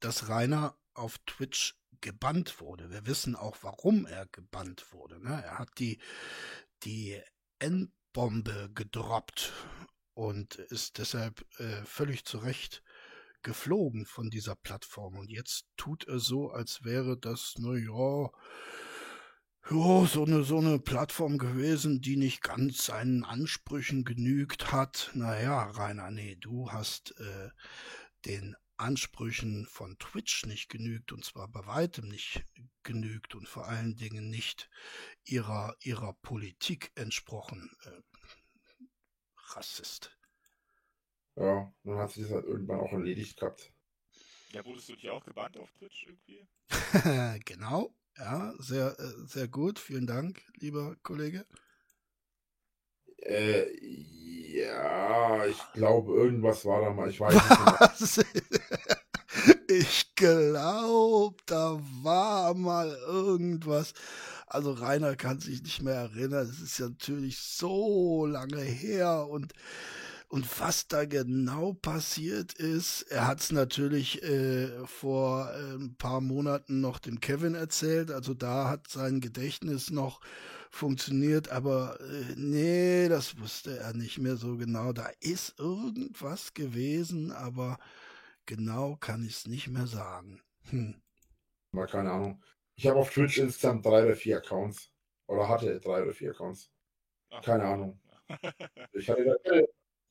dass 0.01 0.29
Rainer 0.29 0.77
auf 0.95 1.19
Twitch 1.27 1.77
gebannt 2.01 2.61
wurde. 2.61 2.91
Wir 2.91 3.07
wissen 3.07 3.35
auch, 3.35 3.57
warum 3.63 4.07
er 4.07 4.27
gebannt 4.27 4.93
wurde. 4.93 5.19
Ne? 5.21 5.43
Er 5.43 5.59
hat 5.59 5.71
die, 5.79 5.99
die 6.83 7.21
Endbombe 7.59 8.71
gedroppt 8.75 9.53
und 10.13 10.57
ist 10.57 10.99
deshalb 10.99 11.45
äh, 11.59 11.83
völlig 11.85 12.25
zu 12.25 12.39
Recht 12.39 12.84
geflogen 13.45 14.07
von 14.07 14.31
dieser 14.31 14.57
Plattform. 14.57 15.17
Und 15.17 15.31
jetzt 15.31 15.67
tut 15.77 16.05
er 16.09 16.19
so, 16.19 16.51
als 16.51 16.83
wäre 16.83 17.17
das, 17.17 17.55
na 17.59 17.77
ja, 17.77 18.31
ja, 19.71 20.07
so 20.07 20.25
eine, 20.25 20.43
so 20.43 20.59
eine 20.59 20.79
Plattform 20.79 21.39
gewesen, 21.39 22.01
die 22.01 22.17
nicht 22.17 22.43
ganz 22.43 22.85
seinen 22.85 23.25
Ansprüchen 23.25 24.05
genügt 24.05 24.73
hat. 24.73 25.11
Naja, 25.15 25.63
Rainer, 25.71 26.11
nee, 26.11 26.37
du 26.37 26.71
hast 26.71 27.19
äh, 27.19 27.51
den 28.27 28.57
Ansprüchen 28.77 29.67
von 29.67 29.97
Twitch 29.99 30.45
nicht 30.47 30.69
genügt 30.69 31.13
und 31.13 31.25
zwar 31.25 31.49
bei 31.49 31.65
weitem 31.67 32.09
nicht 32.09 32.45
genügt 32.83 33.35
und 33.35 33.49
vor 33.49 33.67
allen 33.67 33.97
Dingen 33.97 34.29
nicht 34.29 34.69
ihrer, 35.25 35.77
ihrer 35.81 36.13
Politik 36.15 36.91
entsprochen. 36.97 37.71
Äh, 37.85 38.03
Rassist. 39.55 40.14
Ja, 41.37 41.73
dann 41.83 41.99
hat 41.99 42.13
sich 42.13 42.25
das 42.25 42.33
halt 42.33 42.47
irgendwann 42.47 42.81
auch 42.81 42.93
erledigt 42.93 43.39
gehabt. 43.39 43.73
Ja, 44.53 44.65
wurdest 44.65 44.89
du 44.89 44.93
nicht 44.93 45.11
auch 45.11 45.25
gebannt 45.25 45.57
auf 45.59 45.71
Twitch 45.73 46.07
irgendwie? 46.07 46.47
genau, 47.45 47.95
ja, 48.17 48.55
sehr, 48.59 48.97
äh, 48.99 49.27
sehr 49.27 49.49
gut. 49.49 49.79
Vielen 49.79 50.07
Dank, 50.07 50.43
lieber 50.55 50.97
Kollege. 51.03 51.45
Äh, 53.19 53.67
ja, 53.81 55.47
ich 55.47 55.61
glaube, 55.73 56.15
irgendwas 56.15 56.65
war 56.65 56.83
da 56.83 56.93
mal, 56.93 57.11
ich 57.11 57.19
weiß 57.19 57.35
nicht 57.35 57.49
genau. 57.49 57.77
Was? 57.81 58.25
Ich 59.67 60.15
glaube, 60.15 61.37
da 61.47 61.81
war 62.03 62.55
mal 62.55 62.97
irgendwas. 63.07 63.93
Also 64.47 64.73
Rainer 64.73 65.17
kann 65.17 65.41
sich 65.41 65.63
nicht 65.63 65.83
mehr 65.83 65.95
erinnern. 65.95 66.47
Es 66.47 66.61
ist 66.61 66.79
ja 66.79 66.89
natürlich 66.89 67.39
so 67.41 68.25
lange 68.27 68.61
her 68.61 69.27
und 69.29 69.53
und 70.35 70.59
was 70.59 70.89
da 70.89 71.05
genau 71.05 71.75
passiert 71.75 72.55
ist, 72.55 73.03
er 73.03 73.29
hat 73.29 73.39
es 73.39 73.53
natürlich 73.53 74.21
äh, 74.25 74.85
vor 74.85 75.49
äh, 75.53 75.77
ein 75.77 75.95
paar 75.97 76.21
Monaten 76.21 76.81
noch 76.81 76.99
dem 76.99 77.21
Kevin 77.21 77.55
erzählt. 77.55 78.11
Also 78.11 78.35
da 78.35 78.69
hat 78.69 78.89
sein 78.89 79.21
Gedächtnis 79.21 79.91
noch 79.91 80.21
funktioniert, 80.71 81.51
aber 81.51 82.01
äh, 82.01 82.35
nee, 82.35 83.09
das 83.09 83.39
wusste 83.39 83.79
er 83.79 83.95
nicht 83.95 84.19
mehr 84.19 84.35
so 84.35 84.57
genau. 84.57 84.93
Da 84.93 85.09
ist 85.21 85.57
irgendwas 85.61 86.53
gewesen, 86.53 87.31
aber 87.31 87.79
genau 88.45 88.97
kann 88.97 89.25
ich 89.25 89.37
es 89.37 89.47
nicht 89.47 89.69
mehr 89.69 89.87
sagen. 89.87 90.43
Hm. 90.71 91.01
Mal 91.71 91.87
keine 91.87 92.11
Ahnung. 92.11 92.43
Ich 92.75 92.89
habe 92.89 92.99
auf 92.99 93.11
Twitch 93.11 93.39
insgesamt 93.39 93.87
drei 93.87 94.05
oder 94.05 94.17
vier 94.17 94.39
Accounts. 94.39 94.91
Oder 95.29 95.49
hatte 95.49 95.79
drei 95.79 96.03
oder 96.03 96.13
vier 96.13 96.33
Accounts. 96.33 96.73
Ach. 97.31 97.41
Keine 97.41 97.67
Ahnung. 97.67 98.01
Ich 98.95 99.09
hatte, 99.09 99.39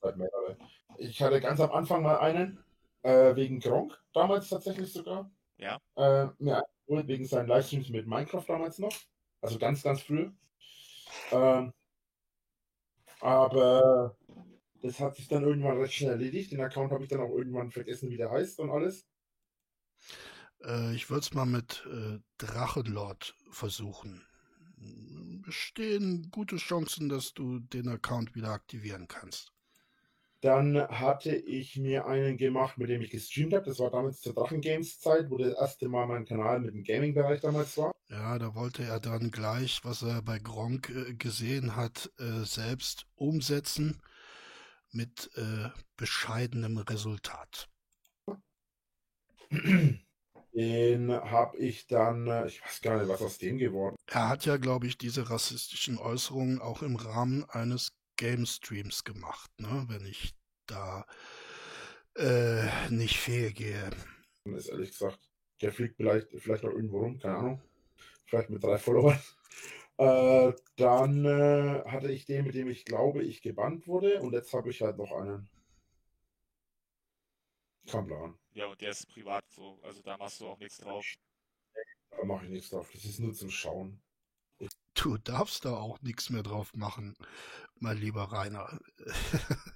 ich 0.04 0.22
hatte, 0.22 0.58
ich 0.98 1.22
hatte 1.22 1.42
ganz 1.42 1.60
am 1.60 1.72
Anfang 1.72 2.04
mal 2.04 2.18
einen. 2.18 2.64
Äh, 3.04 3.36
wegen 3.36 3.60
Gronk 3.60 4.02
damals 4.14 4.48
tatsächlich 4.48 4.92
sogar. 4.94 5.30
Ja. 5.58 5.78
Äh, 5.96 6.28
mir 6.40 6.64
eingeholt 6.64 7.08
wegen 7.08 7.26
seinen 7.26 7.48
Livestreams 7.48 7.90
mit 7.90 8.08
Minecraft 8.08 8.46
damals 8.48 8.80
noch. 8.80 8.96
Also 9.42 9.60
ganz, 9.60 9.84
ganz 9.84 10.02
früh. 10.02 10.32
Ähm, 11.32 11.74
aber 13.20 14.18
das 14.82 15.00
hat 15.00 15.16
sich 15.16 15.28
dann 15.28 15.44
irgendwann 15.44 15.78
recht 15.80 15.94
schnell 15.94 16.12
erledigt. 16.12 16.52
Den 16.52 16.62
Account 16.62 16.92
habe 16.92 17.04
ich 17.04 17.10
dann 17.10 17.22
auch 17.22 17.30
irgendwann 17.30 17.72
vergessen, 17.72 18.10
wie 18.10 18.18
der 18.18 18.32
heißt 18.32 18.60
und 18.60 18.70
alles. 18.70 19.06
Äh, 20.64 20.96
ich 20.96 21.10
würde 21.10 21.22
es 21.22 21.34
mal 21.34 21.46
mit 21.46 21.86
äh, 21.92 22.20
Drachenlord 22.38 23.36
versuchen. 23.50 24.26
Bestehen 24.78 26.30
gute 26.32 26.58
Chancen, 26.58 27.10
dass 27.10 27.34
du 27.34 27.60
den 27.60 27.88
Account 27.88 28.36
wieder 28.36 28.50
aktivieren 28.50 29.08
kannst. 29.08 29.53
Dann 30.44 30.78
hatte 30.90 31.34
ich 31.34 31.78
mir 31.78 32.06
einen 32.06 32.36
gemacht, 32.36 32.78
mit 32.78 32.90
dem 32.90 33.02
ich 33.02 33.12
gestreamt 33.12 33.54
habe. 33.54 33.66
Das 33.66 33.80
war 33.80 33.90
damals 33.90 34.20
zur 34.20 34.34
Drachen 34.34 34.60
Games 34.60 35.00
Zeit, 35.00 35.30
wo 35.30 35.38
das 35.38 35.54
erste 35.54 35.88
Mal 35.88 36.06
mein 36.06 36.26
Kanal 36.26 36.60
mit 36.60 36.74
dem 36.74 36.84
Gaming-Bereich 36.84 37.40
damals 37.40 37.78
war. 37.78 37.94
Ja, 38.10 38.38
da 38.38 38.54
wollte 38.54 38.84
er 38.84 39.00
dann 39.00 39.32
gleich, 39.32 39.80
was 39.86 40.02
er 40.02 40.22
bei 40.22 40.40
Gronk 40.40 40.90
äh, 40.90 41.14
gesehen 41.14 41.78
hat, 41.78 42.12
äh, 42.20 42.44
selbst 42.44 43.08
umsetzen 43.16 44.02
mit 44.92 45.32
äh, 45.36 45.70
bescheidenem 45.96 46.78
Resultat. 46.78 47.70
Den 50.54 51.10
habe 51.10 51.58
ich 51.58 51.88
dann, 51.88 52.28
äh, 52.28 52.48
ich 52.48 52.62
weiß 52.62 52.82
gar 52.82 53.00
nicht, 53.00 53.08
was 53.08 53.22
aus 53.22 53.38
dem 53.38 53.58
geworden 53.58 53.96
Er 54.08 54.28
hat 54.28 54.46
ja, 54.46 54.58
glaube 54.58 54.88
ich, 54.88 54.98
diese 54.98 55.30
rassistischen 55.30 55.98
Äußerungen 55.98 56.60
auch 56.60 56.82
im 56.82 56.98
Rahmen 56.98 57.46
eines 57.50 57.94
Game 58.24 58.46
Streams 58.46 59.04
gemacht, 59.04 59.52
ne? 59.60 59.84
wenn 59.90 60.06
ich 60.06 60.34
da 60.66 61.06
äh, 62.16 62.90
nicht 62.90 63.18
fehlgehe. 63.18 63.90
ist, 64.46 64.70
ehrlich 64.70 64.92
gesagt. 64.92 65.20
Der 65.62 65.74
fliegt 65.74 65.98
vielleicht, 65.98 66.30
vielleicht 66.30 66.64
auch 66.64 66.72
irgendwo 66.72 67.00
rum, 67.00 67.20
keine 67.20 67.36
Ahnung. 67.36 67.62
Vielleicht 68.26 68.50
mit 68.50 68.64
drei 68.64 68.78
Followern. 68.78 69.20
Äh, 69.98 70.54
dann 70.78 71.26
äh, 71.26 71.84
hatte 71.86 72.12
ich 72.12 72.26
den, 72.26 72.46
mit 72.46 72.56
dem 72.56 72.68
ich 72.68 72.86
glaube, 72.86 73.24
ich 73.24 73.42
gebannt 73.42 73.88
wurde. 73.88 74.22
Und 74.22 74.34
jetzt 74.34 74.54
habe 74.54 74.70
ich 74.72 74.82
halt 74.82 74.98
noch 74.98 75.12
einen. 75.12 75.50
Kein 77.86 78.08
Plan. 78.08 78.40
Ja, 78.54 78.68
und 78.68 78.80
der 78.82 78.92
ist 78.92 79.08
privat 79.10 79.44
so, 79.52 79.80
also 79.84 80.02
da 80.02 80.18
machst 80.18 80.40
du 80.40 80.48
auch 80.48 80.58
nichts 80.58 80.78
drauf. 80.78 81.06
Da 82.10 82.24
mache 82.24 82.46
ich 82.46 82.52
nichts 82.52 82.70
drauf. 82.70 82.90
Das 82.92 83.04
ist 83.04 83.20
nur 83.20 83.34
zum 83.34 83.52
Schauen. 83.52 84.02
Du 84.96 85.18
darfst 85.18 85.66
da 85.66 85.76
auch 85.76 86.02
nichts 86.02 86.30
mehr 86.30 86.44
drauf 86.44 86.74
machen, 86.76 87.16
mein 87.84 87.98
lieber 87.98 88.24
Rainer. 88.24 88.80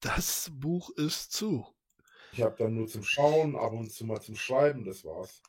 Das 0.00 0.50
Buch 0.52 0.90
ist 0.90 1.32
zu. 1.32 1.66
Ich 2.32 2.40
habe 2.40 2.54
dann 2.58 2.74
nur 2.74 2.86
zum 2.86 3.02
Schauen, 3.02 3.56
ab 3.56 3.72
und 3.72 3.90
zu 3.90 4.06
mal 4.06 4.20
zum 4.20 4.36
Schreiben, 4.36 4.84
das 4.84 5.04
war's. 5.04 5.42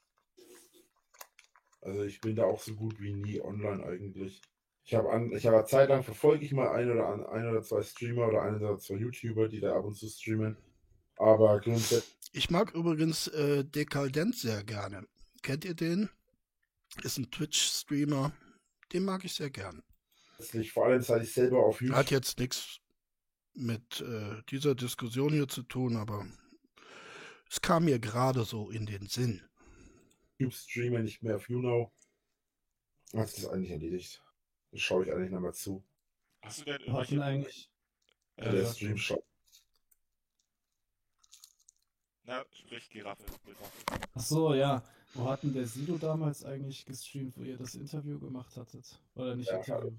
Also 1.81 2.03
ich 2.03 2.19
bin 2.21 2.35
da 2.35 2.45
auch 2.45 2.59
so 2.59 2.73
gut 2.73 2.99
wie 2.99 3.13
nie 3.13 3.39
online 3.39 3.85
eigentlich. 3.85 4.41
Ich 4.83 4.95
habe 4.95 5.11
an, 5.11 5.31
ich 5.31 5.45
habe 5.45 5.63
Zeit 5.65 5.89
lang 5.89 6.01
verfolge 6.01 6.43
ich 6.43 6.53
mal 6.53 6.71
ein 6.71 6.89
oder 6.91 7.07
an, 7.07 7.25
ein 7.27 7.47
oder 7.47 7.61
zwei 7.61 7.83
Streamer 7.83 8.27
oder 8.27 8.41
ein 8.41 8.55
oder 8.55 8.77
zwei 8.77 8.95
YouTuber, 8.95 9.47
die 9.47 9.59
da 9.59 9.75
ab 9.75 9.85
und 9.85 9.95
zu 9.95 10.09
streamen. 10.09 10.57
Aber 11.17 11.59
grundsätzlich 11.59 12.17
Ich 12.33 12.49
mag 12.49 12.73
übrigens 12.73 13.27
äh, 13.27 13.63
Dekadent 13.63 14.35
sehr 14.35 14.63
gerne. 14.63 15.05
Kennt 15.43 15.65
ihr 15.65 15.75
den? 15.75 16.09
Ist 17.03 17.19
ein 17.19 17.29
Twitch-Streamer. 17.29 18.31
Den 18.91 19.05
mag 19.05 19.23
ich 19.23 19.33
sehr 19.33 19.51
gern. 19.51 19.83
Vor 20.71 20.85
allem 20.85 21.01
seit 21.01 21.23
ich 21.23 21.33
selber 21.33 21.65
auf 21.65 21.81
YouTube 21.81 21.97
Hat 21.97 22.11
jetzt 22.11 22.39
nichts 22.39 22.79
mit 23.53 24.01
äh, 24.01 24.41
dieser 24.49 24.75
Diskussion 24.75 25.33
hier 25.33 25.47
zu 25.47 25.63
tun, 25.63 25.97
aber 25.97 26.25
es 27.49 27.61
kam 27.61 27.85
mir 27.85 27.99
gerade 27.99 28.43
so 28.43 28.69
in 28.69 28.85
den 28.85 29.07
Sinn. 29.07 29.41
streame, 30.49 31.01
nicht 31.01 31.23
mehr 31.23 31.37
auf 31.37 31.49
YouNow. 31.49 31.91
Hat 33.13 33.29
sich 33.29 33.43
das 33.43 33.53
eigentlich 33.53 33.71
erledigt. 33.71 34.21
Das 34.71 34.81
schaue 34.81 35.05
ich 35.05 35.11
eigentlich 35.11 35.31
nochmal 35.31 35.53
zu. 35.53 35.83
Hast 36.41 36.59
du 36.61 36.65
denn 36.65 36.81
irgendwelche, 36.81 37.23
eigentlich. 37.23 37.71
Ja, 38.37 38.51
der 38.51 38.65
Stream 38.67 38.97
schaut. 38.97 39.23
na, 42.23 42.45
sprich 42.51 42.89
Giraffe, 42.89 43.23
bitte. 43.45 43.57
Ach 44.13 44.21
so, 44.21 44.53
ja. 44.53 44.83
Wo 45.13 45.29
hat 45.29 45.41
denn 45.41 45.53
der 45.53 45.65
Sido 45.65 45.97
damals 45.97 46.43
eigentlich 46.43 46.85
gestreamt, 46.85 47.37
wo 47.37 47.43
ihr 47.43 47.57
das 47.57 47.75
Interview 47.75 48.19
gemacht 48.19 48.55
hattet? 48.55 49.01
Oder 49.15 49.35
nicht 49.35 49.49
Ja, 49.49 49.57
Interview? 49.57 49.97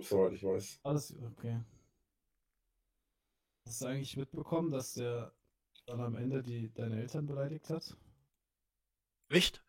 Soweit 0.00 0.32
ich 0.32 0.42
weiß. 0.44 0.80
Alles 0.82 1.14
okay. 1.22 1.60
Hast 3.66 3.82
du 3.82 3.86
eigentlich 3.86 4.16
mitbekommen, 4.16 4.70
dass 4.70 4.94
der 4.94 5.32
dann 5.86 6.00
am 6.00 6.16
Ende 6.16 6.42
die 6.42 6.72
deine 6.72 7.00
Eltern 7.00 7.26
beleidigt 7.26 7.68
hat? 7.70 7.96
Echt? 9.28 9.62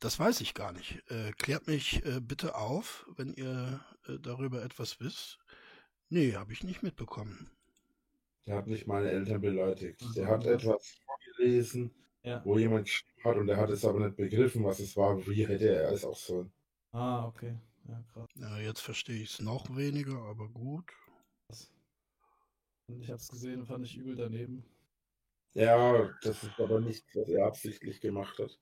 Das 0.00 0.18
weiß 0.18 0.40
ich 0.42 0.54
gar 0.54 0.72
nicht. 0.72 1.02
Äh, 1.10 1.32
klärt 1.32 1.66
mich 1.66 2.04
äh, 2.04 2.20
bitte 2.20 2.56
auf, 2.56 3.06
wenn 3.16 3.32
ihr 3.34 3.80
äh, 4.06 4.18
darüber 4.20 4.62
etwas 4.62 5.00
wisst. 5.00 5.38
Nee, 6.10 6.34
habe 6.34 6.52
ich 6.52 6.62
nicht 6.62 6.82
mitbekommen. 6.82 7.50
Der 8.46 8.56
hat 8.56 8.66
nicht 8.66 8.86
meine 8.86 9.10
Eltern 9.10 9.40
beleidigt. 9.40 10.02
Mhm. 10.02 10.12
Der 10.14 10.26
hat 10.28 10.44
etwas 10.44 10.98
vorgelesen, 11.06 11.94
Ja. 12.22 12.44
wo 12.44 12.58
jemand 12.58 12.84
geschrieben 12.84 13.24
hat 13.24 13.36
und 13.38 13.46
der 13.46 13.56
hat 13.56 13.70
es 13.70 13.84
aber 13.84 14.00
nicht 14.00 14.16
begriffen, 14.16 14.62
was 14.64 14.78
es 14.80 14.96
war. 14.96 15.26
Wie 15.26 15.46
hätte 15.46 15.68
er 15.68 15.90
es 15.92 16.04
auch 16.04 16.16
sollen? 16.16 16.52
Ah, 16.92 17.26
okay. 17.26 17.56
Ja, 17.88 18.02
krass. 18.12 18.28
Ja, 18.36 18.58
jetzt 18.58 18.80
verstehe 18.80 19.22
ich 19.22 19.34
es 19.34 19.40
noch 19.40 19.76
weniger, 19.76 20.18
aber 20.22 20.48
gut. 20.48 20.92
Und 22.88 23.00
ich 23.00 23.10
hab's 23.10 23.28
gesehen 23.28 23.60
und 23.60 23.66
fand 23.66 23.84
ich 23.84 23.96
übel 23.96 24.16
daneben. 24.16 24.64
Ja, 25.54 26.10
das 26.22 26.42
ist 26.42 26.58
aber 26.58 26.80
nichts, 26.80 27.14
was 27.14 27.28
er 27.28 27.46
absichtlich 27.46 28.00
gemacht 28.00 28.38
hat. 28.38 28.58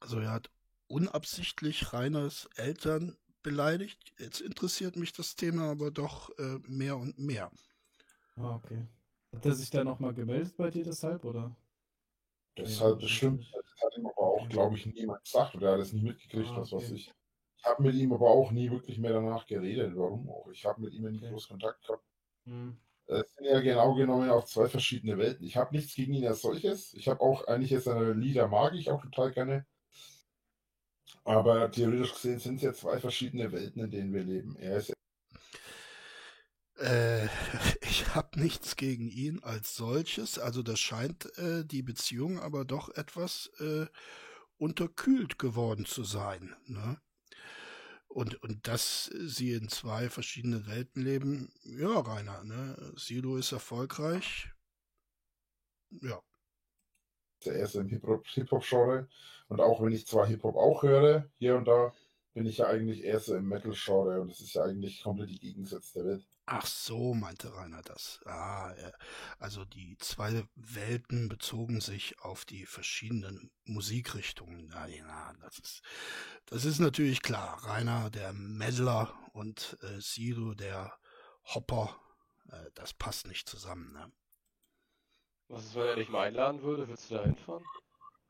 Also 0.00 0.18
er 0.18 0.32
hat 0.32 0.50
unabsichtlich 0.88 1.92
Reiners 1.92 2.48
Eltern 2.56 3.16
beleidigt. 3.42 4.12
Jetzt 4.18 4.40
interessiert 4.40 4.96
mich 4.96 5.12
das 5.12 5.36
Thema 5.36 5.70
aber 5.70 5.90
doch 5.90 6.36
äh, 6.38 6.58
mehr 6.66 6.96
und 6.96 7.18
mehr. 7.18 7.50
Ah, 8.36 8.56
okay. 8.56 8.86
Hat 9.34 9.46
er 9.46 9.54
sich 9.54 9.70
dann 9.70 9.86
nochmal 9.86 10.12
gemeldet 10.12 10.56
bei 10.56 10.70
dir 10.70 10.84
deshalb, 10.84 11.24
oder? 11.24 11.54
Deshalb, 12.56 13.00
das 13.00 13.10
stimmt. 13.10 13.50
Das 13.54 13.64
hat 13.84 13.96
ihm 13.96 14.06
aber 14.06 14.18
auch, 14.18 14.48
glaube 14.48 14.76
ich, 14.76 14.86
niemand 14.86 15.24
gesagt 15.24 15.54
oder 15.54 15.68
er 15.68 15.72
hat 15.74 15.80
es 15.80 15.92
nie 15.92 16.02
mitgekriegt, 16.02 16.48
Ah, 16.48 16.60
was 16.60 16.72
weiß 16.72 16.84
okay. 16.84 16.94
ich. 16.94 17.14
Ich 17.62 17.68
habe 17.68 17.82
mit 17.82 17.94
ihm 17.94 18.12
aber 18.12 18.28
auch 18.28 18.50
nie 18.50 18.70
wirklich 18.70 18.98
mehr 18.98 19.12
danach 19.12 19.46
geredet. 19.46 19.92
Warum 19.94 20.28
auch? 20.28 20.48
Ich 20.50 20.64
habe 20.64 20.80
mit 20.80 20.94
ihm 20.94 21.04
ja 21.04 21.10
nie 21.10 21.20
groß 21.20 21.48
Kontakt 21.48 21.86
gehabt. 21.86 22.04
Hm. 22.44 22.76
Es 23.06 23.34
sind 23.34 23.44
ja 23.46 23.60
genau 23.60 23.94
genommen 23.94 24.30
auch 24.30 24.44
zwei 24.44 24.68
verschiedene 24.68 25.16
Welten. 25.16 25.46
Ich 25.46 25.56
habe 25.56 25.74
nichts 25.76 25.94
gegen 25.94 26.12
ihn 26.14 26.26
als 26.26 26.42
solches. 26.42 26.92
Ich 26.94 27.08
habe 27.08 27.20
auch 27.20 27.46
eigentlich 27.46 27.70
jetzt 27.70 27.84
seine 27.84 28.14
Lieder 28.14 28.48
mag 28.48 28.74
ich 28.74 28.90
auch 28.90 29.02
total 29.02 29.30
gerne. 29.32 29.66
Aber 31.24 31.70
theoretisch 31.70 32.14
gesehen 32.14 32.40
sind 32.40 32.56
es 32.56 32.62
ja 32.62 32.72
zwei 32.72 32.98
verschiedene 32.98 33.52
Welten, 33.52 33.84
in 33.84 33.90
denen 33.90 34.12
wir 34.12 34.24
leben. 34.24 34.56
Er 34.56 34.78
ist 34.78 34.92
Äh, 36.78 37.26
ich 37.82 38.14
habe 38.14 38.40
nichts 38.40 38.74
gegen 38.76 39.08
ihn 39.08 39.40
als 39.44 39.76
solches. 39.76 40.40
Also 40.40 40.64
das 40.64 40.80
scheint 40.80 41.36
äh, 41.38 41.64
die 41.64 41.82
Beziehung 41.82 42.40
aber 42.40 42.64
doch 42.64 42.88
etwas 42.96 43.50
äh, 43.60 43.86
unterkühlt 44.56 45.38
geworden 45.38 45.84
zu 45.84 46.02
sein. 46.02 46.56
Ne? 46.66 47.00
Und, 48.12 48.42
und 48.42 48.68
dass 48.68 49.06
sie 49.06 49.52
in 49.52 49.68
zwei 49.70 50.10
verschiedenen 50.10 50.66
Welten 50.66 51.02
leben, 51.02 51.50
ja, 51.64 51.98
Rainer, 51.98 52.44
ne? 52.44 52.92
Sido 52.96 53.36
ist 53.36 53.52
erfolgreich. 53.52 54.50
Ja. 56.02 56.22
der 57.44 57.54
erste 57.56 57.80
im 57.80 57.88
Hip-Hop- 57.88 58.26
Hip-Hop-Genre. 58.26 59.08
Und 59.48 59.60
auch 59.60 59.82
wenn 59.82 59.92
ich 59.92 60.06
zwar 60.06 60.26
Hip-Hop 60.26 60.56
auch 60.56 60.82
höre, 60.82 61.30
hier 61.38 61.56
und 61.56 61.66
da, 61.66 61.92
bin 62.34 62.46
ich 62.46 62.58
ja 62.58 62.66
eigentlich 62.66 63.02
eher 63.04 63.20
so 63.20 63.34
im 63.34 63.48
Metal-Genre. 63.48 64.20
Und 64.20 64.30
das 64.30 64.40
ist 64.40 64.54
ja 64.54 64.62
eigentlich 64.64 65.02
komplett 65.02 65.30
die 65.30 65.40
gegengesetzte 65.40 66.04
Welt. 66.04 66.26
Ach 66.44 66.66
so, 66.66 67.14
meinte 67.14 67.54
Rainer 67.54 67.82
das. 67.82 68.20
Ah, 68.26 68.74
also 69.38 69.64
die 69.64 69.96
zwei 69.98 70.44
Welten 70.56 71.28
bezogen 71.28 71.80
sich 71.80 72.18
auf 72.20 72.44
die 72.44 72.66
verschiedenen 72.66 73.52
Musikrichtungen. 73.64 74.66
Na, 74.66 74.88
ja, 74.88 75.32
das 75.40 75.58
ist, 75.60 75.82
das 76.46 76.64
ist 76.64 76.80
natürlich 76.80 77.22
klar. 77.22 77.64
Rainer, 77.64 78.10
der 78.10 78.32
Meddler 78.32 79.16
und 79.32 79.78
äh, 79.82 80.00
Sido, 80.00 80.54
der 80.54 80.98
Hopper, 81.44 81.96
äh, 82.50 82.70
das 82.74 82.92
passt 82.92 83.28
nicht 83.28 83.48
zusammen. 83.48 83.92
Ne? 83.92 84.12
Was 85.46 85.64
ist, 85.64 85.74
wenn 85.76 85.86
er 85.86 85.96
dich 85.96 86.08
mal 86.08 86.26
einladen 86.26 86.62
würde? 86.62 86.88
Willst 86.88 87.10
du 87.10 87.14
da 87.14 87.24
hinfahren? 87.24 87.64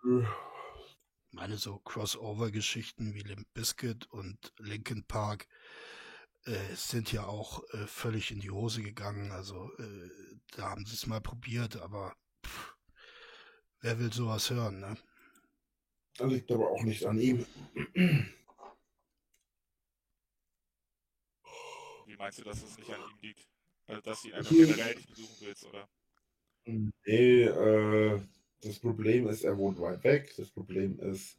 Ich 0.05 1.33
meine, 1.33 1.57
so 1.57 1.79
Crossover-Geschichten 1.79 3.15
wie 3.15 3.23
Limp 3.23 3.47
Bizkit 3.55 4.07
und 4.07 4.53
Linkin 4.59 5.05
Park 5.05 5.49
äh, 6.45 6.75
sind 6.75 7.13
ja 7.13 7.25
auch 7.27 7.63
äh, 7.75 7.87
völlig 7.87 8.31
in 8.31 8.41
die 8.41 8.51
Hose 8.51 8.83
gegangen. 8.83 9.31
Also 9.33 9.71
äh, 9.79 10.11
da 10.57 10.71
haben 10.71 10.85
sie 10.87 10.95
es 10.95 11.07
mal 11.07 11.21
probiert, 11.21 11.77
aber 11.77 12.15
pff, 12.45 12.77
wer 13.81 13.99
will 13.99 14.13
sowas 14.13 14.51
hören, 14.51 14.81
ne? 14.81 14.97
Das 16.19 16.31
liegt 16.31 16.51
aber 16.53 16.71
auch 16.71 16.83
nicht 16.83 17.05
an 17.07 17.19
ihm. 17.19 17.47
Wie 22.07 22.17
meinst 22.17 22.39
du, 22.39 22.45
dass 22.45 22.63
es 22.63 22.77
nicht 22.77 22.91
an 22.91 23.01
ihm 23.01 23.19
liegt? 23.23 23.49
Also, 23.87 24.01
dass 24.03 24.23
du 24.23 24.29
ihn 24.29 24.35
einfach 24.35 24.51
Hier- 24.51 24.67
generell 24.67 24.95
nicht 24.97 25.09
besuchen 25.09 25.37
willst, 25.41 25.65
oder? 25.67 25.89
Nee, 26.65 27.43
äh, 27.45 28.21
das 28.61 28.79
Problem 28.79 29.29
ist, 29.29 29.43
er 29.43 29.57
wohnt 29.57 29.81
weit 29.81 30.05
weg. 30.05 30.33
Das 30.37 30.51
Problem 30.51 30.99
ist, 31.01 31.37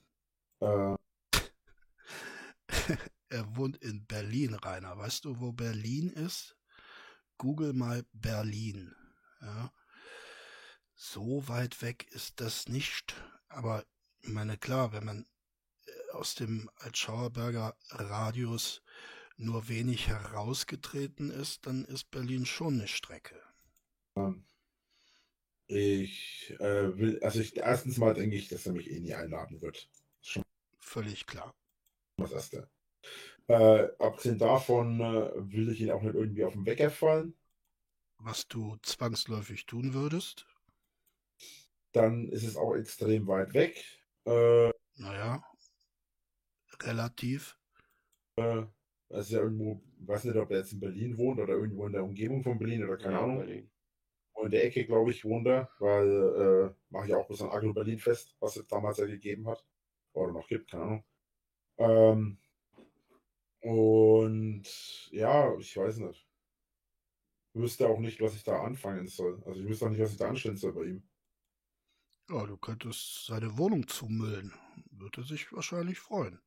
äh, 0.59 0.95
er 3.33 3.55
wohnt 3.55 3.77
in 3.77 4.05
Berlin, 4.05 4.53
Rainer. 4.53 4.97
Weißt 4.97 5.25
du, 5.25 5.39
wo 5.39 5.51
Berlin 5.51 6.09
ist? 6.11 6.55
Google 7.37 7.73
mal 7.73 8.05
Berlin. 8.13 8.95
Ja. 9.41 9.73
So 10.93 11.47
weit 11.47 11.81
weg 11.81 12.07
ist 12.11 12.39
das 12.39 12.67
nicht. 12.69 13.15
Aber 13.49 13.83
ich 14.21 14.29
meine, 14.29 14.57
klar, 14.57 14.93
wenn 14.93 15.05
man 15.05 15.25
äh, 15.85 16.11
aus 16.11 16.35
dem 16.35 16.69
Altschauerberger 16.75 17.75
Radius 17.89 18.83
nur 19.35 19.67
wenig 19.67 20.07
herausgetreten 20.07 21.31
ist, 21.31 21.65
dann 21.65 21.85
ist 21.85 22.11
Berlin 22.11 22.45
schon 22.45 22.75
eine 22.75 22.87
Strecke. 22.87 23.41
ähm, 24.15 24.45
ich 25.65 26.53
äh, 26.59 26.95
will, 26.97 27.19
also 27.23 27.39
ich, 27.39 27.57
erstens 27.57 27.97
mal 27.97 28.13
denke 28.13 28.35
ich, 28.35 28.47
dass 28.47 28.67
er 28.67 28.73
mich 28.73 28.91
eh 28.91 28.99
nie 28.99 29.15
einladen 29.15 29.59
wird. 29.61 29.89
Völlig 30.77 31.25
klar. 31.25 31.55
Das 32.17 32.31
erste. 32.31 32.69
Äh, 33.47 33.87
abgesehen 33.99 34.37
davon 34.39 34.99
äh, 35.01 35.31
will 35.53 35.69
ich 35.71 35.81
ihn 35.81 35.91
auch 35.91 36.01
nicht 36.01 36.15
irgendwie 36.15 36.45
auf 36.45 36.53
den 36.53 36.65
Wecker 36.65 36.89
fallen. 36.91 37.35
Was 38.17 38.47
du 38.47 38.77
zwangsläufig 38.81 39.67
tun 39.67 39.93
würdest? 39.93 40.47
Dann 41.93 42.27
ist 42.29 42.43
es 42.43 42.57
auch 42.57 42.75
extrem 42.75 43.27
weit 43.27 43.53
weg. 43.53 43.83
Äh, 44.25 44.71
Naja, 44.97 45.41
relativ. 46.83 47.55
äh, 48.37 48.65
also 49.09 49.35
ja 49.35 49.41
irgendwo, 49.43 49.81
weiß 49.99 50.25
nicht, 50.25 50.35
ob 50.37 50.51
er 50.51 50.59
jetzt 50.59 50.73
in 50.73 50.79
Berlin 50.79 51.17
wohnt 51.17 51.39
oder 51.39 51.53
irgendwo 51.53 51.85
in 51.87 51.93
der 51.93 52.03
Umgebung 52.03 52.43
von 52.43 52.57
Berlin 52.59 52.83
oder 52.83 52.97
keine 52.97 53.19
Ja, 53.19 53.19
Ahnung. 53.19 53.45
Berlin. 53.45 53.71
Wo 54.35 54.43
in 54.45 54.51
der 54.51 54.65
Ecke, 54.65 54.85
glaube 54.85 55.11
ich, 55.11 55.25
wohnt 55.25 55.47
er, 55.47 55.69
weil 55.79 56.09
äh, 56.71 56.75
mache 56.91 57.07
ich 57.07 57.13
auch 57.15 57.27
bis 57.27 57.41
an 57.41 57.49
Agro 57.51 57.73
Berlin 57.73 57.99
fest, 57.99 58.35
was 58.39 58.57
es 58.57 58.67
damals 58.67 58.97
ja 58.99 59.05
gegeben 59.07 59.47
hat. 59.47 59.65
Oder 60.13 60.33
noch 60.33 60.47
gibt, 60.47 60.71
keine 60.71 60.83
Ahnung. 60.83 61.05
Ähm, 61.77 62.39
und 63.63 64.63
ja, 65.11 65.55
ich 65.57 65.75
weiß 65.77 65.97
nicht. 65.99 66.27
Ich 67.55 67.61
wüsste 67.61 67.87
auch 67.87 67.97
nicht, 67.99 68.21
was 68.21 68.35
ich 68.35 68.43
da 68.43 68.61
anfangen 68.61 69.07
soll. 69.07 69.41
Also 69.45 69.59
ich 69.59 69.67
wüsste 69.67 69.85
auch 69.85 69.89
nicht, 69.89 70.01
was 70.01 70.11
ich 70.11 70.17
da 70.17 70.29
anstellen 70.29 70.57
soll 70.57 70.73
bei 70.73 70.83
ihm. 70.83 71.09
Ja, 72.29 72.45
du 72.45 72.57
könntest 72.57 73.27
seine 73.27 73.57
Wohnung 73.57 73.87
zumüllen. 73.87 74.53
Würde 74.91 75.23
sich 75.23 75.53
wahrscheinlich 75.53 75.99
freuen. 76.01 76.41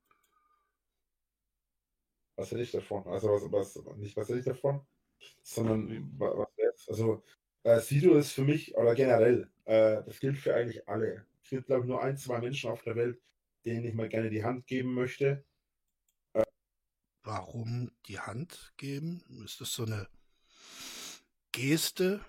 Was 2.37 2.51
hätte 2.51 2.63
ich 2.63 2.73
davon? 2.73 3.05
Also 3.07 3.29
was, 3.53 3.77
was 3.85 3.97
nicht 3.97 4.17
was 4.17 4.29
hätte 4.29 4.39
ich 4.41 4.45
davon, 4.45 4.87
sondern 5.43 5.89
wa- 6.19 6.39
was 6.39 6.49
jetzt? 6.59 6.91
Also 6.91 7.25
äh, 7.65 7.81
Sido 7.81 8.17
ist 8.17 8.33
für 8.33 8.45
mich, 8.45 8.77
oder 8.77 8.95
generell, 8.95 9.51
äh, 9.67 10.03
das 10.05 10.21
gilt 10.21 10.39
für 10.39 10.55
eigentlich 10.55 10.89
alle. 10.89 11.27
Es 11.45 11.51
gibt, 11.51 11.67
glaube 11.67 11.83
ich, 11.85 11.89
nur 11.89 12.03
ein, 12.03 12.17
zwei 12.19 12.41
Menschen 12.41 12.71
auf 12.71 12.83
der 12.83 12.97
Welt, 12.97 13.21
denen 13.65 13.85
ich 13.87 13.95
mal 13.95 14.09
gerne 14.09 14.31
die 14.31 14.45
Hand 14.45 14.67
geben 14.67 14.95
möchte. 14.95 15.45
Warum 17.27 17.91
die 18.07 18.21
Hand 18.21 18.73
geben? 18.77 19.21
Ist 19.45 19.61
das 19.61 19.73
so 19.73 19.85
eine 19.85 20.07
Geste, 21.51 22.25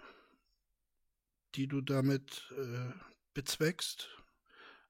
die 1.54 1.68
du 1.68 1.82
damit 1.82 2.52
äh, 2.58 2.94
bezweckst? 3.36 4.10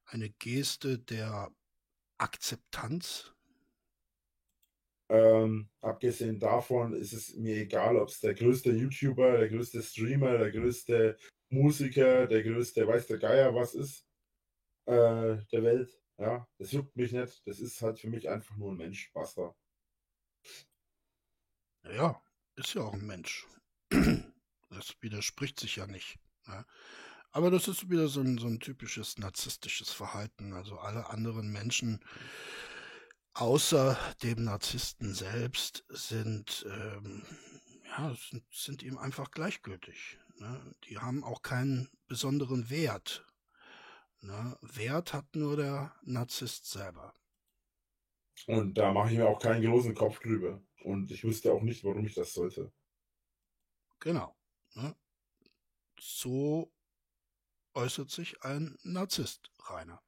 Eine 0.06 0.30
Geste 0.30 0.98
der 0.98 1.52
Akzeptanz? 2.18 3.34
Ähm, 5.10 5.68
abgesehen 5.82 6.40
davon 6.40 6.94
ist 6.94 7.12
es 7.12 7.36
mir 7.36 7.58
egal, 7.58 7.98
ob 7.98 8.08
es 8.08 8.22
der 8.22 8.34
größte 8.34 8.72
YouTuber, 8.72 9.40
der 9.40 9.50
größte 9.50 9.84
Streamer, 9.84 10.38
der 10.38 10.52
größte 10.52 11.18
Musiker, 11.50 12.28
der 12.28 12.44
größte, 12.44 12.88
weiß 12.88 13.08
der 13.08 13.18
Geier 13.18 13.54
was 13.54 13.76
ist, 13.76 14.08
äh, 14.86 15.36
der 15.52 15.64
Welt. 15.64 16.02
Ja, 16.18 16.48
das 16.60 16.72
juckt 16.72 16.96
mich 16.96 17.12
nicht. 17.12 17.46
Das 17.46 17.60
ist 17.60 17.82
halt 17.82 18.00
für 18.00 18.10
mich 18.10 18.30
einfach 18.30 18.56
nur 18.56 18.72
ein 18.72 18.78
Mensch. 18.78 19.12
Basta. 19.12 19.54
Ja, 21.84 22.22
ist 22.56 22.74
ja 22.74 22.82
auch 22.82 22.94
ein 22.94 23.06
Mensch. 23.06 23.46
Das 24.70 24.96
widerspricht 25.00 25.62
sich 25.62 25.78
ja 25.78 25.88
nicht. 25.88 26.20
Ne? 26.46 26.66
Aber 27.32 27.50
das 27.52 27.70
ist 27.70 27.90
wieder 27.90 28.10
so 28.10 28.20
ein, 28.20 28.38
so 28.38 28.48
ein 28.48 28.60
typisches 28.60 29.18
narzisstisches 29.18 29.92
Verhalten. 29.92 30.54
Also 30.54 30.78
alle 30.78 31.10
anderen 31.10 31.52
Menschen 31.52 32.04
außer 33.34 33.98
dem 34.24 34.44
Narzissten 34.44 35.14
selbst 35.14 35.86
sind, 35.90 36.66
ähm, 36.70 37.24
ja, 37.86 38.16
sind, 38.16 38.44
sind 38.52 38.84
ihm 38.84 38.98
einfach 38.98 39.32
gleichgültig. 39.32 40.20
Ne? 40.40 40.76
Die 40.86 40.98
haben 40.98 41.24
auch 41.24 41.44
keinen 41.44 41.90
besonderen 42.08 42.70
Wert. 42.70 43.26
Ne? 44.22 44.58
Wert 44.62 45.14
hat 45.14 45.36
nur 45.36 45.58
der 45.58 45.94
Narzisst 46.04 46.66
selber. 46.66 47.14
Und 48.46 48.76
da 48.76 48.92
mache 48.94 49.12
ich 49.12 49.18
mir 49.18 49.28
auch 49.28 49.40
keinen 49.42 49.64
großen 49.66 49.96
Kopf 49.96 50.20
drüber. 50.20 50.62
Und 50.84 51.12
ich 51.12 51.24
wüsste 51.24 51.52
auch 51.52 51.62
nicht, 51.64 51.84
warum 51.84 52.06
ich 52.06 52.14
das 52.14 52.34
sollte. 52.34 52.72
Genau. 54.00 54.38
Ne? 54.76 54.96
So 56.00 56.72
äußert 57.74 58.12
sich 58.12 58.44
ein 58.44 58.78
Narzisst, 58.84 59.52
Rainer. 59.70 60.02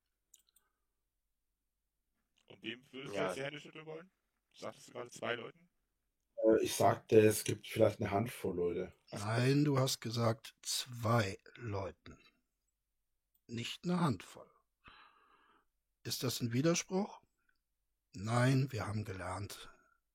Und 2.47 2.61
wem 2.61 2.87
würdest 2.91 3.13
du 3.13 3.17
Ja. 3.17 3.25
jetzt 3.27 3.37
die 3.37 3.43
Hände 3.43 3.59
schütteln 3.59 3.85
wollen? 3.85 4.11
Sagtest 4.53 4.87
du 4.87 4.91
gerade 4.91 5.09
zwei 5.09 5.35
Leuten? 5.35 5.69
Äh, 6.37 6.63
ich 6.63 6.75
sagte, 6.75 7.19
es 7.19 7.43
gibt 7.43 7.67
vielleicht 7.67 7.99
eine 7.99 8.11
Handvoll 8.11 8.55
Leute. 8.55 8.93
Nein, 9.11 9.65
du 9.65 9.79
hast 9.79 10.01
gesagt 10.01 10.55
zwei 10.61 11.37
Leuten. 11.55 12.17
Nicht 13.47 13.83
eine 13.83 13.99
Handvoll. 13.99 14.49
Ist 16.03 16.23
das 16.23 16.41
ein 16.41 16.53
Widerspruch? 16.53 17.21
Nein, 18.19 18.67
wir 18.71 18.85
haben 18.85 19.05
gelernt. 19.05 19.69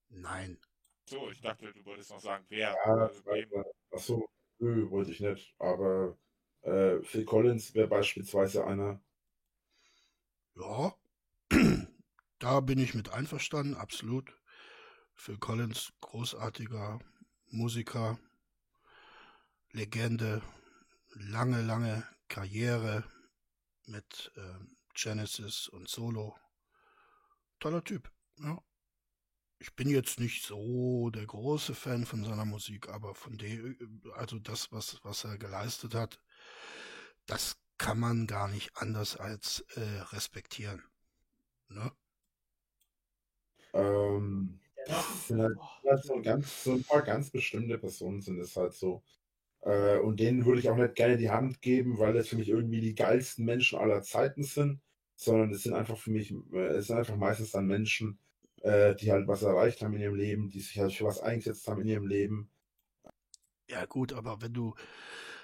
Nein. 0.09 0.59
So, 1.07 1.29
ich 1.29 1.41
dachte, 1.41 1.71
du 1.73 1.83
wolltest 1.85 2.11
noch 2.11 2.19
sagen, 2.19 2.45
wer. 2.49 2.71
Ja, 2.71 2.75
Also 2.83 3.63
achso, 3.91 4.29
nö, 4.59 4.89
wollte 4.89 5.11
ich 5.11 5.19
nicht. 5.19 5.55
Aber 5.59 6.17
äh, 6.61 7.01
Phil 7.01 7.25
Collins 7.25 7.73
wäre 7.73 7.87
beispielsweise 7.87 8.65
einer. 8.65 9.01
Ja, 10.55 10.93
da 12.39 12.59
bin 12.59 12.79
ich 12.79 12.93
mit 12.93 13.09
einverstanden, 13.11 13.75
absolut. 13.75 14.33
Phil 15.15 15.37
Collins, 15.37 15.93
großartiger 16.01 16.99
Musiker, 17.49 18.19
Legende, 19.71 20.41
lange, 21.13 21.61
lange 21.61 22.03
Karriere 22.27 23.03
mit 23.87 24.31
ähm, 24.37 24.77
Genesis 24.93 25.67
und 25.67 25.89
Solo. 25.89 26.35
Toller 27.65 27.83
Typ. 27.83 28.11
Ja. 28.43 28.61
Ich 29.57 29.75
bin 29.75 29.89
jetzt 29.89 30.19
nicht 30.19 30.45
so 30.45 31.09
der 31.09 31.25
große 31.25 31.73
Fan 31.73 32.05
von 32.05 32.23
seiner 32.23 32.45
Musik, 32.45 32.89
aber 32.89 33.15
von 33.15 33.39
dem, 33.39 34.03
also 34.13 34.37
das, 34.37 34.71
was, 34.71 34.99
was 35.01 35.23
er 35.23 35.39
geleistet 35.39 35.95
hat, 35.95 36.21
das 37.25 37.57
kann 37.79 37.99
man 37.99 38.27
gar 38.27 38.49
nicht 38.49 38.77
anders 38.77 39.17
als 39.17 39.65
äh, 39.77 39.81
respektieren. 40.11 40.83
Ne? 41.69 41.91
Ähm, 43.73 44.59
das 44.85 45.27
sind 45.27 45.41
halt, 45.41 45.57
halt 45.89 46.03
so, 46.03 46.21
ganz, 46.21 46.63
so 46.65 46.73
ein 46.73 46.83
paar 46.83 47.01
ganz 47.01 47.31
bestimmte 47.31 47.79
Personen 47.79 48.21
sind 48.21 48.39
es 48.39 48.55
halt 48.55 48.75
so. 48.75 49.01
Äh, 49.61 49.97
und 49.97 50.19
denen 50.19 50.45
würde 50.45 50.59
ich 50.59 50.69
auch 50.69 50.77
nicht 50.77 50.93
gerne 50.93 51.17
die 51.17 51.31
Hand 51.31 51.63
geben, 51.63 51.97
weil 51.97 52.13
das 52.13 52.27
für 52.27 52.35
mich 52.35 52.49
irgendwie 52.49 52.81
die 52.81 52.93
geilsten 52.93 53.43
Menschen 53.43 53.79
aller 53.79 54.03
Zeiten 54.03 54.43
sind, 54.43 54.84
sondern 55.15 55.51
es 55.51 55.63
sind 55.63 55.73
einfach 55.73 55.97
für 55.97 56.11
mich, 56.11 56.33
äh, 56.53 56.67
es 56.75 56.87
sind 56.87 56.97
einfach 56.97 57.15
meistens 57.15 57.51
dann 57.51 57.67
Menschen, 57.67 58.19
äh, 58.61 58.95
die 58.95 59.11
halt 59.11 59.27
was 59.27 59.43
erreicht 59.43 59.81
haben 59.81 59.93
in 59.93 60.01
ihrem 60.01 60.15
Leben, 60.15 60.49
die 60.49 60.59
sich 60.59 60.79
halt 60.79 60.93
für 60.93 61.05
was 61.05 61.19
eingesetzt 61.19 61.67
haben 61.67 61.81
in 61.81 61.87
ihrem 61.87 62.07
Leben. 62.07 62.49
Ja 63.67 63.85
gut, 63.85 64.13
aber 64.13 64.41
wenn 64.41 64.53
du 64.53 64.75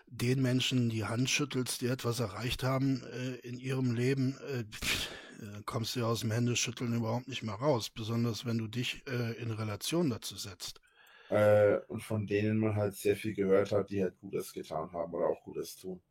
den 0.07 0.41
Menschen 0.41 0.89
die 0.89 1.05
Hand 1.05 1.29
schüttelst, 1.29 1.81
die 1.81 1.87
etwas 1.87 2.19
erreicht 2.19 2.63
haben 2.63 3.01
äh, 3.13 3.35
in 3.47 3.57
ihrem 3.57 3.93
Leben, 3.93 4.37
äh, 4.49 4.59
äh, 5.43 5.61
kommst 5.65 5.95
du 5.95 6.01
ja 6.01 6.07
aus 6.07 6.19
dem 6.19 6.31
Händeschütteln 6.31 6.93
überhaupt 6.93 7.27
nicht 7.27 7.43
mehr 7.43 7.55
raus, 7.55 7.89
besonders 7.89 8.45
wenn 8.45 8.57
du 8.57 8.67
dich 8.67 9.03
äh, 9.07 9.33
in 9.41 9.51
Relation 9.51 10.09
dazu 10.09 10.35
setzt. 10.35 10.81
Äh, 11.29 11.79
und 11.87 12.03
von 12.03 12.27
denen 12.27 12.57
man 12.57 12.75
halt 12.75 12.95
sehr 12.95 13.15
viel 13.15 13.33
gehört 13.33 13.71
hat, 13.71 13.89
die 13.89 14.03
halt 14.03 14.19
Gutes 14.19 14.51
getan 14.51 14.91
haben 14.91 15.13
oder 15.13 15.27
auch 15.27 15.41
Gutes 15.43 15.77
tun. 15.77 16.01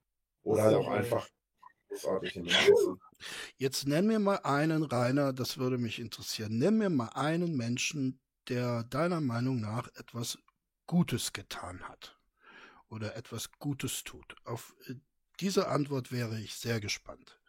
Oder 0.43 0.63
halt 0.63 0.77
auch 0.77 0.89
einfach 0.89 1.29
großartige 1.91 2.43
Menschen. 2.43 3.01
Jetzt 3.57 3.87
nenn 3.87 4.07
mir 4.07 4.19
mal 4.19 4.39
einen, 4.39 4.85
Rainer, 4.85 5.33
das 5.33 5.59
würde 5.59 5.79
mich 5.79 5.99
interessieren. 5.99 6.59
Nenn 6.59 6.79
mir 6.79 6.91
mal 6.91 7.11
einen 7.11 7.57
Menschen, 7.57 8.21
der 8.49 8.85
deiner 8.85 9.21
Meinung 9.21 9.61
nach 9.61 9.89
etwas 9.97 10.39
Gutes 10.87 11.33
getan 11.33 11.89
hat 11.89 12.19
oder 12.89 13.17
etwas 13.17 13.53
Gutes 13.59 14.05
tut. 14.05 14.35
Auf 14.45 14.75
äh, 14.87 14.95
diese 15.41 15.69
Antwort 15.69 16.13
wäre 16.13 16.39
ich 16.41 16.55
sehr 16.55 16.81
gespannt. 16.81 17.41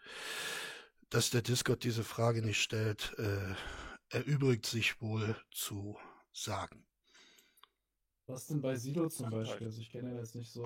Dass 1.09 1.29
der 1.29 1.41
Discord 1.41 1.83
diese 1.83 2.03
Frage 2.03 2.41
nicht 2.41 2.61
stellt, 2.61 3.13
äh, 3.17 3.55
erübrigt 4.09 4.65
sich 4.65 5.01
wohl 5.01 5.35
zu 5.51 5.97
sagen. 6.31 6.85
Was 8.27 8.47
denn 8.47 8.61
bei 8.61 8.75
Sido 8.75 9.09
zum 9.09 9.29
Beispiel? 9.29 9.67
Also 9.67 9.81
ich 9.81 9.89
kenne 9.89 10.17
jetzt 10.17 10.35
nicht 10.35 10.51
so. 10.51 10.65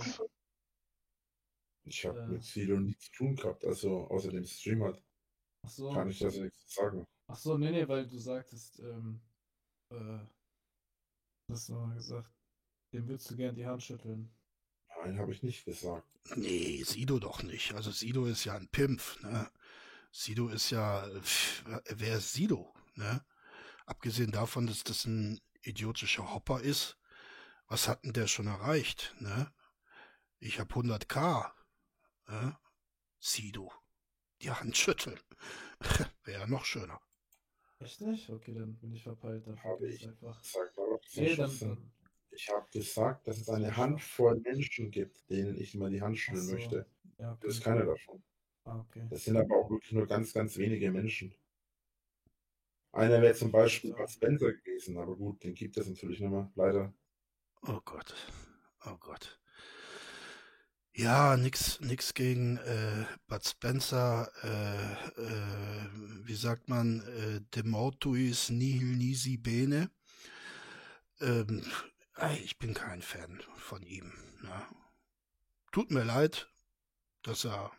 Ich 1.86 2.06
habe 2.06 2.20
Äh. 2.20 2.28
mit 2.28 2.44
Sido 2.44 2.80
nichts 2.80 3.06
zu 3.06 3.12
tun 3.12 3.36
gehabt, 3.36 3.64
also 3.66 4.08
außer 4.08 4.32
dem 4.32 4.46
Stream 4.46 4.84
halt. 4.84 5.04
Ach 5.64 5.70
so. 5.70 5.92
Kann 5.92 6.10
ich 6.10 6.20
das 6.20 6.36
nichts 6.38 6.74
sagen. 6.74 7.06
Ach 7.28 7.36
so, 7.38 7.58
nee, 7.58 7.72
nee, 7.72 7.88
weil 7.88 8.08
du 8.08 8.18
sagtest, 8.18 8.80
ähm, 8.80 9.22
äh, 9.92 10.20
hast 11.52 11.70
du 11.70 11.74
mal 11.74 11.96
gesagt, 11.96 12.32
dem 12.94 13.08
würdest 13.08 13.30
du 13.32 13.36
gern 13.36 13.56
die 13.56 13.66
Hand 13.66 13.84
schütteln. 13.84 14.32
Nein, 15.04 15.20
habe 15.20 15.32
ich 15.32 15.44
nicht 15.44 15.66
gesagt. 15.66 16.08
Nee, 16.36 16.84
Sido 16.84 17.20
doch 17.20 17.44
nicht. 17.44 17.74
Also 17.74 17.92
Sido 17.92 18.26
ist 18.26 18.46
ja 18.46 18.56
ein 18.56 18.68
Pimpf, 18.70 19.22
ne? 19.22 19.50
Sido 20.12 20.48
ist 20.50 20.70
ja, 20.70 21.08
pff, 21.22 21.64
wer 21.90 22.18
ist 22.18 22.34
Sido, 22.34 22.74
ne? 22.96 23.24
Abgesehen 23.86 24.32
davon, 24.32 24.66
dass 24.66 24.84
das 24.84 25.06
ein 25.06 25.40
idiotischer 25.62 26.34
Hopper 26.34 26.62
ist, 26.62 26.98
was 27.68 27.88
hat 27.88 28.04
denn 28.04 28.14
der 28.14 28.28
schon 28.28 28.48
erreicht, 28.48 29.14
ne? 29.20 29.52
Ich 30.40 30.60
hab 30.60 30.74
100k, 30.74 31.52
ne? 32.28 32.58
Sido, 33.20 33.72
die 34.42 34.52
Hand 34.52 34.76
schütteln. 34.78 35.20
Wäre 36.24 36.42
ja 36.42 36.48
noch 36.48 36.66
schöner. 36.66 37.02
Echt 37.80 38.02
nicht? 38.02 38.30
Okay, 38.30 38.54
dann 38.54 38.76
bin 38.78 38.94
ich 38.94 39.04
verpeilt. 39.04 39.46
Dann 39.48 39.62
Habe 39.64 39.88
ich 39.88 40.08
einfach. 40.08 40.42
gesagt, 40.42 40.74
Nee, 41.16 41.36
dann, 41.36 41.60
dann 41.60 41.92
Ich 42.32 42.50
habe 42.50 42.66
gesagt, 42.72 43.28
dass 43.28 43.38
es 43.38 43.50
eine 43.50 43.76
Handvoll 43.76 44.40
Menschen 44.40 44.92
gibt, 44.92 45.30
denen 45.30 45.56
ich 45.60 45.76
mal 45.76 45.90
die 45.90 46.02
Hand 46.02 46.18
schütteln 46.18 46.46
so. 46.46 46.54
möchte. 46.54 46.86
Ja, 47.18 47.38
Das 47.42 47.56
ist 47.56 47.62
okay. 47.62 47.70
keiner 47.72 47.86
davon. 47.86 48.24
Ah, 48.66 48.80
okay. 48.80 49.06
Das 49.10 49.24
sind 49.24 49.38
aber 49.38 49.56
auch 49.58 49.70
wirklich 49.70 49.92
nur 49.92 50.08
ganz, 50.08 50.34
ganz 50.34 50.58
wenige 50.58 50.92
Menschen. 50.92 51.34
Einer 52.92 53.22
wäre 53.22 53.36
zum 53.36 53.52
Beispiel 53.52 53.94
Bud 53.94 54.10
Spencer 54.10 54.54
gewesen, 54.54 54.98
aber 54.98 55.16
gut, 55.16 55.44
den 55.44 55.54
gibt 55.54 55.78
es 55.78 55.88
natürlich 55.88 56.20
nicht 56.20 56.30
mehr, 56.32 56.52
leider. 56.56 56.94
Oh 57.68 57.82
Gott, 57.84 58.16
oh 58.86 58.98
Gott. 58.98 59.40
Ja, 60.98 61.36
nix, 61.36 61.82
nix 61.82 62.14
gegen 62.14 62.56
äh, 62.56 63.06
Bud 63.28 63.46
Spencer, 63.46 64.32
äh, 64.44 65.22
äh, 65.22 65.90
wie 66.24 66.36
sagt 66.36 66.70
man, 66.70 67.02
äh, 67.02 67.42
de 67.54 67.64
mortuis 67.64 68.50
nihil 68.50 68.96
nisi 68.96 69.36
bene. 69.36 69.92
Ähm, 71.20 71.70
ich 72.42 72.58
bin 72.60 72.74
kein 72.74 73.02
Fan 73.02 73.44
von 73.58 73.84
ihm. 73.84 74.14
Ne? 74.42 74.68
Tut 75.74 75.92
mir 75.92 76.06
leid, 76.06 76.50
dass 77.24 77.44
er, 77.44 77.74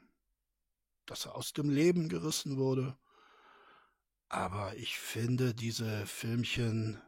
dass 1.07 1.25
er 1.25 1.37
aus 1.37 1.55
dem 1.55 1.71
Leben 1.71 2.11
gerissen 2.11 2.59
wurde. 2.59 2.99
Aber 4.29 4.77
ich 4.77 4.99
finde, 4.99 5.55
diese 5.55 6.07
Filmchen 6.07 7.01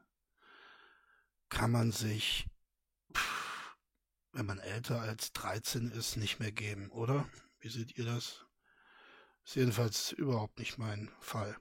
kann 1.51 1.71
man 1.71 1.93
sich, 1.93 2.47
wenn 4.33 4.47
man 4.47 4.59
älter 4.59 5.01
als 5.01 5.33
13 5.33 5.91
ist, 5.91 6.17
nicht 6.17 6.39
mehr 6.39 6.53
geben, 6.53 6.91
oder? 6.91 7.29
Wie 7.61 7.69
seht 7.69 7.97
ihr 7.99 8.05
das? 8.05 8.45
Ist 9.45 9.57
jedenfalls 9.57 10.13
überhaupt 10.13 10.59
nicht 10.59 10.79
mein 10.79 11.11
Fall. 11.21 11.57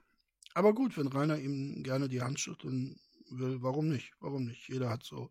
Aber 0.54 0.74
gut, 0.74 0.96
wenn 0.96 1.08
Rainer 1.08 1.38
ihm 1.38 1.82
gerne 1.82 2.08
die 2.08 2.22
Hand 2.22 2.40
schütteln 2.40 3.00
will, 3.30 3.62
warum 3.62 3.88
nicht? 3.88 4.12
Warum 4.20 4.44
nicht? 4.44 4.68
Jeder 4.68 4.90
hat 4.90 5.04
so 5.04 5.30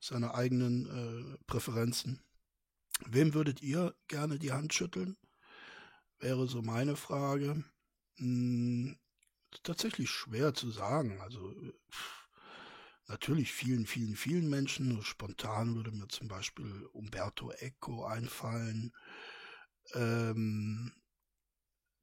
seine 0.00 0.34
eigenen 0.34 0.86
äh, 0.86 1.38
Präferenzen. 1.46 2.22
Wem 3.06 3.34
würdet 3.34 3.62
ihr 3.62 3.94
gerne 4.08 4.38
die 4.38 4.52
Hand 4.52 4.74
schütteln? 4.74 5.16
Wäre 6.18 6.46
so 6.48 6.62
meine 6.62 6.96
Frage. 6.96 7.64
Hm, 8.16 8.98
tatsächlich 9.62 10.10
schwer 10.10 10.54
zu 10.54 10.70
sagen. 10.70 11.20
Also 11.20 11.54
pff, 11.90 12.17
natürlich 13.08 13.52
vielen, 13.52 13.86
vielen, 13.86 14.16
vielen 14.16 14.48
Menschen. 14.48 15.02
Spontan 15.02 15.74
würde 15.74 15.90
mir 15.90 16.08
zum 16.08 16.28
Beispiel 16.28 16.86
Umberto 16.92 17.50
Eco 17.50 18.04
einfallen. 18.04 18.92
Ähm, 19.94 20.92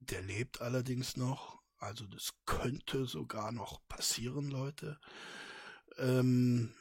der 0.00 0.22
lebt 0.22 0.60
allerdings 0.60 1.16
noch. 1.16 1.62
Also 1.78 2.06
das 2.06 2.34
könnte 2.44 3.06
sogar 3.06 3.52
noch 3.52 3.86
passieren, 3.88 4.48
Leute. 4.48 4.98
Ähm, 5.98 6.74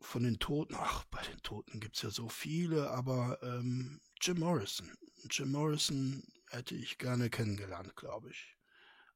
von 0.00 0.22
den 0.22 0.38
Toten, 0.38 0.74
ach, 0.76 1.04
bei 1.04 1.22
den 1.22 1.42
Toten 1.42 1.80
gibt's 1.80 2.02
ja 2.02 2.10
so 2.10 2.28
viele, 2.28 2.90
aber 2.90 3.42
ähm, 3.42 4.00
Jim 4.20 4.38
Morrison. 4.40 4.90
Jim 5.30 5.52
Morrison 5.52 6.22
hätte 6.48 6.74
ich 6.74 6.98
gerne 6.98 7.30
kennengelernt, 7.30 7.94
glaube 7.96 8.30
ich. 8.30 8.56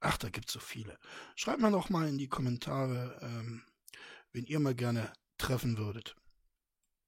Ach, 0.01 0.19
da 0.19 0.29
gibt's 0.29 0.53
so 0.53 0.61
viele. 0.61 0.99
Schreibt 1.37 1.61
mal 1.61 1.73
doch 1.73 1.89
mal 1.89 2.09
in 2.09 2.19
die 2.19 2.29
Kommentare, 2.29 3.19
ähm, 3.23 3.63
wen 4.35 4.45
ihr 4.47 4.61
mal 4.61 4.75
gerne 4.75 5.13
treffen 5.39 5.79
würdet. 5.79 6.17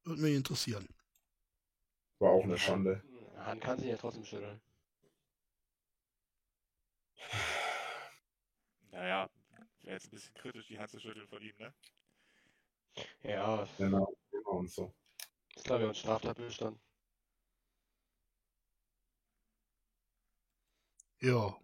Würde 0.04 0.22
mich 0.22 0.34
interessieren. 0.34 0.88
War 2.18 2.30
auch 2.30 2.44
eine 2.44 2.56
Schande. 2.56 3.02
Hand 3.36 3.60
kann 3.60 3.78
sich 3.78 3.88
ja 3.88 3.96
trotzdem 3.96 4.24
schütteln. 4.24 4.60
Naja, 8.90 9.28
wäre 9.82 9.94
jetzt 9.94 10.06
ein 10.06 10.10
bisschen 10.10 10.34
kritisch, 10.34 10.66
die 10.68 10.78
Hand 10.78 10.90
zu 10.90 11.00
schütteln 11.00 11.28
von 11.28 11.42
ihm, 11.42 11.54
ne? 11.58 11.74
Ja, 13.22 13.68
Genau, 13.76 14.16
genau 14.30 14.50
und 14.50 14.70
so. 14.70 14.94
ist 15.54 15.64
glaube 15.64 15.82
ich 15.82 15.88
ein 15.88 15.94
Straftatbestand. 15.94 16.80
Ja. 21.20 21.56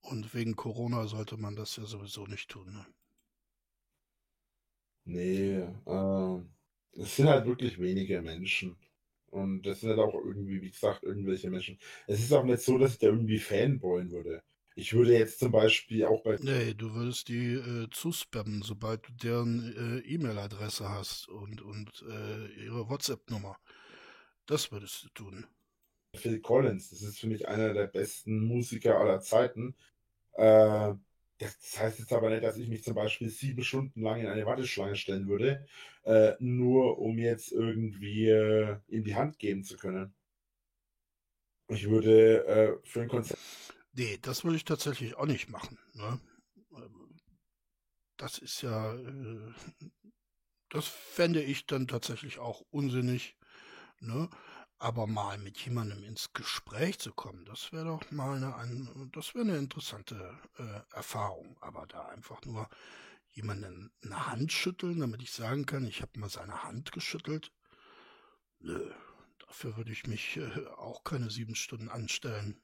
Und 0.00 0.34
wegen 0.34 0.56
Corona 0.56 1.06
sollte 1.06 1.36
man 1.36 1.54
das 1.56 1.76
ja 1.76 1.84
sowieso 1.84 2.26
nicht 2.26 2.50
tun. 2.50 2.72
Ne? 2.72 2.86
Nee, 5.04 5.58
äh, 5.86 6.38
es 6.92 7.16
sind 7.16 7.28
halt 7.28 7.46
wirklich 7.46 7.78
wenige 7.80 8.22
Menschen. 8.22 8.76
Und 9.30 9.62
das 9.62 9.80
sind 9.80 9.90
halt 9.90 9.98
auch 9.98 10.14
irgendwie, 10.14 10.60
wie 10.60 10.70
gesagt, 10.70 11.02
irgendwelche 11.04 11.50
Menschen. 11.50 11.78
Es 12.06 12.20
ist 12.20 12.32
auch 12.32 12.44
nicht 12.44 12.62
so, 12.62 12.76
dass 12.78 12.92
ich 12.92 12.98
da 12.98 13.06
irgendwie 13.06 13.38
fanboyen 13.38 14.10
würde. 14.10 14.42
Ich 14.74 14.92
würde 14.92 15.18
jetzt 15.18 15.38
zum 15.38 15.52
Beispiel 15.52 16.04
auch 16.04 16.22
bei 16.22 16.36
Nee, 16.40 16.74
du 16.74 16.94
würdest 16.94 17.28
die 17.28 17.54
äh, 17.54 17.88
zuspammen, 17.90 18.62
sobald 18.62 19.06
du 19.06 19.12
deren 19.12 19.74
äh, 19.76 19.98
E-Mail-Adresse 20.00 20.88
hast 20.88 21.28
und, 21.28 21.60
und 21.62 22.04
äh, 22.08 22.46
ihre 22.64 22.88
WhatsApp-Nummer. 22.88 23.58
Das 24.46 24.72
würdest 24.72 25.04
du 25.04 25.08
tun. 25.10 25.46
Phil 26.14 26.40
Collins, 26.40 26.90
das 26.90 27.02
ist 27.02 27.18
für 27.18 27.26
mich 27.26 27.48
einer 27.48 27.72
der 27.72 27.86
besten 27.86 28.44
Musiker 28.46 28.98
aller 28.98 29.20
Zeiten. 29.20 29.74
Äh, 30.34 30.94
das 31.46 31.78
heißt 31.80 31.98
jetzt 32.00 32.12
aber 32.12 32.30
nicht, 32.30 32.42
dass 32.44 32.56
ich 32.56 32.68
mich 32.68 32.84
zum 32.84 32.94
Beispiel 32.94 33.28
sieben 33.30 33.64
Stunden 33.64 34.02
lang 34.02 34.20
in 34.20 34.26
eine 34.26 34.46
Warteschlange 34.46 34.96
stellen 34.96 35.28
würde, 35.28 35.66
äh, 36.04 36.34
nur 36.40 36.98
um 36.98 37.18
jetzt 37.18 37.52
irgendwie 37.52 38.28
äh, 38.28 38.76
ihm 38.88 39.04
die 39.04 39.16
Hand 39.16 39.38
geben 39.38 39.64
zu 39.64 39.76
können. 39.76 40.14
Ich 41.68 41.88
würde 41.88 42.44
äh, 42.46 42.86
für 42.86 43.02
ein 43.02 43.08
Konzert 43.08 43.38
Nee, 43.94 44.18
das 44.22 44.44
würde 44.44 44.56
ich 44.56 44.64
tatsächlich 44.64 45.16
auch 45.16 45.26
nicht 45.26 45.48
machen. 45.50 45.78
Ne? 45.94 46.20
Ähm, 46.72 47.16
Das 48.16 48.38
ist 48.38 48.62
ja, 48.62 48.94
äh, 48.94 49.52
das 50.70 50.86
fände 50.86 51.42
ich 51.42 51.66
dann 51.66 51.86
tatsächlich 51.88 52.38
auch 52.38 52.62
unsinnig. 52.70 53.36
Ne? 54.00 54.30
Aber 54.82 55.06
mal 55.06 55.38
mit 55.38 55.58
jemandem 55.58 56.02
ins 56.02 56.32
Gespräch 56.32 56.98
zu 56.98 57.12
kommen, 57.12 57.44
das 57.44 57.72
wäre 57.72 57.84
doch 57.84 58.10
mal 58.10 58.36
eine, 58.36 58.56
ein, 58.56 59.10
das 59.12 59.32
wäre 59.32 59.44
eine 59.44 59.56
interessante 59.56 60.36
äh, 60.58 60.96
Erfahrung. 60.96 61.56
Aber 61.60 61.86
da 61.86 62.08
einfach 62.08 62.44
nur 62.44 62.68
jemanden 63.30 63.92
eine 64.02 64.26
Hand 64.26 64.50
schütteln, 64.50 64.98
damit 64.98 65.22
ich 65.22 65.30
sagen 65.30 65.66
kann, 65.66 65.86
ich 65.86 66.02
habe 66.02 66.18
mal 66.18 66.28
seine 66.28 66.64
Hand 66.64 66.90
geschüttelt. 66.90 67.52
Nö, 68.58 68.90
dafür 69.46 69.76
würde 69.76 69.92
ich 69.92 70.08
mich 70.08 70.38
äh, 70.38 70.66
auch 70.76 71.04
keine 71.04 71.30
sieben 71.30 71.54
Stunden 71.54 71.88
anstellen. 71.88 72.60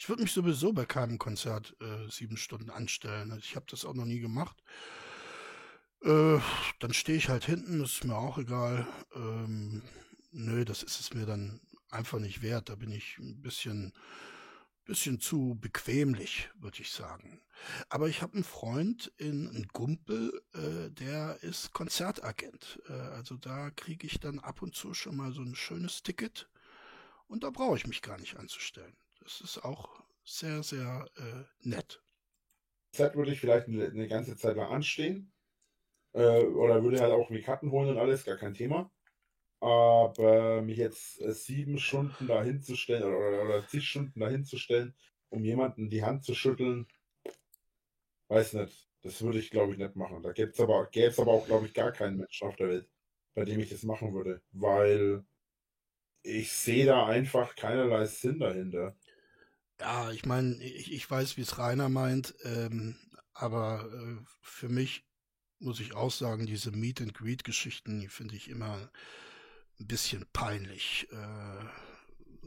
Ich 0.00 0.08
würde 0.08 0.22
mich 0.22 0.32
sowieso 0.32 0.72
bei 0.72 0.84
keinem 0.84 1.18
Konzert 1.18 1.76
äh, 1.80 2.10
sieben 2.10 2.38
Stunden 2.38 2.70
anstellen. 2.70 3.30
Also 3.30 3.44
Ich 3.44 3.54
habe 3.54 3.66
das 3.70 3.84
auch 3.84 3.94
noch 3.94 4.04
nie 4.04 4.18
gemacht. 4.18 4.60
Äh, 6.02 6.40
dann 6.80 6.92
stehe 6.92 7.18
ich 7.18 7.28
halt 7.28 7.44
hinten, 7.44 7.84
ist 7.84 8.02
mir 8.02 8.16
auch 8.16 8.38
egal. 8.38 8.84
Ähm, 9.14 9.82
nö, 10.32 10.64
das 10.64 10.82
ist 10.82 11.00
es 11.00 11.14
mir 11.14 11.26
dann 11.26 11.60
einfach 11.90 12.18
nicht 12.18 12.42
wert. 12.42 12.68
Da 12.68 12.74
bin 12.74 12.90
ich 12.90 13.18
ein 13.18 13.40
bisschen, 13.42 13.92
bisschen 14.84 15.20
zu 15.20 15.56
bequemlich, 15.60 16.50
würde 16.58 16.80
ich 16.80 16.90
sagen. 16.90 17.40
Aber 17.88 18.08
ich 18.08 18.22
habe 18.22 18.34
einen 18.34 18.44
Freund 18.44 19.12
in, 19.18 19.48
in 19.54 19.68
Gumpel, 19.68 20.42
äh, 20.54 20.90
der 20.90 21.38
ist 21.42 21.72
Konzertagent. 21.72 22.82
Äh, 22.88 22.92
also 22.92 23.36
da 23.36 23.70
kriege 23.70 24.06
ich 24.06 24.18
dann 24.18 24.40
ab 24.40 24.62
und 24.62 24.74
zu 24.74 24.94
schon 24.94 25.16
mal 25.16 25.32
so 25.32 25.42
ein 25.42 25.54
schönes 25.54 26.02
Ticket. 26.02 26.48
Und 27.28 27.44
da 27.44 27.50
brauche 27.50 27.76
ich 27.76 27.86
mich 27.86 28.02
gar 28.02 28.18
nicht 28.18 28.36
anzustellen. 28.36 28.96
Das 29.20 29.40
ist 29.40 29.64
auch 29.64 30.02
sehr, 30.24 30.62
sehr 30.62 31.06
äh, 31.16 31.68
nett. 31.68 32.02
Konzert 32.90 33.16
würde 33.16 33.32
ich 33.32 33.40
vielleicht 33.40 33.68
eine, 33.68 33.86
eine 33.86 34.08
ganze 34.08 34.36
Zeit 34.36 34.56
lang 34.56 34.70
anstehen. 34.70 35.32
Äh, 36.12 36.44
oder 36.44 36.82
würde 36.82 37.00
halt 37.00 37.12
auch 37.12 37.30
mir 37.30 37.40
Karten 37.40 37.70
holen 37.70 37.88
und 37.90 37.98
alles, 37.98 38.24
gar 38.24 38.36
kein 38.36 38.54
Thema. 38.54 38.90
Aber 39.62 40.62
mich 40.62 40.78
jetzt 40.78 41.20
äh, 41.22 41.32
sieben 41.34 41.78
Stunden 41.78 42.28
dahin 42.28 42.62
zu 42.62 42.76
stellen 42.76 43.04
oder, 43.04 43.44
oder, 43.44 43.66
zig 43.68 43.88
Stunden 43.88 44.20
dahin 44.20 44.44
zu 44.44 44.58
stellen, 44.58 44.94
um 45.30 45.44
jemanden 45.44 45.90
die 45.90 46.04
Hand 46.04 46.24
zu 46.24 46.34
schütteln, 46.34 46.88
weiß 48.28 48.54
nicht. 48.54 48.88
Das 49.02 49.20
würde 49.22 49.38
ich, 49.38 49.50
glaube 49.50 49.72
ich, 49.72 49.78
nicht 49.78 49.96
machen. 49.96 50.22
Da 50.22 50.32
gäbe 50.32 50.50
es 50.52 50.60
aber, 50.60 50.86
gäb's 50.90 51.18
aber 51.20 51.32
auch, 51.32 51.46
glaube 51.46 51.66
ich, 51.66 51.74
gar 51.74 51.92
keinen 51.92 52.18
Menschen 52.18 52.48
auf 52.48 52.56
der 52.56 52.68
Welt, 52.68 52.88
bei 53.34 53.44
dem 53.44 53.60
ich 53.60 53.70
das 53.70 53.82
machen 53.84 54.14
würde. 54.14 54.42
Weil 54.52 55.24
Ich 56.24 56.52
sehe 56.52 56.84
da 56.86 57.06
einfach 57.06 57.54
keinerlei 57.56 58.06
Sinn 58.06 58.40
dahinter. 58.40 58.96
Ja, 59.80 60.10
ich 60.12 60.24
meine, 60.24 60.54
ich, 60.62 60.92
ich 60.92 61.10
weiß, 61.10 61.36
wie 61.36 61.40
es 61.42 61.58
Rainer 61.58 61.88
meint, 61.88 62.34
ähm, 62.44 62.96
aber 63.34 63.90
äh, 63.92 64.24
für 64.40 64.68
mich 64.68 65.04
muss 65.58 65.80
ich 65.80 65.94
auch 65.94 66.10
sagen, 66.10 66.46
diese 66.46 66.70
Meet 66.72 67.00
and 67.02 67.14
Greet 67.14 67.44
Geschichten, 67.44 68.00
die 68.00 68.08
finde 68.08 68.36
ich 68.36 68.48
immer 68.48 68.90
ein 69.82 69.88
bisschen 69.88 70.24
peinlich, 70.32 71.08
äh, 71.10 71.64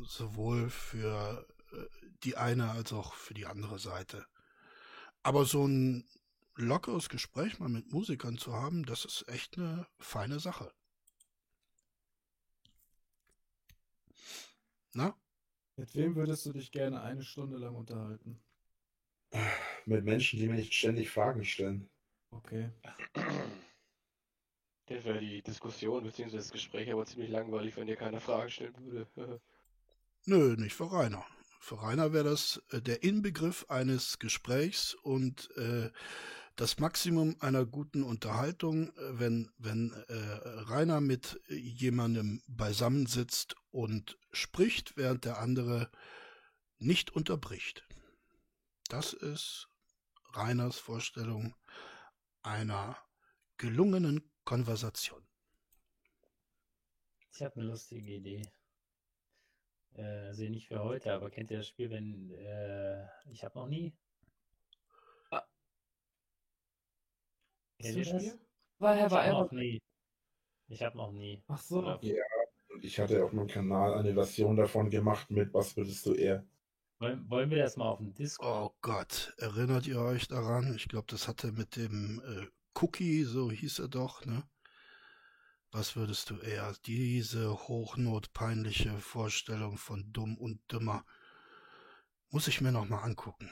sowohl 0.03 0.69
für 0.69 1.45
äh, 1.73 1.77
die 2.23 2.37
eine 2.37 2.71
als 2.71 2.93
auch 2.93 3.13
für 3.13 3.33
die 3.33 3.45
andere 3.45 3.77
Seite. 3.77 4.25
Aber 5.21 5.45
so 5.45 5.67
ein 5.67 6.07
lockeres 6.55 7.09
Gespräch 7.09 7.59
mal 7.59 7.69
mit 7.69 7.91
Musikern 7.91 8.37
zu 8.37 8.53
haben, 8.53 8.85
das 8.85 9.03
ist 9.03 9.27
echt 9.27 9.57
eine 9.57 9.85
feine 9.99 10.39
Sache. 10.39 10.71
Na? 14.93 15.13
Mit 15.75 15.93
wem 15.95 16.15
würdest 16.15 16.45
du 16.45 16.53
dich 16.53 16.71
gerne 16.71 17.01
eine 17.01 17.23
Stunde 17.23 17.57
lang 17.57 17.75
unterhalten? 17.75 18.39
Mit 19.85 20.05
Menschen, 20.05 20.39
die 20.39 20.47
mir 20.47 20.55
nicht 20.55 20.73
ständig 20.73 21.09
Fragen 21.09 21.43
stellen. 21.43 21.89
Okay. 22.31 22.71
Das 24.87 25.03
wäre 25.03 25.19
die 25.19 25.41
Diskussion 25.41 26.03
bzw. 26.03 26.37
das 26.37 26.51
Gespräch 26.51 26.91
aber 26.91 27.05
ziemlich 27.05 27.31
langweilig, 27.31 27.75
wenn 27.75 27.87
dir 27.87 27.95
keiner 27.95 28.21
Fragen 28.21 28.49
stellen 28.49 28.75
würde. 28.77 29.07
Nö, 30.25 30.55
nicht 30.57 30.75
für 30.75 30.91
Rainer. 30.91 31.25
Für 31.59 31.81
Rainer 31.81 32.13
wäre 32.13 32.25
das 32.25 32.61
äh, 32.71 32.81
der 32.81 33.03
Inbegriff 33.03 33.65
eines 33.69 34.19
Gesprächs 34.19 34.93
und 34.93 35.49
äh, 35.57 35.89
das 36.55 36.79
Maximum 36.79 37.35
einer 37.39 37.65
guten 37.65 38.03
Unterhaltung, 38.03 38.89
äh, 38.89 39.19
wenn, 39.19 39.51
wenn 39.57 39.91
äh, 40.07 40.13
Rainer 40.69 41.01
mit 41.01 41.41
jemandem 41.49 42.41
beisammensitzt 42.47 43.55
und 43.71 44.17
spricht, 44.31 44.97
während 44.97 45.25
der 45.25 45.39
andere 45.39 45.89
nicht 46.77 47.09
unterbricht. 47.11 47.83
Das 48.89 49.13
ist 49.13 49.67
Rainers 50.33 50.77
Vorstellung 50.77 51.55
einer 52.43 52.97
gelungenen 53.57 54.29
Konversation. 54.45 55.21
Ich 57.33 57.41
habe 57.41 57.55
eine 57.59 57.65
lustige 57.69 58.13
Idee. 58.13 58.41
Äh, 59.95 60.03
also 60.27 60.43
nicht 60.43 60.67
für 60.67 60.83
heute, 60.83 61.11
aber 61.13 61.29
kennt 61.29 61.51
ihr 61.51 61.57
das 61.57 61.67
Spiel, 61.67 61.89
wenn 61.89 62.31
äh, 62.31 63.05
ich 63.31 63.43
habe 63.43 63.59
noch 63.59 63.67
nie? 63.67 63.93
Kennt 67.79 67.97
ihr 67.97 68.05
das? 68.05 68.37
Weil 68.79 68.97
Herr 68.97 69.05
Ich 69.07 69.11
war 69.11 69.25
habe 69.25 69.43
noch 69.45 69.51
nie. 69.51 69.81
Ich 70.67 70.81
habe 70.81 70.97
noch 70.97 71.11
nie. 71.11 71.43
Ach 71.47 71.61
so. 71.61 71.79
Oder- 71.79 71.99
Ja, 72.01 72.23
und 72.69 72.83
ich 72.83 72.99
hatte 72.99 73.23
auf 73.23 73.31
meinem 73.33 73.47
Kanal 73.47 73.93
eine 73.95 74.13
Version 74.13 74.55
davon 74.55 74.89
gemacht 74.89 75.29
mit 75.29 75.53
Was 75.53 75.75
würdest 75.77 76.05
du 76.05 76.13
eher? 76.13 76.45
Wollen, 76.99 77.29
wollen 77.29 77.49
wir 77.49 77.57
das 77.57 77.75
mal 77.75 77.89
auf 77.89 77.97
dem 77.99 78.13
Discord? 78.13 78.71
Oh 78.71 78.75
Gott, 78.81 79.33
erinnert 79.37 79.85
ihr 79.85 79.99
euch 79.99 80.27
daran? 80.27 80.73
Ich 80.75 80.87
glaube, 80.87 81.07
das 81.09 81.27
hatte 81.27 81.51
mit 81.51 81.75
dem 81.75 82.21
äh, 82.25 82.47
Cookie, 82.75 83.23
so 83.23 83.51
hieß 83.51 83.79
er 83.79 83.87
doch, 83.87 84.25
ne? 84.25 84.43
Was 85.71 85.95
würdest 85.95 86.29
du 86.29 86.39
eher? 86.39 86.73
Diese 86.85 87.53
hochnotpeinliche 87.67 88.97
Vorstellung 88.99 89.77
von 89.77 90.11
dumm 90.13 90.37
und 90.37 90.61
dümmer. 90.71 91.05
Muss 92.29 92.47
ich 92.47 92.61
mir 92.61 92.71
noch 92.71 92.87
mal 92.87 93.01
angucken. 93.01 93.49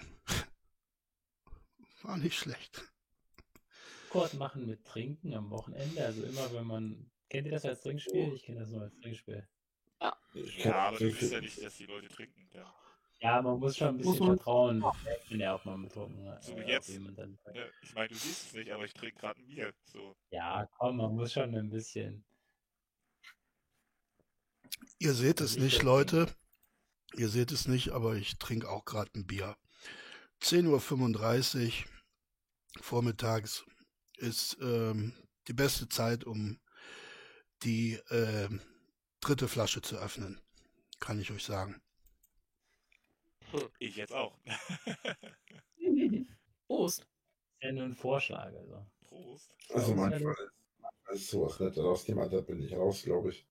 War 2.01 2.17
nicht 2.17 2.37
schlecht. 2.37 2.83
Discord 4.13 4.35
machen 4.35 4.67
mit 4.67 4.85
Trinken 4.85 5.33
am 5.33 5.49
Wochenende. 5.49 6.05
Also 6.05 6.23
immer, 6.23 6.53
wenn 6.53 6.67
man. 6.67 7.11
Kennt 7.29 7.47
ihr 7.47 7.53
das 7.53 7.65
als 7.65 7.81
Trinkspiel? 7.81 8.33
Ich 8.35 8.43
kenne 8.43 8.59
das 8.59 8.69
nur 8.69 8.81
als 8.83 8.93
Trinkspiel. 8.99 9.47
Ich 10.35 10.57
Ja, 10.57 10.63
kenn- 10.63 10.73
aber 10.73 10.97
du 10.99 11.07
ja 11.09 11.41
nicht, 11.41 11.63
dass 11.63 11.77
die 11.77 11.85
Leute 11.85 12.09
trinken. 12.09 12.47
Ja. 12.53 12.71
Ja, 13.23 13.41
man 13.41 13.57
muss 13.57 13.77
schon 13.77 13.87
ein 13.87 13.95
Muss 13.97 14.05
bisschen 14.13 14.27
man- 14.27 14.37
vertrauen, 14.37 14.83
wenn 15.29 15.39
er 15.39 15.55
auch 15.55 15.63
mal 15.63 15.77
betrunken 15.77 16.27
hat. 16.29 16.43
So 16.43 16.55
wie 16.57 16.61
äh, 16.61 16.67
jetzt. 16.71 16.89
dann- 16.89 17.39
Ja, 17.53 17.63
ich 17.81 17.93
meine, 17.95 18.09
du 18.09 18.15
siehst 18.15 18.47
es 18.47 18.53
nicht, 18.53 18.69
aber 18.71 18.83
ich 18.83 18.93
trinke 18.93 19.15
gerade 19.17 19.39
ein 19.39 19.47
Bier. 19.47 19.73
So. 19.85 20.15
Ja, 20.29 20.67
komm, 20.77 20.97
man 20.97 21.15
muss 21.15 21.31
schon 21.31 21.55
ein 21.55 21.69
bisschen. 21.69 22.25
Ihr 24.99 25.13
seht 25.13 25.39
es 25.41 25.53
Also 25.53 25.57
ich 25.57 25.63
nicht, 25.73 25.83
Leute. 25.83 26.27
Ihr 27.15 27.29
seht 27.29 27.51
es 27.51 27.67
nicht, 27.67 27.89
aber 27.91 28.15
ich 28.15 28.37
trinke 28.39 28.69
auch 28.69 28.85
gerade 28.85 29.11
ein 29.15 29.25
Bier. 29.25 29.55
10.35 30.41 31.85
Uhr 31.85 32.81
vormittags 32.81 33.63
ist 34.17 34.57
ähm, 34.61 35.13
die 35.47 35.53
beste 35.53 35.87
Zeit, 35.87 36.23
um 36.25 36.59
die 37.63 37.99
ähm, 38.09 38.61
dritte 39.21 39.47
Flasche 39.47 39.81
zu 39.81 39.95
öffnen. 39.97 40.41
Kann 40.99 41.19
ich 41.19 41.31
euch 41.31 41.43
sagen. 41.45 41.81
Ich 43.79 43.95
jetzt 43.95 44.13
auch. 44.13 44.39
Prost. 46.67 46.99
Ist 46.99 47.07
ja 47.61 47.71
nur 47.71 47.85
ein 47.85 47.95
Vorschlag. 47.95 48.53
Also. 48.53 48.85
Prost. 49.05 49.51
Also 49.69 49.95
manchmal 49.95 50.35
manchmal 50.79 51.15
ist 51.15 51.29
sowas 51.29 51.59
nicht. 51.59 51.77
Aus 51.77 52.05
dem 52.05 52.19
Alter 52.19 52.41
bin 52.41 52.61
ich 52.61 52.73
raus, 52.73 53.03
glaube 53.03 53.29
ich. 53.29 53.47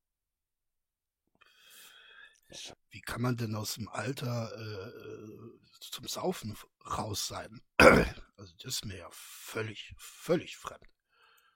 Wie 2.91 3.01
kann 3.01 3.23
man 3.23 3.37
denn 3.37 3.55
aus 3.55 3.75
dem 3.75 3.89
Alter 3.89 4.53
äh, 4.55 5.61
zum 5.81 6.07
Saufen 6.07 6.57
raus 6.87 7.29
sein? 7.29 7.61
Also 8.37 8.55
das 8.57 8.75
ist 8.75 8.85
mir 8.87 8.97
ja 8.97 9.09
völlig, 9.13 9.95
völlig 9.99 10.57
fremd. 10.57 10.83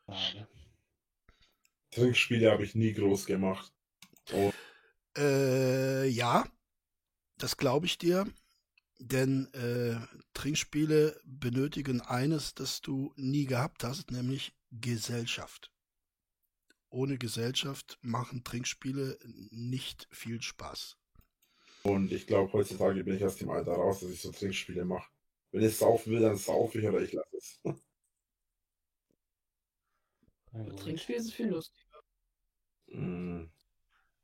Schade. 0.08 0.46
Trinkspiele 1.90 2.52
habe 2.52 2.62
ich 2.62 2.76
nie 2.76 2.92
groß 2.92 3.26
gemacht. 3.26 3.72
Und 4.30 4.54
Äh, 5.16 6.06
ja, 6.06 6.46
das 7.38 7.56
glaube 7.56 7.86
ich 7.86 7.98
dir. 7.98 8.26
Denn 8.98 9.52
äh, 9.52 9.96
Trinkspiele 10.32 11.20
benötigen 11.24 12.00
eines, 12.00 12.54
das 12.54 12.80
du 12.80 13.12
nie 13.16 13.44
gehabt 13.44 13.84
hast, 13.84 14.10
nämlich 14.10 14.54
Gesellschaft. 14.70 15.70
Ohne 16.88 17.18
Gesellschaft 17.18 17.98
machen 18.00 18.42
Trinkspiele 18.42 19.18
nicht 19.50 20.08
viel 20.10 20.40
Spaß. 20.40 20.96
Und 21.82 22.10
ich 22.10 22.26
glaube, 22.26 22.52
heutzutage 22.54 23.04
bin 23.04 23.16
ich 23.16 23.24
aus 23.24 23.36
dem 23.36 23.50
Alter 23.50 23.72
raus, 23.72 24.00
dass 24.00 24.10
ich 24.10 24.20
so 24.20 24.32
Trinkspiele 24.32 24.84
mache. 24.84 25.10
Wenn 25.52 25.62
ich 25.62 25.76
saufen 25.76 26.12
will, 26.12 26.20
dann 26.20 26.36
saufe 26.36 26.80
ich 26.80 26.86
oder 26.86 27.00
ich 27.00 27.12
lasse 27.12 27.36
es. 27.36 27.60
Gut. 30.52 30.78
Trinkspiel 30.80 31.16
ist 31.16 31.32
viel 31.32 31.48
lustiger. 31.48 32.02
Mm. 32.86 33.44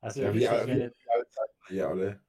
Also 0.00 0.22
Ja, 0.22 0.34
wie, 0.34 0.40
wenn 0.40 0.92
wie, 1.68 1.74
ihr 1.76 1.88
alle? 1.88 2.20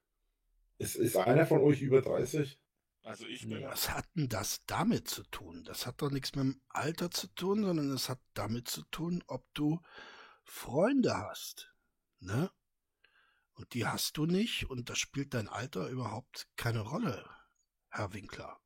Ist, 0.84 0.96
ist 0.96 1.18
einer 1.18 1.46
von 1.46 1.62
euch 1.62 1.82
über 1.82 2.02
30? 2.02 2.60
Also 3.04 3.26
ich 3.26 3.48
bin. 3.48 3.64
Was 3.64 3.90
hat 3.90 4.06
denn 4.16 4.30
das 4.30 4.66
damit 4.66 5.08
zu 5.08 5.24
tun? 5.24 5.64
Das 5.66 5.86
hat 5.86 6.02
doch 6.02 6.10
nichts 6.10 6.36
mit 6.36 6.46
dem 6.46 6.62
Alter 6.70 7.12
zu 7.12 7.28
tun, 7.28 7.64
sondern 7.64 7.92
es 7.92 8.10
hat 8.10 8.20
damit 8.34 8.68
zu 8.68 8.82
tun, 8.84 9.24
ob 9.28 9.46
du 9.54 9.82
Freunde 10.44 11.18
hast. 11.18 11.74
Ne? 12.20 12.50
Und 13.54 13.74
die 13.74 13.86
hast 13.86 14.18
du 14.18 14.26
nicht 14.26 14.70
und 14.70 14.90
da 14.90 14.96
spielt 14.96 15.34
dein 15.34 15.48
Alter 15.48 15.90
überhaupt 15.90 16.48
keine 16.56 16.82
Rolle, 16.82 17.30
Herr 17.90 18.14
Winkler. 18.14 18.60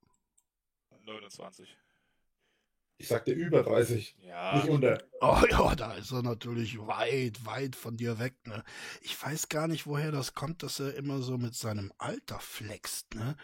29. 1.01 1.77
Ich 2.99 3.07
sagte 3.07 3.31
über 3.31 3.61
30, 3.63 4.15
Ja. 4.21 4.55
nicht 4.55 4.69
unter. 4.69 4.97
Oh 5.21 5.41
ja, 5.49 5.75
da 5.75 5.93
ist 5.93 6.11
er 6.11 6.23
natürlich 6.23 6.79
weit, 6.79 7.45
weit 7.45 7.75
von 7.75 7.95
dir 7.97 8.17
weg, 8.19 8.35
ne? 8.45 8.63
Ich 9.01 9.21
weiß 9.21 9.49
gar 9.49 9.67
nicht, 9.67 9.85
woher 9.85 10.11
das 10.11 10.33
kommt, 10.33 10.63
dass 10.63 10.79
er 10.79 10.95
immer 10.95 11.21
so 11.21 11.37
mit 11.37 11.53
seinem 11.55 11.93
Alter 11.97 12.39
flext, 12.39 13.13
ne? 13.15 13.35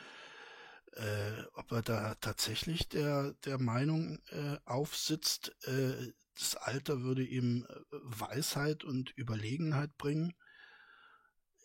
Äh, 0.93 1.43
ob 1.53 1.71
er 1.71 1.81
da 1.81 2.15
tatsächlich 2.15 2.87
der, 2.89 3.33
der 3.45 3.59
Meinung 3.59 4.19
äh, 4.29 4.57
aufsitzt, 4.65 5.55
äh, 5.67 6.13
das 6.37 6.55
Alter 6.55 7.01
würde 7.01 7.23
ihm 7.23 7.65
äh, 7.67 7.75
Weisheit 7.91 8.83
und 8.83 9.11
Überlegenheit 9.17 9.97
bringen. 9.97 10.33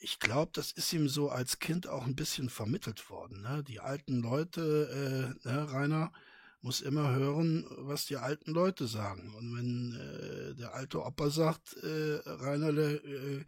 Ich 0.00 0.18
glaube, 0.18 0.52
das 0.54 0.72
ist 0.72 0.92
ihm 0.92 1.08
so 1.08 1.28
als 1.28 1.58
Kind 1.58 1.88
auch 1.88 2.06
ein 2.06 2.16
bisschen 2.16 2.48
vermittelt 2.50 3.10
worden. 3.10 3.42
Ne? 3.42 3.64
Die 3.64 3.80
alten 3.80 4.20
Leute, 4.22 5.34
äh, 5.44 5.48
ne, 5.48 5.72
Rainer, 5.72 6.12
muss 6.60 6.80
immer 6.80 7.14
hören, 7.14 7.66
was 7.70 8.06
die 8.06 8.16
alten 8.16 8.52
Leute 8.52 8.86
sagen. 8.86 9.34
Und 9.34 9.56
wenn 9.56 9.94
äh, 9.94 10.54
der 10.54 10.74
alte 10.74 11.04
Opa 11.04 11.30
sagt, 11.30 11.74
äh, 11.74 12.20
Rainerle, 12.24 12.96
äh, 12.96 13.44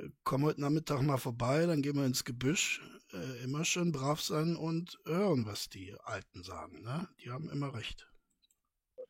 äh, 0.00 0.10
komm 0.22 0.44
heute 0.44 0.60
Nachmittag 0.60 1.02
mal 1.02 1.18
vorbei, 1.18 1.66
dann 1.66 1.82
gehen 1.82 1.96
wir 1.96 2.06
ins 2.06 2.24
Gebüsch, 2.24 2.80
äh, 3.12 3.42
immer 3.44 3.64
schön 3.64 3.92
brav 3.92 4.20
sein 4.20 4.56
und 4.56 4.98
hören, 5.04 5.46
was 5.46 5.68
die 5.68 5.94
Alten 6.00 6.42
sagen. 6.42 6.82
Ne? 6.82 7.08
Die 7.22 7.30
haben 7.30 7.50
immer 7.50 7.74
recht. 7.74 8.08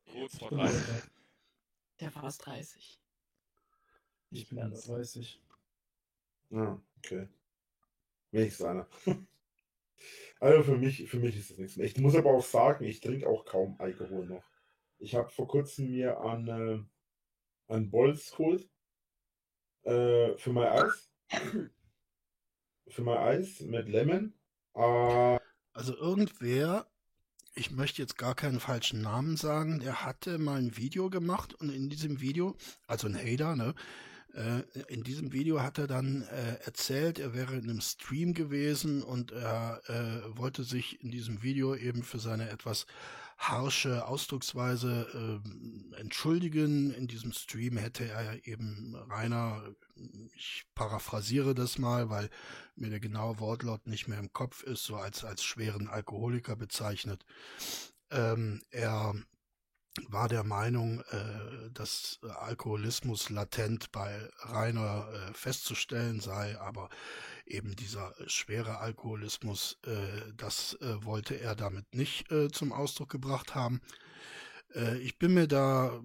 30. 0.06 0.40
dabei. 0.50 0.72
Der 2.00 2.14
war 2.14 2.22
fast 2.22 2.46
30. 2.46 3.00
Ich 4.30 4.48
bin 4.48 4.58
kann's. 4.58 4.84
30. 4.84 5.40
Ja, 6.50 6.80
okay. 6.98 7.28
Wenigstens 8.30 8.66
einer. 8.66 8.88
Also 10.40 10.62
für 10.62 10.78
mich, 10.78 11.08
für 11.08 11.18
mich 11.18 11.36
ist 11.36 11.50
das 11.50 11.58
nichts 11.58 11.76
mehr. 11.76 11.86
Ich 11.86 11.98
muss 11.98 12.14
aber 12.16 12.30
auch 12.30 12.44
sagen, 12.44 12.84
ich 12.84 13.00
trinke 13.00 13.28
auch 13.28 13.44
kaum 13.44 13.76
Alkohol 13.78 14.26
noch. 14.26 14.44
Ich 14.98 15.14
habe 15.14 15.30
vor 15.30 15.48
kurzem 15.48 15.90
mir 15.90 16.18
an, 16.20 16.48
äh, 16.48 17.72
an 17.72 17.90
Bolz 17.90 18.30
geholt 18.30 18.68
äh, 19.82 20.36
für 20.36 20.52
mein 20.52 20.68
Eis. 20.68 21.10
für 22.88 23.02
mein 23.02 23.18
Eis 23.18 23.60
mit 23.60 23.88
Lemon. 23.88 24.34
Äh, 24.74 25.38
Also 25.72 25.96
irgendwer, 25.96 26.86
ich 27.54 27.70
möchte 27.70 28.02
jetzt 28.02 28.18
gar 28.18 28.34
keinen 28.34 28.60
falschen 28.60 29.02
Namen 29.02 29.36
sagen, 29.36 29.80
der 29.80 30.04
hatte 30.04 30.38
mal 30.38 30.58
ein 30.58 30.76
Video 30.76 31.10
gemacht 31.10 31.54
und 31.54 31.70
in 31.70 31.88
diesem 31.88 32.20
Video, 32.20 32.56
also 32.86 33.06
ein 33.06 33.16
Hater, 33.16 33.56
ne? 33.56 33.74
Äh, 34.34 34.62
in 34.88 35.02
diesem 35.02 35.32
Video 35.32 35.60
hat 35.60 35.78
er 35.78 35.86
dann 35.86 36.22
äh, 36.22 36.56
erzählt, 36.64 37.18
er 37.18 37.34
wäre 37.34 37.56
in 37.56 37.64
einem 37.64 37.80
Stream 37.80 38.34
gewesen 38.34 39.02
und 39.02 39.32
er 39.32 39.80
äh, 39.88 40.38
wollte 40.38 40.62
sich 40.62 41.02
in 41.02 41.10
diesem 41.10 41.42
Video 41.42 41.74
eben 41.74 42.02
für 42.02 42.18
seine 42.18 42.48
etwas 42.50 42.86
harsche 43.38 44.06
Ausdrucksweise 44.06 45.06
ähm, 45.14 45.94
entschuldigen. 45.96 46.92
In 46.92 47.06
diesem 47.08 47.32
Stream 47.32 47.78
hätte 47.78 48.04
er 48.04 48.46
eben 48.46 48.94
Rainer, 49.08 49.62
ich 50.34 50.66
paraphrasiere 50.74 51.54
das 51.54 51.78
mal, 51.78 52.10
weil 52.10 52.28
mir 52.76 52.90
der 52.90 53.00
genaue 53.00 53.40
Wortlaut 53.40 53.86
nicht 53.86 54.08
mehr 54.08 54.18
im 54.18 54.32
Kopf 54.32 54.62
ist, 54.62 54.84
so 54.84 54.96
als, 54.96 55.24
als 55.24 55.42
schweren 55.42 55.88
Alkoholiker 55.88 56.54
bezeichnet. 56.54 57.24
Ähm, 58.10 58.60
er 58.70 59.14
war 60.08 60.28
der 60.28 60.44
Meinung, 60.44 61.00
äh, 61.10 61.70
dass 61.72 62.20
Alkoholismus 62.22 63.30
latent 63.30 63.90
bei 63.92 64.28
Rainer 64.38 65.08
äh, 65.12 65.34
festzustellen 65.34 66.20
sei, 66.20 66.58
aber 66.60 66.88
eben 67.44 67.74
dieser 67.74 68.14
schwere 68.26 68.78
Alkoholismus, 68.78 69.78
äh, 69.84 70.32
das 70.34 70.74
äh, 70.80 71.04
wollte 71.04 71.40
er 71.40 71.56
damit 71.56 71.92
nicht 71.94 72.30
äh, 72.30 72.48
zum 72.50 72.72
Ausdruck 72.72 73.10
gebracht 73.10 73.54
haben. 73.54 73.80
Äh, 74.74 74.98
ich 74.98 75.18
bin 75.18 75.34
mir 75.34 75.48
da 75.48 76.00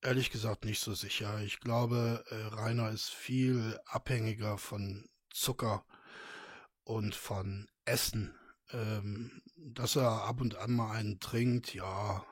ehrlich 0.00 0.30
gesagt 0.30 0.64
nicht 0.64 0.80
so 0.80 0.94
sicher. 0.94 1.40
Ich 1.42 1.60
glaube, 1.60 2.24
Rainer 2.30 2.90
ist 2.90 3.10
viel 3.10 3.78
abhängiger 3.84 4.56
von 4.56 5.08
Zucker 5.30 5.84
und 6.84 7.16
von 7.16 7.68
Essen. 7.84 8.32
Ähm, 8.70 9.42
dass 9.56 9.96
er 9.96 10.24
ab 10.24 10.40
und 10.40 10.56
an 10.56 10.72
mal 10.72 10.92
einen 10.92 11.18
trinkt, 11.20 11.74
ja, 11.74 12.24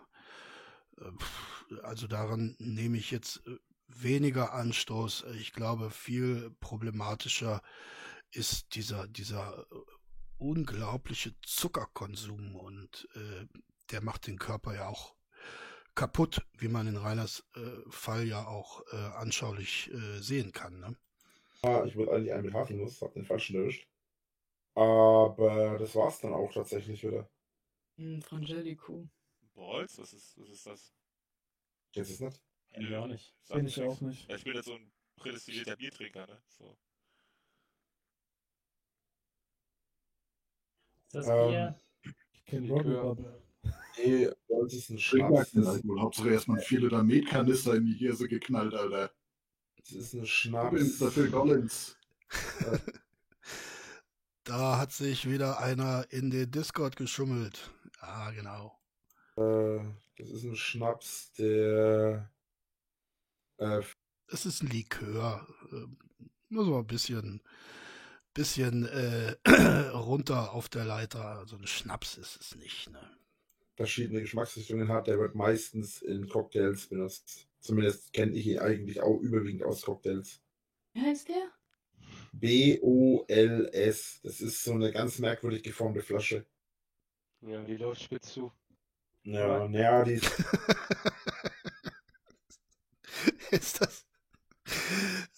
also 1.83 2.07
daran 2.07 2.57
nehme 2.59 2.97
ich 2.97 3.11
jetzt 3.11 3.43
äh, 3.47 3.57
weniger 3.89 4.53
Anstoß. 4.53 5.27
Ich 5.39 5.53
glaube, 5.53 5.91
viel 5.91 6.51
problematischer 6.61 7.63
ist 8.33 8.75
dieser, 8.75 9.07
dieser 9.09 9.67
äh, 9.71 9.77
unglaubliche 10.39 11.35
Zuckerkonsum 11.43 12.57
und 12.57 13.09
äh, 13.15 13.47
der 13.91 14.03
macht 14.03 14.27
den 14.27 14.39
Körper 14.39 14.75
ja 14.75 14.89
auch 14.89 15.15
kaputt, 15.95 16.47
wie 16.59 16.69
man 16.69 16.87
in 16.87 16.97
Reiners 16.97 17.45
äh, 17.55 17.61
Fall 17.89 18.25
ja 18.25 18.47
auch 18.47 18.83
äh, 18.93 18.97
anschaulich 19.17 19.91
äh, 19.93 20.21
sehen 20.21 20.53
kann. 20.53 20.79
Ne? 20.79 20.97
Ah, 21.63 21.85
ich 21.87 21.97
wollte 21.97 22.13
eigentlich 22.13 22.33
einen 22.33 22.47
mit 22.47 22.55
Haselnuss, 22.55 23.01
hab 23.01 23.15
den 23.15 23.25
falschen 23.25 23.57
erwischt. 23.57 23.89
Aber 24.75 25.79
das 25.79 25.95
war's 25.95 26.21
dann 26.21 26.35
auch 26.35 26.53
tatsächlich 26.53 27.03
wieder. 27.03 27.29
Hm, 27.97 28.21
Frangelico. 28.21 29.09
Balls? 29.57 29.99
Was 29.99 30.13
ist, 30.13 30.39
was 30.39 30.49
ist 30.51 30.67
das? 30.67 30.93
Jetzt 31.93 32.11
ist 32.11 32.21
nicht. 32.21 32.41
Kenn 32.73 32.87
ich 32.87 32.95
auch 32.95 33.07
nicht. 33.07 33.35
Kenn 33.49 33.67
ich 33.67 33.83
auch 33.83 34.01
nicht. 34.03 34.29
Ja, 34.29 34.37
ich 34.37 34.45
bin 34.45 34.55
jetzt 34.55 34.67
so 34.67 34.75
ein 34.75 34.93
prädestinierter 35.17 35.77
Biertrinker, 35.77 36.27
ne? 36.27 36.43
So. 36.49 36.77
Ist 41.07 41.15
das 41.15 41.27
Ähm, 41.29 41.49
Bier? 41.49 41.81
Ich 42.33 42.45
kenne 42.45 42.67
Likör. 42.69 43.03
Robbie 43.03 43.23
Bubble. 43.23 43.43
Nee, 43.99 44.31
Balls 44.49 44.75
ist 44.75 44.91
ein 44.91 44.99
Trink 44.99 45.29
Schnaps. 45.31 45.55
mal 45.55 45.65
Das, 45.65 45.75
Alkohol. 45.75 46.01
Hauptsache 46.03 46.31
erstmal 46.31 46.61
vier 46.61 46.81
Liter 46.81 47.03
Metkanister 47.03 47.75
in 47.75 47.87
die 47.87 47.95
Hirse 47.95 48.29
geknallt, 48.29 48.75
Alter. 48.75 49.11
das 49.79 49.91
ist 49.93 50.13
ein 50.15 50.19
Übrigens 50.19 50.31
Schnaps. 50.31 50.99
dafür 50.99 51.31
Collins. 51.31 51.97
Da 54.45 54.79
hat 54.79 54.93
sich 54.93 55.29
wieder 55.29 55.59
einer 55.61 56.07
in 56.11 56.31
den 56.31 56.51
Discord 56.51 56.97
geschummelt. 56.97 57.71
Ja, 58.01 58.31
genau. 58.31 58.79
Äh, 59.37 59.85
das 60.19 60.31
ist 60.31 60.45
ein 60.45 60.57
Schnaps, 60.57 61.33
der 61.33 62.31
äh, 63.59 63.83
Es 64.29 64.47
ist 64.47 64.63
ein 64.63 64.69
Likör. 64.69 65.47
Ähm, 65.73 65.99
Muss 66.49 66.67
mal 66.67 66.79
ein 66.79 66.87
bisschen, 66.87 67.43
bisschen 68.35 68.87
äh, 68.87 69.37
runter 69.93 70.53
auf 70.53 70.69
der 70.69 70.85
Leiter. 70.85 71.25
Also 71.39 71.57
ein 71.57 71.67
Schnaps 71.67 72.17
ist 72.17 72.41
es 72.41 72.57
nicht. 72.57 72.91
Ne? 72.91 73.17
verschiedene 73.77 74.21
Geschmacksrichtungen 74.23 74.89
hat. 74.89 75.07
Der 75.07 75.19
wird 75.19 75.35
meistens 75.35 76.03
in 76.03 76.29
Cocktails 76.29 76.87
benutzt. 76.89 77.47
Zumindest 77.61 78.13
kenne 78.13 78.33
ich 78.33 78.47
ihn 78.47 78.59
eigentlich 78.59 79.01
auch 79.01 79.21
überwiegend 79.21 79.63
aus 79.63 79.83
Cocktails. 79.83 80.41
Wie 80.95 81.03
heißt 81.03 81.29
der? 81.29 81.53
B-O-L-S. 82.33 84.21
Das 84.23 84.41
ist 84.41 84.65
so 84.65 84.73
eine 84.73 84.93
ganz 84.93 85.19
merkwürdig 85.19 85.63
geformte 85.63 86.03
Flasche. 86.03 86.47
Ja, 87.43 87.63
die 87.63 87.77
läuft 87.77 88.03
spitz 88.03 88.33
zu. 88.33 88.51
Ja, 89.27 89.67
naja, 89.67 90.05
die 90.05 90.15
ist, 93.51 93.81
das? 93.81 94.07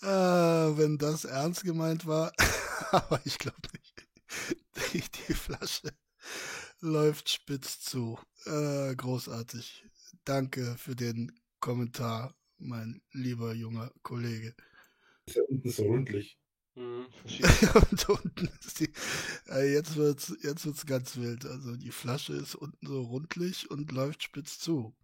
Ah, 0.02 0.72
wenn 0.76 0.98
das 0.98 1.24
ernst 1.24 1.64
gemeint 1.64 2.06
war, 2.06 2.30
aber 2.92 3.18
ich 3.24 3.38
glaube 3.38 3.56
nicht. 3.72 4.06
Die, 4.92 5.00
die 5.00 5.32
Flasche 5.32 5.88
läuft 6.80 7.30
spitz 7.30 7.80
zu. 7.80 8.18
Äh, 8.44 8.94
großartig. 8.94 9.86
Danke 10.22 10.76
für 10.76 10.94
den 10.94 11.32
Kommentar, 11.58 12.34
mein 12.58 13.00
lieber 13.12 13.54
junger 13.54 13.90
Kollege. 14.02 14.54
ist 15.24 15.36
ja 15.36 15.42
unten 15.48 15.70
so 15.70 15.84
rundlich. 15.84 16.38
Mhm. 16.78 17.06
Und 17.90 18.08
unten 18.08 18.48
ist 18.60 18.80
die. 18.80 18.92
Äh, 19.50 19.72
jetzt 19.72 19.96
wird's, 19.96 20.32
jetzt 20.42 20.64
wird's 20.64 20.86
ganz 20.86 21.16
wild. 21.16 21.44
Also 21.44 21.76
die 21.76 21.90
Flasche 21.90 22.34
ist 22.34 22.54
unten 22.54 22.86
so 22.86 23.02
rundlich 23.02 23.70
und 23.70 23.90
läuft 23.90 24.22
spitz 24.22 24.58
zu. 24.60 24.94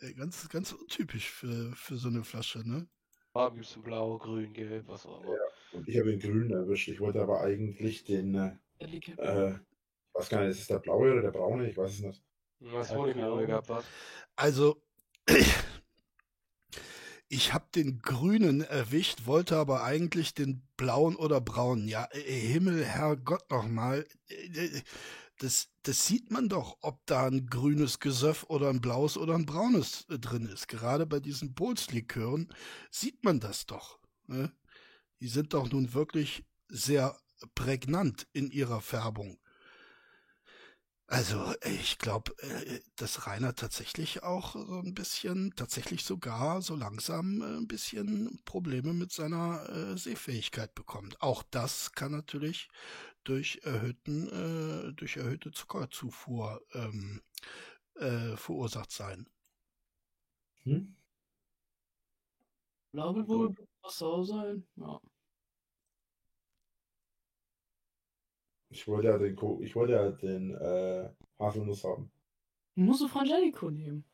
Äh, 0.00 0.14
Ganz, 0.14 0.48
ganz 0.48 0.72
untypisch 0.72 1.30
für, 1.30 1.72
für 1.74 1.96
so 1.96 2.08
eine 2.08 2.24
Flasche, 2.24 2.66
ne? 2.66 2.88
Farben 3.32 3.56
gibt's 3.56 3.76
in 3.76 3.82
blau, 3.82 4.16
grün, 4.18 4.52
gelb, 4.54 4.88
was 4.88 5.04
auch 5.04 5.22
immer. 5.22 5.36
Und 5.72 5.86
ich 5.86 5.98
habe 5.98 6.10
den 6.10 6.20
grünen 6.20 6.50
erwischt. 6.52 6.88
Ich 6.88 7.00
wollte 7.00 7.20
aber 7.20 7.42
eigentlich 7.42 8.04
den, 8.04 8.34
äh, 8.34 8.56
äh, 8.78 9.50
ich 9.50 10.14
weiß 10.14 10.28
gar 10.30 10.40
nicht, 10.40 10.50
ist 10.50 10.60
es 10.60 10.66
der 10.68 10.78
blaue 10.78 11.12
oder 11.12 11.22
der 11.22 11.32
braune? 11.32 11.68
Ich 11.68 11.76
weiß 11.76 11.90
es 11.92 12.00
nicht. 12.00 12.22
Was 12.60 12.90
Ja, 12.90 12.96
Honigmelone 12.96 13.46
genau. 13.46 13.60
gehabt. 13.60 13.86
Also, 14.36 14.82
ich 17.28 17.52
habe 17.52 17.66
den 17.74 18.00
grünen 18.00 18.62
erwischt, 18.62 19.26
wollte 19.26 19.56
aber 19.56 19.84
eigentlich 19.84 20.34
den 20.34 20.62
blauen 20.76 21.14
oder 21.14 21.40
braunen. 21.40 21.86
Ja, 21.86 22.08
äh, 22.12 22.20
Himmel, 22.20 22.84
Herrgott 22.84 23.50
nochmal. 23.50 24.06
Das, 25.38 25.68
das 25.82 26.06
sieht 26.06 26.30
man 26.30 26.48
doch, 26.48 26.78
ob 26.80 27.04
da 27.06 27.26
ein 27.26 27.46
grünes 27.46 28.00
Gesöff 28.00 28.44
oder 28.48 28.70
ein 28.70 28.80
blaues 28.80 29.16
oder 29.16 29.34
ein 29.34 29.46
braunes 29.46 30.06
äh, 30.08 30.18
drin 30.18 30.46
ist. 30.46 30.68
Gerade 30.68 31.06
bei 31.06 31.20
diesen 31.20 31.54
Bootslikören 31.54 32.52
sieht 32.90 33.22
man 33.24 33.40
das 33.40 33.66
doch. 33.66 33.98
Ne? 34.26 34.50
Die 35.20 35.28
sind 35.28 35.52
doch 35.52 35.70
nun 35.70 35.92
wirklich 35.92 36.44
sehr 36.68 37.16
prägnant 37.54 38.26
in 38.32 38.50
ihrer 38.50 38.80
Färbung. 38.80 39.38
Also, 41.10 41.54
ich 41.64 41.96
glaube, 41.98 42.34
dass 42.96 43.26
Rainer 43.26 43.54
tatsächlich 43.54 44.22
auch 44.22 44.52
so 44.52 44.78
ein 44.80 44.92
bisschen, 44.92 45.54
tatsächlich 45.56 46.04
sogar 46.04 46.60
so 46.60 46.76
langsam 46.76 47.40
äh, 47.40 47.56
ein 47.56 47.66
bisschen 47.66 48.38
Probleme 48.44 48.92
mit 48.92 49.10
seiner 49.10 49.66
äh, 49.70 49.96
Sehfähigkeit 49.96 50.74
bekommt. 50.74 51.20
Auch 51.22 51.42
das 51.50 51.92
kann 51.92 52.12
natürlich 52.12 52.68
durch 53.24 53.60
erhöhten, 53.64 54.28
äh, 54.28 54.92
durch 54.92 55.16
erhöhte 55.16 55.50
Zuckerzufuhr 55.50 56.60
ähm, 56.74 57.22
äh, 57.96 58.36
verursacht 58.36 58.92
sein. 58.92 59.26
Hm? 60.64 60.94
Glaube 62.92 63.26
wohl 63.28 63.54
Passau 63.80 64.24
sein. 64.24 64.66
Ja. 64.76 65.00
Ich 68.70 68.86
wollte 68.86 69.08
ja 69.08 69.18
den, 69.18 69.34
Ko 69.36 69.60
ich 69.62 69.74
wollte 69.74 69.94
ja 69.94 70.10
den 70.10 70.54
äh, 70.54 71.08
Haselnuss 71.38 71.84
haben. 71.84 72.10
Musst 72.74 73.00
du 73.00 73.08
Frangelico 73.08 73.70
nehmen. 73.70 74.04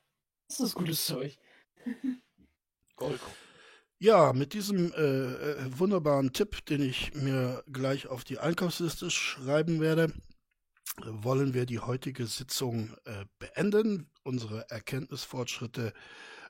Das 0.48 0.60
ist 0.60 0.74
gutes 0.74 1.04
Zeug. 1.04 1.36
Gold. 2.96 3.20
Ja, 3.98 4.32
mit 4.32 4.52
diesem 4.54 4.92
äh, 4.92 5.02
äh, 5.02 5.78
wunderbaren 5.78 6.32
Tipp, 6.32 6.64
den 6.66 6.82
ich 6.82 7.14
mir 7.14 7.64
gleich 7.72 8.06
auf 8.06 8.24
die 8.24 8.38
Einkaufsliste 8.38 9.10
schreiben 9.10 9.80
werde, 9.80 10.12
wollen 11.04 11.54
wir 11.54 11.66
die 11.66 11.80
heutige 11.80 12.26
Sitzung 12.26 12.94
äh, 13.04 13.24
beenden. 13.38 14.10
Unsere 14.22 14.68
Erkenntnisfortschritte 14.70 15.92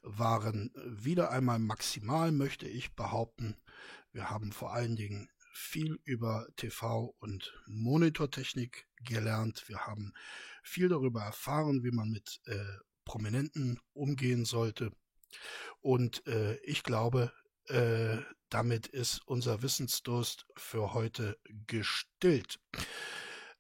waren 0.02 0.72
wieder 0.84 1.30
einmal 1.30 1.59
maximal, 1.59 2.32
möchte 2.32 2.68
ich 2.68 2.94
behaupten. 2.94 3.57
Wir 4.12 4.30
haben 4.30 4.52
vor 4.52 4.72
allen 4.72 4.96
Dingen 4.96 5.28
viel 5.55 6.00
über 6.05 6.48
TV 6.57 7.14
und 7.20 7.55
Monitortechnik 7.66 8.88
gelernt. 9.05 9.64
Wir 9.68 9.86
haben 9.86 10.12
viel 10.62 10.88
darüber 10.88 11.22
erfahren, 11.22 11.84
wie 11.84 11.92
man 11.92 12.11
mit 12.11 12.40
äh, 12.46 12.59
Prominenten 13.05 13.78
umgehen 13.92 14.44
sollte. 14.44 14.90
Und 15.80 16.26
äh, 16.26 16.57
ich 16.64 16.82
glaube, 16.82 17.32
äh, 17.68 18.18
damit 18.48 18.88
ist 18.88 19.20
unser 19.26 19.62
Wissensdurst 19.62 20.46
für 20.57 20.92
heute 20.92 21.38
gestillt. 21.66 22.59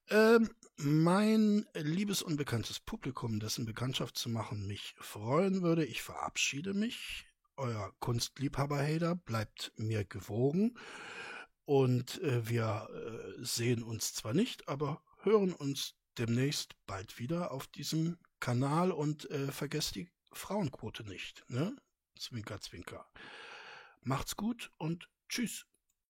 Ähm, 0.08 0.50
mein 0.76 1.66
liebes 1.74 2.22
unbekanntes 2.22 2.80
Publikum, 2.80 3.38
dessen 3.38 3.64
Bekanntschaft 3.64 4.18
zu 4.18 4.28
machen 4.28 4.66
mich 4.66 4.94
freuen 4.98 5.62
würde, 5.62 5.84
ich 5.84 6.02
verabschiede 6.02 6.74
mich. 6.74 7.26
Euer 7.56 7.94
Kunstliebhaber-Hater 8.00 9.14
bleibt 9.14 9.72
mir 9.76 10.04
gewogen. 10.04 10.76
Und 11.64 12.20
äh, 12.22 12.48
wir 12.48 12.88
äh, 12.90 13.44
sehen 13.44 13.82
uns 13.82 14.14
zwar 14.14 14.34
nicht, 14.34 14.68
aber 14.68 15.02
hören 15.22 15.52
uns 15.52 15.94
demnächst 16.18 16.74
bald 16.86 17.18
wieder 17.18 17.50
auf 17.50 17.66
diesem 17.66 18.18
Kanal 18.40 18.92
und 18.92 19.30
äh, 19.30 19.50
vergesst 19.50 19.94
die 19.94 20.10
Frauenquote 20.32 21.04
nicht. 21.04 21.44
Ne? 21.48 21.76
Zwinker, 22.18 22.60
zwinker. 22.60 23.08
Macht's 24.02 24.36
gut 24.36 24.70
und 24.76 25.08
tschüss. 25.28 25.66